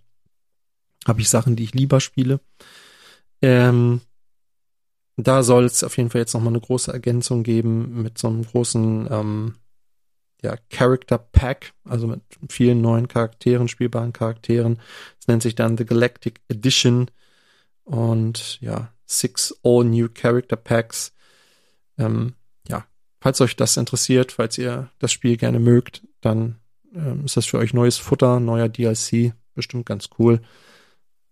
habe 1.06 1.20
ich 1.20 1.28
Sachen, 1.28 1.56
die 1.56 1.64
ich 1.64 1.74
lieber 1.74 2.00
spiele. 2.00 2.40
Ähm, 3.42 4.00
da 5.26 5.42
soll 5.42 5.64
es 5.64 5.82
auf 5.82 5.96
jeden 5.96 6.10
Fall 6.10 6.20
jetzt 6.20 6.34
nochmal 6.34 6.52
eine 6.52 6.60
große 6.60 6.92
Ergänzung 6.92 7.42
geben 7.42 8.02
mit 8.02 8.18
so 8.18 8.28
einem 8.28 8.44
großen 8.44 9.08
ähm, 9.10 9.54
ja, 10.42 10.56
Character 10.70 11.18
Pack, 11.18 11.72
also 11.84 12.06
mit 12.06 12.22
vielen 12.48 12.80
neuen 12.80 13.08
Charakteren, 13.08 13.68
spielbaren 13.68 14.12
Charakteren. 14.12 14.80
Es 15.18 15.26
nennt 15.28 15.42
sich 15.42 15.54
dann 15.54 15.76
The 15.76 15.84
Galactic 15.84 16.40
Edition 16.48 17.10
und 17.84 18.60
ja, 18.60 18.92
six 19.06 19.54
all 19.62 19.84
new 19.84 20.08
Character 20.08 20.56
Packs. 20.56 21.12
Ähm, 21.98 22.34
ja, 22.68 22.86
falls 23.20 23.40
euch 23.40 23.56
das 23.56 23.76
interessiert, 23.76 24.32
falls 24.32 24.56
ihr 24.58 24.90
das 24.98 25.12
Spiel 25.12 25.36
gerne 25.36 25.58
mögt, 25.58 26.06
dann 26.20 26.60
ähm, 26.94 27.24
ist 27.24 27.36
das 27.36 27.46
für 27.46 27.58
euch 27.58 27.74
neues 27.74 27.98
Futter, 27.98 28.40
neuer 28.40 28.68
DLC, 28.68 29.34
bestimmt 29.54 29.86
ganz 29.86 30.08
cool. 30.18 30.40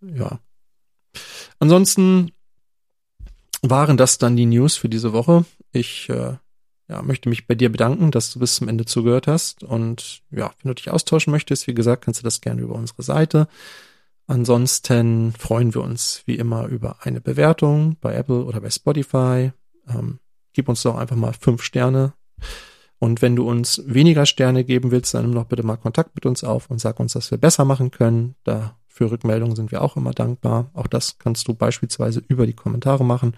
Ja. 0.01 0.39
Ansonsten 1.59 2.31
waren 3.61 3.97
das 3.97 4.17
dann 4.17 4.35
die 4.35 4.45
News 4.45 4.75
für 4.75 4.89
diese 4.89 5.13
Woche. 5.13 5.45
Ich 5.71 6.09
äh, 6.09 6.35
ja, 6.89 7.01
möchte 7.03 7.29
mich 7.29 7.47
bei 7.47 7.55
dir 7.55 7.71
bedanken, 7.71 8.11
dass 8.11 8.33
du 8.33 8.39
bis 8.39 8.55
zum 8.55 8.67
Ende 8.67 8.85
zugehört 8.85 9.27
hast. 9.27 9.63
Und 9.63 10.21
ja, 10.31 10.51
wenn 10.61 10.69
du 10.69 10.75
dich 10.75 10.89
austauschen 10.89 11.31
möchtest, 11.31 11.67
wie 11.67 11.75
gesagt, 11.75 12.03
kannst 12.03 12.21
du 12.21 12.23
das 12.23 12.41
gerne 12.41 12.61
über 12.61 12.75
unsere 12.75 13.03
Seite. 13.03 13.47
Ansonsten 14.25 15.33
freuen 15.37 15.73
wir 15.73 15.81
uns 15.81 16.23
wie 16.25 16.35
immer 16.35 16.67
über 16.67 16.97
eine 17.01 17.21
Bewertung 17.21 17.97
bei 18.01 18.13
Apple 18.15 18.43
oder 18.43 18.61
bei 18.61 18.69
Spotify. 18.69 19.51
Ähm, 19.87 20.19
gib 20.53 20.67
uns 20.67 20.81
doch 20.81 20.97
einfach 20.97 21.15
mal 21.15 21.33
fünf 21.33 21.61
Sterne. 21.63 22.13
Und 22.97 23.21
wenn 23.21 23.35
du 23.35 23.47
uns 23.47 23.81
weniger 23.85 24.25
Sterne 24.25 24.63
geben 24.63 24.91
willst, 24.91 25.13
dann 25.13 25.25
nimm 25.25 25.35
doch 25.35 25.45
bitte 25.45 25.63
mal 25.63 25.77
Kontakt 25.77 26.15
mit 26.15 26.25
uns 26.25 26.43
auf 26.43 26.69
und 26.69 26.79
sag 26.79 26.99
uns, 26.99 27.13
dass 27.13 27.31
wir 27.31 27.37
besser 27.37 27.65
machen 27.65 27.91
können. 27.91 28.35
Da 28.43 28.78
für 28.89 29.09
Rückmeldungen 29.09 29.55
sind 29.55 29.71
wir 29.71 29.81
auch 29.81 29.95
immer 29.95 30.11
dankbar. 30.11 30.69
Auch 30.73 30.87
das 30.87 31.17
kannst 31.19 31.47
du 31.47 31.53
beispielsweise 31.53 32.21
über 32.27 32.45
die 32.45 32.53
Kommentare 32.53 33.05
machen. 33.05 33.37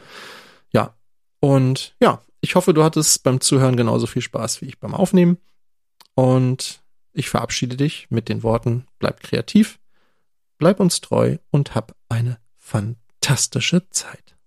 Ja, 0.73 0.95
und 1.39 1.95
ja, 2.01 2.21
ich 2.39 2.55
hoffe, 2.55 2.73
du 2.73 2.83
hattest 2.83 3.23
beim 3.23 3.41
Zuhören 3.41 3.75
genauso 3.75 4.07
viel 4.07 4.21
Spaß 4.21 4.61
wie 4.61 4.65
ich 4.65 4.79
beim 4.79 4.95
Aufnehmen. 4.95 5.37
Und 6.15 6.81
ich 7.13 7.29
verabschiede 7.29 7.77
dich 7.77 8.07
mit 8.09 8.29
den 8.29 8.43
Worten, 8.43 8.87
bleib 8.97 9.19
kreativ, 9.21 9.79
bleib 10.57 10.79
uns 10.79 11.01
treu 11.01 11.37
und 11.51 11.75
hab 11.75 11.95
eine 12.09 12.39
fantastische 12.57 13.89
Zeit. 13.89 14.37